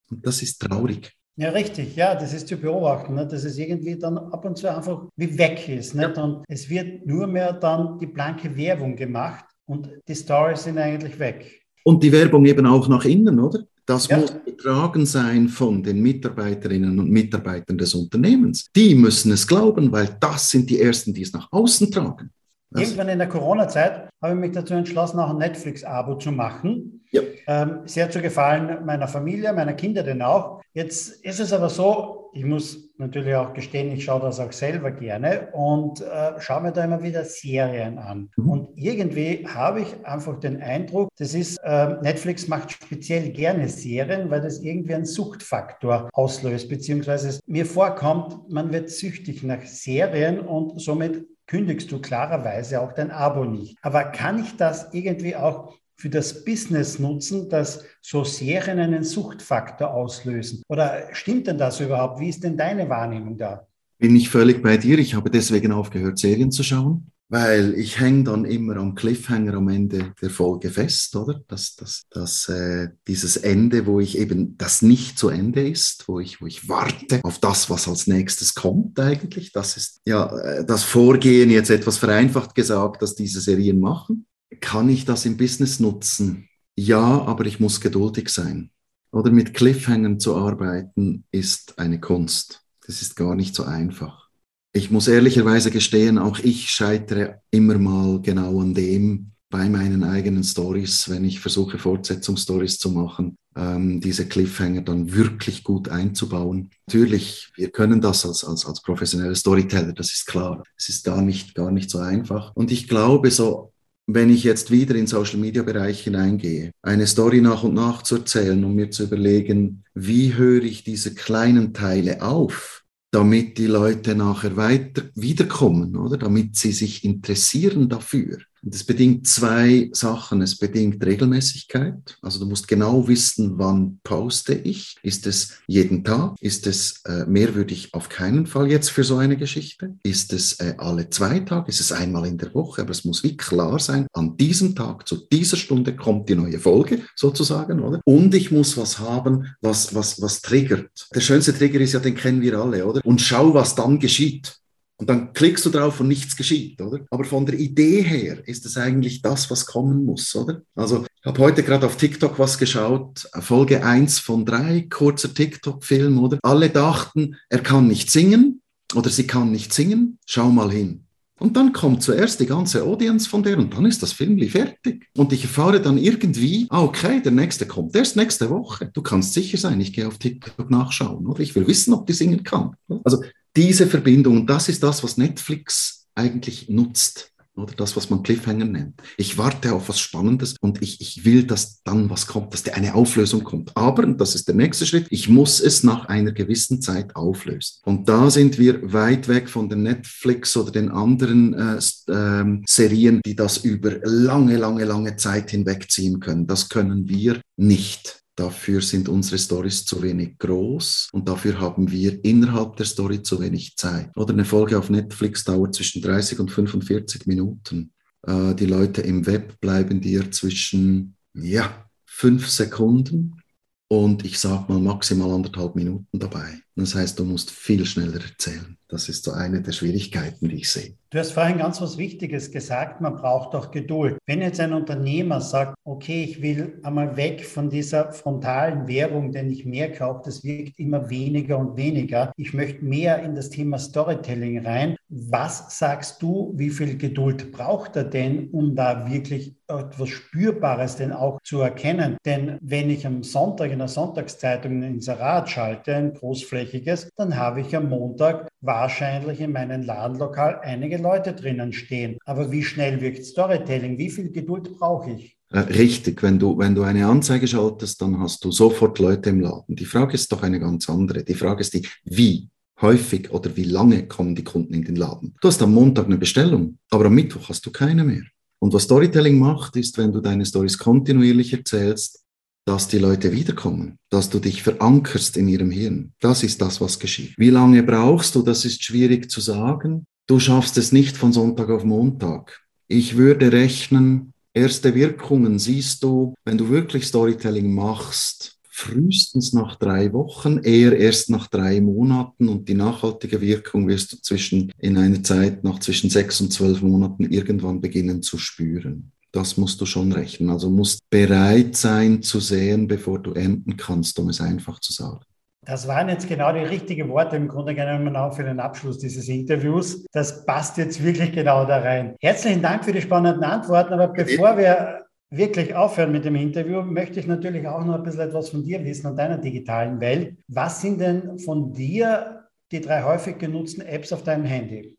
Und 0.09 0.25
das 0.25 0.41
ist 0.41 0.61
traurig. 0.61 1.11
Ja, 1.35 1.49
richtig. 1.49 1.95
Ja, 1.95 2.13
das 2.13 2.33
ist 2.33 2.47
zu 2.47 2.57
beobachten, 2.57 3.15
ne? 3.15 3.25
dass 3.25 3.43
es 3.43 3.57
irgendwie 3.57 3.97
dann 3.97 4.17
ab 4.17 4.45
und 4.45 4.55
zu 4.55 4.73
einfach 4.73 5.07
wie 5.15 5.35
weg 5.37 5.67
ist. 5.67 5.95
Nicht? 5.95 6.17
Ja. 6.17 6.23
Und 6.23 6.45
es 6.47 6.69
wird 6.69 7.07
nur 7.07 7.25
mehr 7.25 7.53
dann 7.53 7.97
die 7.97 8.05
blanke 8.05 8.55
Werbung 8.55 8.95
gemacht 8.95 9.45
und 9.65 9.89
die 10.07 10.15
Stories 10.15 10.65
sind 10.65 10.77
eigentlich 10.77 11.17
weg. 11.17 11.62
Und 11.83 12.01
die 12.01 12.11
Werbung 12.11 12.45
eben 12.45 12.65
auch 12.65 12.87
nach 12.87 13.05
innen, 13.05 13.39
oder? 13.39 13.59
Das 13.85 14.07
ja. 14.07 14.17
muss 14.17 14.33
getragen 14.45 15.05
sein 15.05 15.49
von 15.49 15.83
den 15.83 16.01
Mitarbeiterinnen 16.01 16.97
und 16.97 17.09
Mitarbeitern 17.09 17.77
des 17.77 17.93
Unternehmens. 17.93 18.69
Die 18.73 18.95
müssen 18.95 19.33
es 19.33 19.45
glauben, 19.45 19.91
weil 19.91 20.15
das 20.19 20.49
sind 20.49 20.69
die 20.69 20.79
Ersten, 20.79 21.13
die 21.13 21.23
es 21.23 21.33
nach 21.33 21.51
außen 21.51 21.91
tragen. 21.91 22.29
Irgendwann 22.75 23.09
in 23.09 23.19
der 23.19 23.29
Corona-Zeit 23.29 24.09
habe 24.21 24.33
ich 24.33 24.39
mich 24.39 24.51
dazu 24.51 24.73
entschlossen, 24.73 25.19
auch 25.19 25.29
ein 25.29 25.37
Netflix-Abo 25.37 26.15
zu 26.15 26.31
machen. 26.31 27.01
Ja. 27.11 27.21
Ähm, 27.45 27.81
sehr 27.85 28.09
zu 28.09 28.21
gefallen 28.21 28.83
meiner 28.85 29.07
Familie, 29.07 29.53
meiner 29.53 29.73
Kinder 29.73 30.01
denn 30.01 30.21
auch. 30.21 30.61
Jetzt 30.73 31.23
ist 31.23 31.39
es 31.39 31.53
aber 31.53 31.69
so, 31.69 32.31
ich 32.33 32.45
muss 32.45 32.92
natürlich 32.97 33.35
auch 33.35 33.53
gestehen, 33.53 33.91
ich 33.91 34.05
schaue 34.05 34.21
das 34.21 34.39
auch 34.39 34.51
selber 34.51 34.91
gerne 34.91 35.49
und 35.51 36.01
äh, 36.01 36.39
schaue 36.39 36.61
mir 36.61 36.71
da 36.71 36.83
immer 36.83 37.01
wieder 37.01 37.23
Serien 37.25 37.97
an. 37.97 38.29
Mhm. 38.37 38.49
Und 38.49 38.69
irgendwie 38.75 39.47
habe 39.47 39.81
ich 39.81 40.05
einfach 40.05 40.39
den 40.39 40.61
Eindruck, 40.61 41.09
das 41.17 41.33
ist, 41.33 41.57
äh, 41.63 41.95
Netflix 42.01 42.47
macht 42.47 42.71
speziell 42.71 43.31
gerne 43.31 43.67
Serien, 43.67 44.29
weil 44.29 44.41
das 44.41 44.59
irgendwie 44.59 44.95
einen 44.95 45.05
Suchtfaktor 45.05 46.09
auslöst, 46.13 46.69
beziehungsweise 46.69 47.39
mir 47.45 47.65
vorkommt, 47.65 48.49
man 48.49 48.71
wird 48.71 48.89
süchtig 48.89 49.43
nach 49.43 49.63
Serien 49.63 50.39
und 50.39 50.79
somit 50.81 51.25
kündigst 51.47 51.91
du 51.91 51.99
klarerweise 51.99 52.81
auch 52.81 52.93
dein 52.93 53.11
Abo 53.11 53.45
nicht. 53.45 53.77
Aber 53.81 54.05
kann 54.05 54.41
ich 54.41 54.55
das 54.55 54.93
irgendwie 54.93 55.35
auch 55.35 55.73
für 56.03 56.09
das 56.09 56.43
Business 56.43 56.99
nutzen, 56.99 57.47
dass 57.47 57.85
so 58.01 58.25
Serien 58.25 58.77
einen 58.77 59.05
Suchtfaktor 59.05 59.93
auslösen? 59.93 60.61
Oder 60.67 61.07
stimmt 61.13 61.47
denn 61.47 61.57
das 61.57 61.79
überhaupt? 61.79 62.19
Wie 62.19 62.27
ist 62.27 62.43
denn 62.43 62.57
deine 62.57 62.89
Wahrnehmung 62.89 63.37
da? 63.37 63.65
Bin 63.99 64.13
ich 64.13 64.27
völlig 64.27 64.61
bei 64.61 64.75
dir. 64.75 64.99
Ich 64.99 65.15
habe 65.15 65.29
deswegen 65.29 65.71
aufgehört, 65.71 66.19
Serien 66.19 66.51
zu 66.51 66.61
schauen, 66.61 67.09
weil 67.29 67.73
ich 67.75 68.01
hänge 68.01 68.25
dann 68.25 68.43
immer 68.43 68.75
am 68.75 68.95
Cliffhanger 68.95 69.53
am 69.53 69.69
Ende 69.69 70.13
der 70.21 70.29
Folge 70.29 70.71
fest, 70.71 71.15
oder? 71.15 71.41
Dass 71.47 71.77
das, 71.77 72.03
das, 72.09 72.49
äh, 72.49 72.89
dieses 73.07 73.37
Ende, 73.37 73.85
wo 73.85 74.01
ich 74.01 74.17
eben 74.17 74.57
das 74.57 74.81
nicht 74.81 75.17
zu 75.17 75.29
Ende 75.29 75.65
ist, 75.65 76.09
wo 76.09 76.19
ich, 76.19 76.41
wo 76.41 76.47
ich 76.47 76.67
warte 76.67 77.21
auf 77.23 77.39
das, 77.39 77.69
was 77.69 77.87
als 77.87 78.07
nächstes 78.07 78.55
kommt 78.55 78.99
eigentlich. 78.99 79.53
Das 79.53 79.77
ist 79.77 80.01
ja 80.05 80.37
äh, 80.37 80.65
das 80.65 80.83
Vorgehen 80.83 81.49
jetzt 81.49 81.69
etwas 81.69 81.97
vereinfacht 81.97 82.55
gesagt, 82.55 83.01
dass 83.01 83.15
diese 83.15 83.39
Serien 83.39 83.79
machen. 83.79 84.25
Kann 84.59 84.89
ich 84.89 85.05
das 85.05 85.25
im 85.25 85.37
Business 85.37 85.79
nutzen? 85.79 86.49
Ja, 86.75 87.23
aber 87.25 87.45
ich 87.45 87.59
muss 87.59 87.81
geduldig 87.81 88.29
sein. 88.29 88.71
Oder 89.11 89.31
mit 89.31 89.53
Cliffhangern 89.53 90.19
zu 90.19 90.35
arbeiten 90.35 91.23
ist 91.31 91.77
eine 91.77 91.99
Kunst. 91.99 92.63
Das 92.85 93.01
ist 93.01 93.15
gar 93.15 93.35
nicht 93.35 93.55
so 93.55 93.63
einfach. 93.63 94.29
Ich 94.73 94.89
muss 94.89 95.07
ehrlicherweise 95.07 95.69
gestehen, 95.69 96.17
auch 96.17 96.39
ich 96.39 96.71
scheitere 96.71 97.41
immer 97.51 97.77
mal 97.77 98.19
genau 98.21 98.59
an 98.59 98.73
dem 98.73 99.33
bei 99.51 99.69
meinen 99.69 100.03
eigenen 100.03 100.43
Stories, 100.43 101.07
wenn 101.09 101.23
ich 101.25 101.39
versuche, 101.39 101.77
Fortsetzungsstories 101.77 102.79
zu 102.79 102.89
machen, 102.89 103.37
ähm, 103.55 104.01
diese 104.01 104.27
Cliffhanger 104.27 104.81
dann 104.81 105.13
wirklich 105.13 105.63
gut 105.63 105.89
einzubauen. 105.89 106.71
Natürlich, 106.87 107.51
wir 107.55 107.69
können 107.69 108.01
das 108.01 108.25
als, 108.25 108.43
als, 108.43 108.65
als 108.65 108.81
professionelle 108.81 109.35
Storyteller, 109.35 109.93
das 109.93 110.11
ist 110.11 110.25
klar. 110.25 110.63
Es 110.75 110.89
ist 110.89 111.05
gar 111.05 111.21
nicht, 111.21 111.53
gar 111.53 111.69
nicht 111.69 111.91
so 111.91 111.99
einfach. 111.99 112.51
Und 112.55 112.71
ich 112.71 112.87
glaube, 112.87 113.29
so 113.29 113.72
wenn 114.05 114.29
ich 114.29 114.43
jetzt 114.43 114.69
wieder 114.69 114.95
in 114.95 115.07
Social 115.07 115.39
Media 115.39 115.63
Bereich 115.63 116.01
hineingehe, 116.01 116.71
eine 116.81 117.07
Story 117.07 117.41
nach 117.41 117.63
und 117.63 117.73
nach 117.73 118.01
zu 118.01 118.15
erzählen 118.15 118.63
und 118.63 118.75
mir 118.75 118.91
zu 118.91 119.03
überlegen, 119.03 119.83
wie 119.93 120.33
höre 120.35 120.63
ich 120.63 120.83
diese 120.83 121.15
kleinen 121.15 121.73
Teile 121.73 122.21
auf, 122.21 122.83
damit 123.11 123.57
die 123.57 123.67
Leute 123.67 124.15
nachher 124.15 124.57
weiter 124.57 125.03
wiederkommen, 125.15 125.95
oder 125.95 126.17
damit 126.17 126.55
sie 126.57 126.71
sich 126.71 127.05
interessieren 127.05 127.87
dafür. 127.87 128.39
Es 128.69 128.83
bedingt 128.83 129.27
zwei 129.27 129.89
Sachen. 129.93 130.41
Es 130.41 130.57
bedingt 130.57 131.05
Regelmäßigkeit. 131.05 132.17
Also 132.21 132.39
du 132.39 132.45
musst 132.45 132.67
genau 132.67 133.07
wissen, 133.07 133.57
wann 133.57 133.99
poste 134.03 134.53
ich. 134.53 134.95
Ist 135.03 135.27
es 135.27 135.53
jeden 135.67 136.03
Tag? 136.03 136.35
Ist 136.39 136.67
es 136.67 137.01
äh, 137.05 137.25
mehr 137.25 137.55
würde 137.55 137.73
ich 137.73 137.93
auf 137.93 138.09
keinen 138.09 138.45
Fall 138.45 138.69
jetzt 138.69 138.89
für 138.89 139.03
so 139.03 139.17
eine 139.17 139.37
Geschichte? 139.37 139.95
Ist 140.03 140.33
es 140.33 140.59
äh, 140.59 140.75
alle 140.77 141.09
zwei 141.09 141.39
Tage? 141.39 141.69
Ist 141.69 141.81
es 141.81 141.91
einmal 141.91 142.25
in 142.25 142.37
der 142.37 142.53
Woche? 142.53 142.81
Aber 142.81 142.91
es 142.91 143.05
muss 143.05 143.23
wie 143.23 143.35
klar 143.35 143.79
sein, 143.79 144.07
an 144.13 144.37
diesem 144.37 144.75
Tag, 144.75 145.07
zu 145.07 145.17
dieser 145.31 145.57
Stunde 145.57 145.95
kommt 145.95 146.29
die 146.29 146.35
neue 146.35 146.59
Folge 146.59 147.01
sozusagen, 147.15 147.81
oder? 147.81 148.01
Und 148.05 148.33
ich 148.33 148.51
muss 148.51 148.77
was 148.77 148.99
haben, 148.99 149.55
was, 149.61 149.93
was, 149.93 150.21
was 150.21 150.41
triggert. 150.41 151.07
Der 151.13 151.21
schönste 151.21 151.53
Trigger 151.53 151.79
ist 151.79 151.93
ja, 151.93 151.99
den 151.99 152.15
kennen 152.15 152.41
wir 152.41 152.57
alle, 152.59 152.85
oder? 152.85 153.05
Und 153.05 153.21
schau, 153.21 153.53
was 153.53 153.75
dann 153.75 153.99
geschieht. 153.99 154.62
Und 154.97 155.09
dann 155.09 155.33
klickst 155.33 155.65
du 155.65 155.69
drauf 155.69 155.99
und 155.99 156.07
nichts 156.07 156.35
geschieht, 156.35 156.79
oder? 156.79 156.99
Aber 157.09 157.25
von 157.25 157.45
der 157.45 157.59
Idee 157.59 158.01
her 158.01 158.47
ist 158.47 158.65
es 158.65 158.77
eigentlich 158.77 159.21
das, 159.21 159.49
was 159.49 159.65
kommen 159.65 160.05
muss, 160.05 160.35
oder? 160.35 160.61
Also 160.75 161.05
ich 161.19 161.25
habe 161.25 161.41
heute 161.41 161.63
gerade 161.63 161.85
auf 161.85 161.97
TikTok 161.97 162.37
was 162.37 162.57
geschaut, 162.57 163.27
Folge 163.39 163.83
1 163.83 164.19
von 164.19 164.45
3, 164.45 164.87
kurzer 164.89 165.33
TikTok-Film, 165.33 166.19
oder? 166.19 166.39
Alle 166.43 166.69
dachten, 166.69 167.35
er 167.49 167.59
kann 167.59 167.87
nicht 167.87 168.11
singen 168.11 168.61
oder 168.93 169.09
sie 169.09 169.25
kann 169.25 169.51
nicht 169.51 169.73
singen, 169.73 170.19
schau 170.25 170.49
mal 170.49 170.71
hin. 170.71 171.05
Und 171.39 171.57
dann 171.57 171.73
kommt 171.73 172.03
zuerst 172.03 172.39
die 172.39 172.45
ganze 172.45 172.83
Audience 172.83 173.27
von 173.27 173.43
der 173.43 173.57
und 173.57 173.73
dann 173.73 173.85
ist 173.85 174.03
das 174.03 174.13
Filmli 174.13 174.47
fertig. 174.47 175.09
Und 175.17 175.33
ich 175.33 175.43
erfahre 175.43 175.81
dann 175.81 175.97
irgendwie, 175.97 176.67
ah, 176.69 176.83
okay, 176.83 177.21
der 177.21 177.31
nächste 177.31 177.65
kommt 177.65 177.95
erst 177.95 178.15
nächste 178.15 178.49
Woche. 178.49 178.91
Du 178.93 179.01
kannst 179.01 179.33
sicher 179.33 179.57
sein, 179.57 179.81
ich 179.81 179.91
gehe 179.91 180.07
auf 180.07 180.19
TikTok 180.19 180.69
nachschauen, 180.69 181.25
oder? 181.25 181.41
Ich 181.41 181.55
will 181.55 181.67
wissen, 181.67 181.93
ob 181.93 182.05
die 182.05 182.13
singen 182.13 182.43
kann. 182.43 182.75
Also 183.03 183.23
diese 183.55 183.87
Verbindung, 183.87 184.47
das 184.47 184.69
ist 184.69 184.83
das, 184.83 185.03
was 185.03 185.17
Netflix 185.17 186.07
eigentlich 186.15 186.69
nutzt. 186.69 187.33
Oder 187.55 187.73
das, 187.75 187.95
was 187.95 188.09
man 188.09 188.23
Cliffhanger 188.23 188.65
nennt. 188.65 188.99
Ich 189.15 189.37
warte 189.37 189.73
auf 189.75 189.87
was 189.87 189.99
Spannendes 189.99 190.55
und 190.59 190.81
ich, 190.81 190.99
ich 191.01 191.23
will, 191.23 191.43
dass 191.43 191.83
dann 191.83 192.09
was 192.09 192.25
kommt, 192.25 192.51
dass 192.51 192.67
eine 192.67 192.95
Auflösung 192.95 193.43
kommt. 193.43 193.77
Aber, 193.77 194.03
und 194.05 194.19
das 194.19 194.33
ist 194.33 194.47
der 194.47 194.55
nächste 194.55 194.87
Schritt, 194.87 195.05
ich 195.11 195.29
muss 195.29 195.59
es 195.59 195.83
nach 195.83 196.05
einer 196.05 196.31
gewissen 196.31 196.81
Zeit 196.81 197.15
auflösen. 197.15 197.77
Und 197.85 198.09
da 198.09 198.31
sind 198.31 198.57
wir 198.57 198.91
weit 198.91 199.27
weg 199.27 199.51
von 199.51 199.69
den 199.69 199.83
Netflix 199.83 200.57
oder 200.57 200.71
den 200.71 200.89
anderen 200.89 201.53
äh, 201.53 202.11
äh, 202.11 202.61
Serien, 202.65 203.21
die 203.23 203.35
das 203.35 203.57
über 203.57 203.99
lange, 204.01 204.57
lange, 204.57 204.85
lange 204.85 205.15
Zeit 205.17 205.51
hinwegziehen 205.51 206.19
können. 206.19 206.47
Das 206.47 206.69
können 206.69 207.07
wir 207.07 207.39
nicht. 207.55 208.22
Dafür 208.35 208.81
sind 208.81 209.09
unsere 209.09 209.37
Stories 209.37 209.85
zu 209.85 210.01
wenig 210.01 210.39
groß 210.39 211.09
und 211.11 211.29
dafür 211.29 211.59
haben 211.59 211.91
wir 211.91 212.23
innerhalb 212.25 212.77
der 212.77 212.85
Story 212.87 213.21
zu 213.21 213.39
wenig 213.39 213.77
Zeit. 213.77 214.09
Oder 214.15 214.33
eine 214.33 214.45
Folge 214.45 214.77
auf 214.79 214.89
Netflix 214.89 215.43
dauert 215.43 215.75
zwischen 215.75 216.01
30 216.01 216.39
und 216.39 216.49
45 216.49 217.27
Minuten. 217.27 217.91
Äh, 218.25 218.55
die 218.55 218.65
Leute 218.65 219.01
im 219.01 219.27
Web 219.27 219.59
bleiben 219.61 220.01
dir 220.01 220.31
zwischen, 220.31 221.15
ja, 221.35 221.87
fünf 222.05 222.47
Sekunden 222.47 223.39
und 223.87 224.25
ich 224.25 224.39
sage 224.39 224.65
mal 224.67 224.79
maximal 224.79 225.31
anderthalb 225.31 225.75
Minuten 225.75 226.17
dabei. 226.17 226.62
Das 226.75 226.95
heißt, 226.95 227.19
du 227.19 227.25
musst 227.25 227.51
viel 227.51 227.85
schneller 227.85 228.21
erzählen. 228.21 228.77
Das 228.87 229.09
ist 229.09 229.23
so 229.23 229.31
eine 229.31 229.61
der 229.61 229.71
Schwierigkeiten, 229.71 230.49
die 230.49 230.57
ich 230.57 230.71
sehe. 230.71 230.95
Du 231.09 231.19
hast 231.19 231.33
vorhin 231.33 231.59
ganz 231.59 231.79
was 231.79 231.99
Wichtiges 231.99 232.51
gesagt, 232.51 232.99
man 232.99 233.15
braucht 233.15 233.53
auch 233.53 233.69
Geduld. 233.69 234.17
Wenn 234.25 234.41
jetzt 234.41 234.59
ein 234.59 234.73
Unternehmer 234.73 235.41
sagt, 235.41 235.75
okay, 235.83 236.23
ich 236.23 236.41
will 236.41 236.79
einmal 236.81 237.15
weg 237.15 237.45
von 237.45 237.69
dieser 237.69 238.11
frontalen 238.11 238.87
Währung, 238.87 239.31
denn 239.31 239.51
ich 239.51 239.63
merke 239.63 240.07
auch, 240.07 240.23
das 240.23 240.43
wirkt 240.43 240.79
immer 240.79 241.11
weniger 241.11 241.59
und 241.59 241.77
weniger. 241.77 242.31
Ich 242.35 242.53
möchte 242.55 242.83
mehr 242.83 243.21
in 243.21 243.35
das 243.35 243.51
Thema 243.51 243.77
Storytelling 243.77 244.65
rein. 244.65 244.95
Was 245.09 245.77
sagst 245.77 246.21
du, 246.23 246.51
wie 246.55 246.71
viel 246.71 246.97
Geduld 246.97 247.51
braucht 247.51 247.95
er 247.95 248.05
denn, 248.05 248.49
um 248.49 248.75
da 248.75 249.07
wirklich 249.11 249.55
etwas 249.67 250.09
Spürbares 250.09 250.95
denn 250.95 251.11
auch 251.11 251.39
zu 251.43 251.61
erkennen? 251.61 252.17
Denn 252.25 252.57
wenn 252.61 252.89
ich 252.89 253.05
am 253.05 253.21
Sonntag 253.21 253.71
in 253.71 253.79
der 253.79 253.87
Sonntagszeitung 253.87 254.77
ein 254.77 254.95
Inserat 254.95 255.49
schalte, 255.49 255.95
ein 255.95 256.15
großflächiges, 256.63 257.09
dann 257.15 257.35
habe 257.35 257.61
ich 257.61 257.75
am 257.75 257.89
Montag 257.89 258.47
wahrscheinlich 258.61 259.39
in 259.39 259.51
meinem 259.51 259.83
Ladenlokal 259.83 260.59
einige 260.61 260.97
Leute 260.97 261.33
drinnen 261.33 261.73
stehen. 261.73 262.17
Aber 262.25 262.51
wie 262.51 262.63
schnell 262.63 263.01
wirkt 263.01 263.25
Storytelling? 263.25 263.97
Wie 263.97 264.09
viel 264.09 264.31
Geduld 264.31 264.77
brauche 264.77 265.11
ich? 265.11 265.37
Äh, 265.51 265.59
richtig, 265.59 266.23
wenn 266.23 266.39
du, 266.39 266.57
wenn 266.57 266.75
du 266.75 266.83
eine 266.83 267.05
Anzeige 267.05 267.47
schaltest, 267.47 268.01
dann 268.01 268.19
hast 268.19 268.43
du 268.43 268.51
sofort 268.51 268.99
Leute 268.99 269.29
im 269.29 269.41
Laden. 269.41 269.75
Die 269.75 269.85
Frage 269.85 270.13
ist 270.13 270.31
doch 270.31 270.43
eine 270.43 270.59
ganz 270.59 270.89
andere. 270.89 271.23
Die 271.23 271.35
Frage 271.35 271.61
ist 271.61 271.73
die, 271.73 271.85
wie 272.05 272.49
häufig 272.81 273.31
oder 273.31 273.55
wie 273.55 273.65
lange 273.65 274.07
kommen 274.07 274.35
die 274.35 274.43
Kunden 274.43 274.73
in 274.73 274.83
den 274.83 274.95
Laden? 274.95 275.35
Du 275.41 275.47
hast 275.47 275.61
am 275.61 275.73
Montag 275.73 276.05
eine 276.05 276.17
Bestellung, 276.17 276.77
aber 276.89 277.05
am 277.05 277.15
Mittwoch 277.15 277.49
hast 277.49 277.65
du 277.65 277.71
keine 277.71 278.03
mehr. 278.03 278.23
Und 278.59 278.73
was 278.73 278.83
Storytelling 278.83 279.37
macht, 279.37 279.75
ist, 279.75 279.97
wenn 279.97 280.13
du 280.13 280.21
deine 280.21 280.45
Stories 280.45 280.77
kontinuierlich 280.77 281.51
erzählst, 281.51 282.22
dass 282.65 282.87
die 282.87 282.99
Leute 282.99 283.31
wiederkommen, 283.31 283.97
dass 284.09 284.29
du 284.29 284.39
dich 284.39 284.63
verankerst 284.63 285.37
in 285.37 285.47
ihrem 285.47 285.71
Hirn. 285.71 286.13
Das 286.19 286.43
ist 286.43 286.61
das, 286.61 286.79
was 286.81 286.99
geschieht. 286.99 287.33
Wie 287.37 287.49
lange 287.49 287.83
brauchst 287.83 288.35
du? 288.35 288.41
Das 288.41 288.65
ist 288.65 288.83
schwierig 288.83 289.29
zu 289.29 289.41
sagen. 289.41 290.05
Du 290.27 290.39
schaffst 290.39 290.77
es 290.77 290.91
nicht 290.91 291.17
von 291.17 291.33
Sonntag 291.33 291.69
auf 291.69 291.83
Montag. 291.83 292.61
Ich 292.87 293.17
würde 293.17 293.51
rechnen, 293.51 294.33
erste 294.53 294.95
Wirkungen 294.95 295.59
siehst 295.59 296.03
du, 296.03 296.33
wenn 296.45 296.57
du 296.57 296.69
wirklich 296.69 297.05
Storytelling 297.05 297.73
machst, 297.73 298.57
frühestens 298.75 299.53
nach 299.53 299.75
drei 299.75 300.11
Wochen, 300.13 300.57
eher 300.57 300.97
erst 300.97 301.29
nach 301.29 301.47
drei 301.47 301.79
Monaten 301.79 302.49
und 302.49 302.67
die 302.67 302.73
nachhaltige 302.73 303.39
Wirkung 303.39 303.87
wirst 303.87 304.13
du 304.13 304.17
zwischen, 304.17 304.71
in 304.79 304.97
einer 304.97 305.21
Zeit 305.23 305.63
nach 305.63 305.79
zwischen 305.79 306.09
sechs 306.09 306.41
und 306.41 306.51
zwölf 306.51 306.81
Monaten 306.81 307.25
irgendwann 307.31 307.81
beginnen 307.81 308.23
zu 308.23 308.37
spüren. 308.39 309.12
Das 309.33 309.57
musst 309.57 309.81
du 309.81 309.85
schon 309.85 310.11
rechnen. 310.11 310.49
Also 310.51 310.69
musst 310.69 311.09
bereit 311.09 311.75
sein 311.75 312.21
zu 312.21 312.39
sehen, 312.39 312.87
bevor 312.87 313.19
du 313.19 313.33
ernten 313.33 313.75
kannst, 313.75 314.17
um 314.19 314.29
es 314.29 314.39
einfach 314.39 314.79
zu 314.79 314.93
sagen. 314.93 315.25
Das 315.65 315.87
waren 315.87 316.09
jetzt 316.09 316.27
genau 316.27 316.53
die 316.53 316.59
richtigen 316.59 317.09
Worte 317.09 317.37
im 317.37 317.47
Grunde 317.47 317.73
genommen 317.73 318.15
auch 318.15 318.35
für 318.35 318.43
den 318.43 318.59
Abschluss 318.59 318.99
dieses 318.99 319.27
Interviews. 319.29 320.05
Das 320.11 320.45
passt 320.45 320.77
jetzt 320.77 321.03
wirklich 321.03 321.31
genau 321.31 321.65
da 321.65 321.79
rein. 321.79 322.15
Herzlichen 322.19 322.61
Dank 322.61 322.85
für 322.85 322.91
die 322.91 323.01
spannenden 323.01 323.43
Antworten. 323.43 323.93
Aber 323.93 324.09
bevor 324.09 324.57
wir 324.57 325.05
wirklich 325.31 325.73
aufhören 325.73 326.11
mit 326.11 326.25
dem 326.25 326.35
Interview, 326.35 326.83
möchte 326.83 327.19
ich 327.19 327.25
natürlich 327.25 327.65
auch 327.65 327.83
noch 327.83 327.95
ein 327.95 328.03
bisschen 328.03 328.21
etwas 328.21 328.49
von 328.49 328.63
dir 328.63 328.83
wissen 328.85 329.07
und 329.07 329.15
deiner 329.15 329.37
digitalen 329.37 329.99
Welt. 329.99 330.37
Was 330.47 330.81
sind 330.81 330.99
denn 331.01 331.39
von 331.39 331.73
dir 331.73 332.43
die 332.71 332.81
drei 332.81 333.01
häufig 333.01 333.39
genutzten 333.39 333.81
Apps 333.81 334.13
auf 334.13 334.23
deinem 334.23 334.45
Handy? 334.45 334.95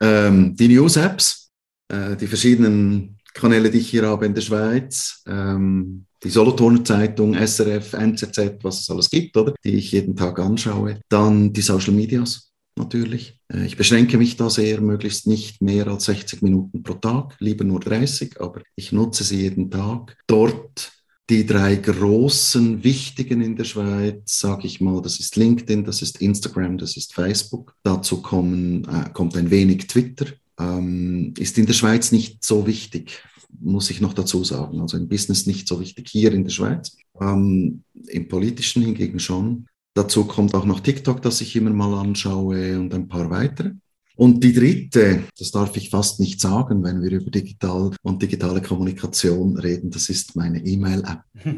Ähm, 0.00 0.54
die 0.56 0.68
News-Apps, 0.68 1.50
äh, 1.88 2.16
die 2.16 2.26
verschiedenen 2.26 3.16
Kanäle, 3.34 3.70
die 3.70 3.78
ich 3.78 3.90
hier 3.90 4.06
habe 4.06 4.26
in 4.26 4.34
der 4.34 4.42
Schweiz, 4.42 5.22
ähm, 5.26 6.06
die 6.22 6.30
Solothurner 6.30 6.84
Zeitung, 6.84 7.34
SRF, 7.34 7.94
NZZ, 7.94 8.62
was 8.62 8.80
es 8.80 8.90
alles 8.90 9.10
gibt, 9.10 9.36
oder? 9.36 9.54
Die 9.64 9.74
ich 9.74 9.92
jeden 9.92 10.16
Tag 10.16 10.38
anschaue. 10.38 11.00
Dann 11.08 11.52
die 11.52 11.62
Social 11.62 11.92
Medias 11.92 12.52
natürlich. 12.76 13.38
Äh, 13.52 13.66
ich 13.66 13.76
beschränke 13.76 14.18
mich 14.18 14.36
da 14.36 14.50
sehr, 14.50 14.80
möglichst 14.80 15.26
nicht 15.26 15.60
mehr 15.62 15.88
als 15.88 16.04
60 16.04 16.42
Minuten 16.42 16.82
pro 16.82 16.94
Tag, 16.94 17.36
lieber 17.38 17.64
nur 17.64 17.80
30, 17.80 18.40
aber 18.40 18.62
ich 18.76 18.92
nutze 18.92 19.24
sie 19.24 19.42
jeden 19.42 19.70
Tag. 19.70 20.16
Dort 20.26 20.92
die 21.30 21.46
drei 21.46 21.76
großen, 21.76 22.82
wichtigen 22.84 23.40
in 23.40 23.56
der 23.56 23.64
Schweiz, 23.64 24.40
sage 24.40 24.66
ich 24.66 24.80
mal, 24.80 25.00
das 25.00 25.20
ist 25.20 25.36
LinkedIn, 25.36 25.84
das 25.84 26.02
ist 26.02 26.20
Instagram, 26.20 26.78
das 26.78 26.96
ist 26.96 27.14
Facebook. 27.14 27.74
Dazu 27.82 28.20
kommen, 28.20 28.84
äh, 28.84 29.10
kommt 29.12 29.36
ein 29.36 29.50
wenig 29.50 29.86
Twitter, 29.86 30.26
ähm, 30.62 31.34
ist 31.38 31.58
in 31.58 31.66
der 31.66 31.74
Schweiz 31.74 32.12
nicht 32.12 32.44
so 32.44 32.66
wichtig, 32.66 33.22
muss 33.60 33.90
ich 33.90 34.00
noch 34.00 34.14
dazu 34.14 34.44
sagen. 34.44 34.80
Also 34.80 34.96
im 34.96 35.08
Business 35.08 35.46
nicht 35.46 35.68
so 35.68 35.80
wichtig 35.80 36.08
hier 36.08 36.32
in 36.32 36.44
der 36.44 36.50
Schweiz. 36.50 36.96
Ähm, 37.20 37.82
Im 38.08 38.28
politischen 38.28 38.82
hingegen 38.82 39.18
schon. 39.18 39.66
Dazu 39.94 40.24
kommt 40.24 40.54
auch 40.54 40.64
noch 40.64 40.80
TikTok, 40.80 41.20
das 41.20 41.40
ich 41.40 41.54
immer 41.54 41.70
mal 41.70 41.94
anschaue 41.98 42.78
und 42.78 42.94
ein 42.94 43.08
paar 43.08 43.28
weitere. 43.30 43.72
Und 44.16 44.44
die 44.44 44.52
dritte, 44.52 45.24
das 45.38 45.50
darf 45.50 45.76
ich 45.76 45.90
fast 45.90 46.20
nicht 46.20 46.40
sagen, 46.40 46.82
wenn 46.84 47.02
wir 47.02 47.10
über 47.10 47.30
digital 47.30 47.90
und 48.02 48.22
digitale 48.22 48.60
Kommunikation 48.60 49.58
reden, 49.58 49.90
das 49.90 50.08
ist 50.08 50.36
meine 50.36 50.58
E-Mail-App. 50.64 51.20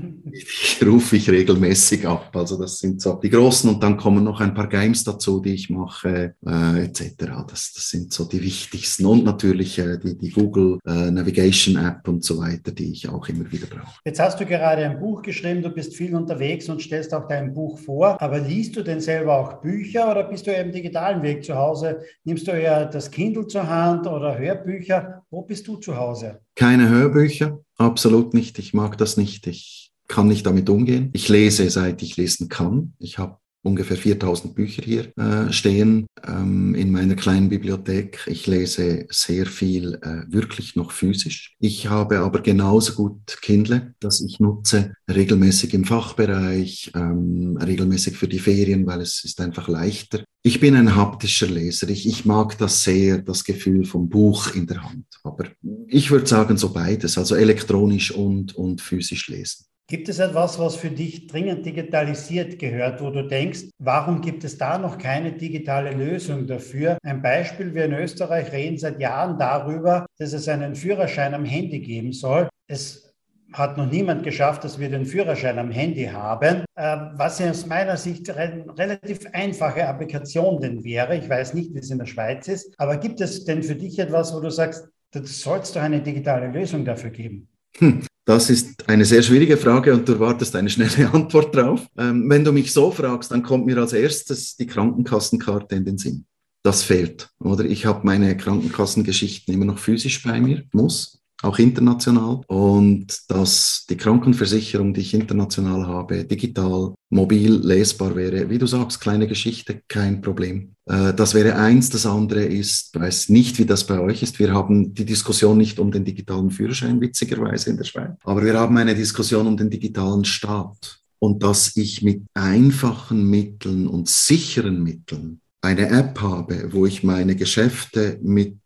Die 0.80 0.84
rufe 0.84 1.16
ich 1.16 1.28
regelmäßig 1.28 2.06
ab. 2.06 2.34
Also 2.34 2.58
das 2.58 2.78
sind 2.78 3.00
so 3.00 3.14
die 3.14 3.30
großen 3.30 3.68
und 3.70 3.82
dann 3.82 3.96
kommen 3.96 4.24
noch 4.24 4.40
ein 4.40 4.54
paar 4.54 4.68
Games 4.68 5.04
dazu, 5.04 5.40
die 5.40 5.54
ich 5.54 5.70
mache, 5.70 6.34
äh, 6.46 6.84
etc. 6.84 7.14
Das, 7.48 7.72
das 7.74 7.88
sind 7.90 8.12
so 8.12 8.24
die 8.24 8.42
wichtigsten 8.42 9.06
und 9.06 9.24
natürlich 9.24 9.78
äh, 9.78 9.98
die, 9.98 10.16
die 10.16 10.30
Google 10.30 10.78
äh, 10.86 11.10
Navigation 11.10 11.76
App 11.76 12.06
und 12.08 12.24
so 12.24 12.38
weiter, 12.38 12.72
die 12.72 12.92
ich 12.92 13.08
auch 13.08 13.28
immer 13.28 13.50
wieder 13.50 13.66
brauche. 13.66 14.00
Jetzt 14.04 14.20
hast 14.20 14.40
du 14.40 14.46
gerade 14.46 14.84
ein 14.84 14.98
Buch 14.98 15.22
geschrieben, 15.22 15.62
du 15.62 15.70
bist 15.70 15.94
viel 15.94 16.14
unterwegs 16.14 16.68
und 16.68 16.82
stellst 16.82 17.12
auch 17.14 17.28
dein 17.28 17.52
Buch 17.54 17.78
vor. 17.78 18.20
Aber 18.20 18.38
liest 18.38 18.76
du 18.76 18.82
denn 18.82 19.00
selber 19.00 19.38
auch 19.38 19.60
Bücher 19.60 20.10
oder 20.10 20.24
bist 20.24 20.46
du 20.46 20.52
im 20.52 20.72
digitalen 20.72 21.22
Weg 21.22 21.44
zu 21.44 21.54
Hause? 21.54 22.00
Nimmst 22.24 22.43
du 22.46 22.52
eher 22.52 22.86
das 22.86 23.10
Kindle 23.10 23.46
zur 23.46 23.68
Hand 23.68 24.06
oder 24.06 24.38
Hörbücher? 24.38 25.22
Wo 25.30 25.42
bist 25.42 25.66
du 25.66 25.76
zu 25.76 25.96
Hause? 25.96 26.40
Keine 26.54 26.88
Hörbücher, 26.88 27.60
absolut 27.76 28.34
nicht. 28.34 28.58
Ich 28.58 28.74
mag 28.74 28.98
das 28.98 29.16
nicht. 29.16 29.46
Ich 29.46 29.92
kann 30.08 30.28
nicht 30.28 30.46
damit 30.46 30.68
umgehen. 30.68 31.10
Ich 31.12 31.28
lese, 31.28 31.68
seit 31.70 32.02
ich 32.02 32.16
lesen 32.16 32.48
kann. 32.48 32.94
Ich 32.98 33.18
habe 33.18 33.38
ungefähr 33.64 33.96
4000 33.96 34.54
Bücher 34.54 34.82
hier 34.82 35.12
äh, 35.16 35.52
stehen 35.52 36.06
ähm, 36.26 36.74
in 36.74 36.92
meiner 36.92 37.16
kleinen 37.16 37.48
Bibliothek. 37.48 38.20
Ich 38.26 38.46
lese 38.46 39.06
sehr 39.10 39.46
viel 39.46 39.94
äh, 40.02 40.30
wirklich 40.32 40.76
noch 40.76 40.92
physisch. 40.92 41.54
Ich 41.58 41.88
habe 41.88 42.18
aber 42.18 42.40
genauso 42.40 42.92
gut 42.94 43.38
Kindle, 43.40 43.94
das 44.00 44.20
ich 44.20 44.38
nutze 44.38 44.94
regelmäßig 45.10 45.74
im 45.74 45.84
Fachbereich, 45.84 46.92
ähm, 46.94 47.58
regelmäßig 47.60 48.16
für 48.16 48.28
die 48.28 48.38
Ferien, 48.38 48.86
weil 48.86 49.00
es 49.00 49.24
ist 49.24 49.40
einfach 49.40 49.66
leichter. 49.66 50.22
Ich 50.42 50.60
bin 50.60 50.76
ein 50.76 50.94
haptischer 50.94 51.46
Leser. 51.46 51.88
Ich, 51.88 52.06
ich 52.06 52.26
mag 52.26 52.58
das 52.58 52.84
sehr, 52.84 53.22
das 53.22 53.44
Gefühl 53.44 53.86
vom 53.86 54.10
Buch 54.10 54.54
in 54.54 54.66
der 54.66 54.84
Hand. 54.84 55.06
Aber 55.22 55.46
ich 55.88 56.10
würde 56.10 56.26
sagen 56.26 56.58
so 56.58 56.70
beides, 56.70 57.16
also 57.16 57.34
elektronisch 57.34 58.10
und, 58.10 58.54
und 58.54 58.82
physisch 58.82 59.28
lesen. 59.28 59.64
Gibt 59.86 60.08
es 60.08 60.18
etwas, 60.18 60.58
was 60.58 60.76
für 60.76 60.90
dich 60.90 61.26
dringend 61.26 61.66
digitalisiert 61.66 62.58
gehört, 62.58 63.02
wo 63.02 63.10
du 63.10 63.28
denkst, 63.28 63.64
warum 63.78 64.22
gibt 64.22 64.42
es 64.42 64.56
da 64.56 64.78
noch 64.78 64.96
keine 64.96 65.32
digitale 65.32 65.92
Lösung 65.92 66.46
dafür? 66.46 66.96
Ein 67.02 67.20
Beispiel, 67.20 67.74
wir 67.74 67.84
in 67.84 67.92
Österreich 67.92 68.50
reden 68.50 68.78
seit 68.78 68.98
Jahren 68.98 69.36
darüber, 69.38 70.06
dass 70.18 70.32
es 70.32 70.48
einen 70.48 70.74
Führerschein 70.74 71.34
am 71.34 71.44
Handy 71.44 71.80
geben 71.80 72.12
soll. 72.12 72.48
Es 72.66 73.14
hat 73.52 73.76
noch 73.76 73.90
niemand 73.90 74.24
geschafft, 74.24 74.64
dass 74.64 74.78
wir 74.78 74.88
den 74.88 75.04
Führerschein 75.04 75.58
am 75.58 75.70
Handy 75.70 76.06
haben, 76.06 76.64
ähm, 76.78 77.10
was 77.16 77.42
aus 77.42 77.66
meiner 77.66 77.98
Sicht 77.98 78.30
eine 78.30 78.64
relativ 78.78 79.26
einfache 79.34 79.86
Applikation 79.86 80.62
denn 80.62 80.82
wäre. 80.82 81.18
Ich 81.18 81.28
weiß 81.28 81.52
nicht, 81.52 81.74
wie 81.74 81.78
es 81.78 81.90
in 81.90 81.98
der 81.98 82.06
Schweiz 82.06 82.48
ist, 82.48 82.74
aber 82.78 82.96
gibt 82.96 83.20
es 83.20 83.44
denn 83.44 83.62
für 83.62 83.76
dich 83.76 83.98
etwas, 83.98 84.34
wo 84.34 84.40
du 84.40 84.50
sagst, 84.50 84.88
das 85.10 85.40
soll 85.40 85.58
es 85.58 85.72
doch 85.72 85.82
eine 85.82 86.00
digitale 86.00 86.48
Lösung 86.48 86.86
dafür 86.86 87.10
geben? 87.10 87.48
Hm. 87.76 88.02
Das 88.26 88.48
ist 88.48 88.88
eine 88.88 89.04
sehr 89.04 89.22
schwierige 89.22 89.56
Frage 89.56 89.92
und 89.92 90.08
du 90.08 90.18
wartest 90.18 90.56
eine 90.56 90.70
schnelle 90.70 91.10
Antwort 91.12 91.54
drauf. 91.54 91.86
Ähm, 91.98 92.28
wenn 92.28 92.44
du 92.44 92.52
mich 92.52 92.72
so 92.72 92.90
fragst, 92.90 93.30
dann 93.30 93.42
kommt 93.42 93.66
mir 93.66 93.76
als 93.78 93.92
erstes 93.92 94.56
die 94.56 94.66
Krankenkassenkarte 94.66 95.74
in 95.74 95.84
den 95.84 95.98
Sinn. 95.98 96.24
Das 96.62 96.82
fehlt, 96.82 97.30
oder? 97.40 97.66
Ich 97.66 97.84
habe 97.84 98.06
meine 98.06 98.34
Krankenkassengeschichten 98.36 99.52
immer 99.52 99.66
noch 99.66 99.78
physisch 99.78 100.22
bei 100.22 100.40
mir, 100.40 100.64
muss 100.72 101.23
auch 101.44 101.58
international. 101.58 102.40
Und 102.46 103.18
dass 103.28 103.84
die 103.88 103.96
Krankenversicherung, 103.96 104.94
die 104.94 105.02
ich 105.02 105.14
international 105.14 105.86
habe, 105.86 106.24
digital, 106.24 106.94
mobil 107.10 107.60
lesbar 107.62 108.16
wäre, 108.16 108.50
wie 108.50 108.58
du 108.58 108.66
sagst, 108.66 109.00
kleine 109.00 109.28
Geschichte, 109.28 109.82
kein 109.88 110.20
Problem. 110.20 110.74
Äh, 110.86 111.14
das 111.14 111.34
wäre 111.34 111.56
eins. 111.56 111.90
Das 111.90 112.06
andere 112.06 112.44
ist, 112.44 112.90
ich 112.94 113.00
weiß 113.00 113.28
nicht, 113.28 113.58
wie 113.58 113.66
das 113.66 113.86
bei 113.86 114.00
euch 114.00 114.22
ist. 114.22 114.38
Wir 114.38 114.52
haben 114.52 114.94
die 114.94 115.04
Diskussion 115.04 115.58
nicht 115.58 115.78
um 115.78 115.92
den 115.92 116.04
digitalen 116.04 116.50
Führerschein, 116.50 117.00
witzigerweise 117.00 117.70
in 117.70 117.76
der 117.76 117.84
Schweiz, 117.84 118.12
aber 118.24 118.44
wir 118.44 118.58
haben 118.58 118.76
eine 118.76 118.94
Diskussion 118.94 119.46
um 119.46 119.56
den 119.56 119.70
digitalen 119.70 120.24
Staat. 120.24 121.00
Und 121.20 121.42
dass 121.42 121.74
ich 121.76 122.02
mit 122.02 122.22
einfachen 122.34 123.30
Mitteln 123.30 123.86
und 123.86 124.08
sicheren 124.08 124.82
Mitteln 124.82 125.40
eine 125.62 125.88
App 125.88 126.20
habe, 126.20 126.68
wo 126.72 126.84
ich 126.84 127.02
meine 127.02 127.34
Geschäfte 127.34 128.18
mit 128.22 128.58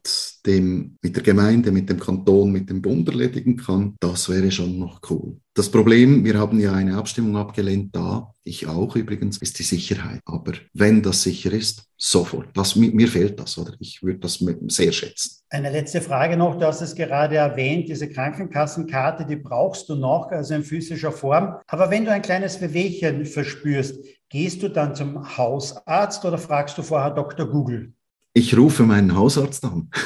dem, 0.47 0.97
mit 1.03 1.17
der 1.17 1.23
Gemeinde, 1.23 1.71
mit 1.71 1.89
dem 1.89 1.99
Kanton, 1.99 2.53
mit 2.53 2.71
dem 2.71 2.83
Bund 2.83 3.09
erledigen 3.09 3.57
kann, 3.57 3.97
das 4.01 4.29
wäre 4.29 4.51
schon 4.51 4.79
noch 4.79 5.01
cool. 5.11 5.37
Das 5.55 5.71
Problem, 5.71 6.25
wir 6.25 6.39
haben 6.39 6.61
ja 6.61 6.73
eine 6.73 6.97
Abstimmung 6.97 7.37
abgelehnt 7.37 7.95
da, 7.95 8.33
ich 8.45 8.67
auch 8.67 8.97
übrigens, 8.97 9.39
ist 9.39 9.59
die 9.59 9.65
Sicherheit. 9.65 10.21
Aber 10.25 10.53
wenn 10.73 11.03
das 11.03 11.23
sicher 11.23 11.53
ist, 11.53 11.85
sofort. 11.97 12.57
Das, 12.57 12.77
mir, 12.77 12.93
mir 12.93 13.09
fehlt 13.09 13.39
das, 13.41 13.59
oder? 13.59 13.75
Ich 13.81 14.03
würde 14.03 14.21
das 14.21 14.43
sehr 14.69 14.93
schätzen. 14.93 15.43
Eine 15.51 15.71
letzte 15.71 16.01
Frage 16.01 16.37
noch, 16.37 16.57
du 16.59 16.67
hast 16.67 16.81
es 16.81 16.95
gerade 16.95 17.37
erwähnt, 17.37 17.89
diese 17.89 18.09
Krankenkassenkarte, 18.09 19.27
die 19.27 19.37
brauchst 19.37 19.89
du 19.89 19.97
noch, 19.97 20.31
also 20.31 20.55
in 20.55 20.63
physischer 20.63 21.13
Form. 21.13 21.57
Aber 21.67 21.91
wenn 21.91 22.05
du 22.05 22.13
ein 22.13 22.23
kleines 22.23 22.59
Bewegchen 22.59 23.27
verspürst, 23.27 23.97
gehst 24.29 24.63
du 24.63 24.69
dann 24.69 24.95
zum 24.95 25.37
Hausarzt 25.37 26.25
oder 26.25 26.39
fragst 26.39 26.79
du 26.79 26.83
vorher 26.83 27.11
Dr. 27.11 27.47
Google? 27.49 27.93
Ich 28.39 28.57
rufe 28.57 28.85
meinen 28.85 29.17
Hausarzt 29.17 29.65
an. 29.65 29.91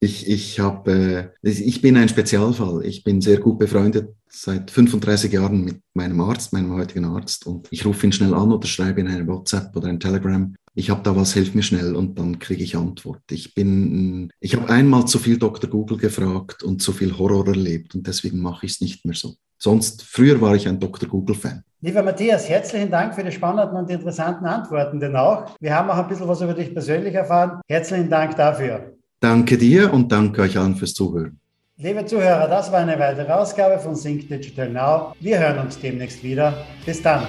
Ich, 0.00 0.28
ich, 0.28 0.60
hab, 0.60 0.86
äh, 0.86 1.30
ich 1.42 1.80
bin 1.80 1.96
ein 1.96 2.08
Spezialfall. 2.08 2.86
Ich 2.86 3.02
bin 3.02 3.20
sehr 3.20 3.40
gut 3.40 3.58
befreundet 3.58 4.14
seit 4.28 4.70
35 4.70 5.32
Jahren 5.32 5.64
mit 5.64 5.80
meinem 5.92 6.20
Arzt, 6.20 6.52
meinem 6.52 6.72
heutigen 6.72 7.04
Arzt. 7.04 7.48
Und 7.48 7.66
ich 7.72 7.84
rufe 7.84 8.06
ihn 8.06 8.12
schnell 8.12 8.32
an 8.32 8.52
oder 8.52 8.68
schreibe 8.68 9.00
in 9.00 9.08
eine 9.08 9.26
WhatsApp 9.26 9.74
oder 9.74 9.88
ein 9.88 9.98
Telegram. 9.98 10.54
Ich 10.76 10.90
habe 10.90 11.02
da 11.02 11.16
was, 11.16 11.34
helf 11.34 11.52
mir 11.52 11.64
schnell 11.64 11.96
und 11.96 12.16
dann 12.16 12.38
kriege 12.38 12.62
ich 12.62 12.76
Antwort. 12.76 13.22
Ich 13.32 13.56
ich 13.56 14.54
habe 14.54 14.70
einmal 14.70 15.08
zu 15.08 15.18
viel 15.18 15.36
Dr. 15.36 15.68
Google 15.68 15.98
gefragt 15.98 16.62
und 16.62 16.80
zu 16.80 16.92
viel 16.92 17.18
Horror 17.18 17.48
erlebt 17.48 17.96
und 17.96 18.06
deswegen 18.06 18.38
mache 18.38 18.66
ich 18.66 18.74
es 18.74 18.80
nicht 18.80 19.04
mehr 19.04 19.16
so. 19.16 19.34
Sonst, 19.58 20.04
früher 20.04 20.40
war 20.40 20.54
ich 20.54 20.66
ein 20.68 20.78
Dr. 20.78 21.08
Google-Fan. 21.08 21.64
Lieber 21.80 22.02
Matthias, 22.02 22.48
herzlichen 22.48 22.90
Dank 22.90 23.14
für 23.14 23.22
die 23.22 23.30
spannenden 23.30 23.76
und 23.76 23.90
interessanten 23.90 24.46
Antworten 24.46 24.98
denn 24.98 25.14
auch. 25.14 25.54
Wir 25.60 25.74
haben 25.74 25.90
auch 25.90 25.98
ein 25.98 26.08
bisschen 26.08 26.26
was 26.26 26.40
über 26.40 26.54
dich 26.54 26.72
persönlich 26.72 27.14
erfahren. 27.14 27.60
Herzlichen 27.68 28.08
Dank 28.08 28.36
dafür. 28.36 28.94
Danke 29.20 29.58
dir 29.58 29.92
und 29.92 30.10
danke 30.10 30.42
euch 30.42 30.56
allen 30.58 30.76
fürs 30.76 30.94
Zuhören. 30.94 31.38
Liebe 31.76 32.04
Zuhörer, 32.04 32.48
das 32.48 32.72
war 32.72 32.80
eine 32.80 32.98
weitere 32.98 33.30
Ausgabe 33.30 33.78
von 33.78 33.94
Sync 33.94 34.28
Digital 34.28 34.68
Now. 34.70 35.12
Wir 35.20 35.38
hören 35.38 35.58
uns 35.60 35.78
demnächst 35.78 36.24
wieder. 36.24 36.52
Bis 36.84 37.00
dann. 37.00 37.22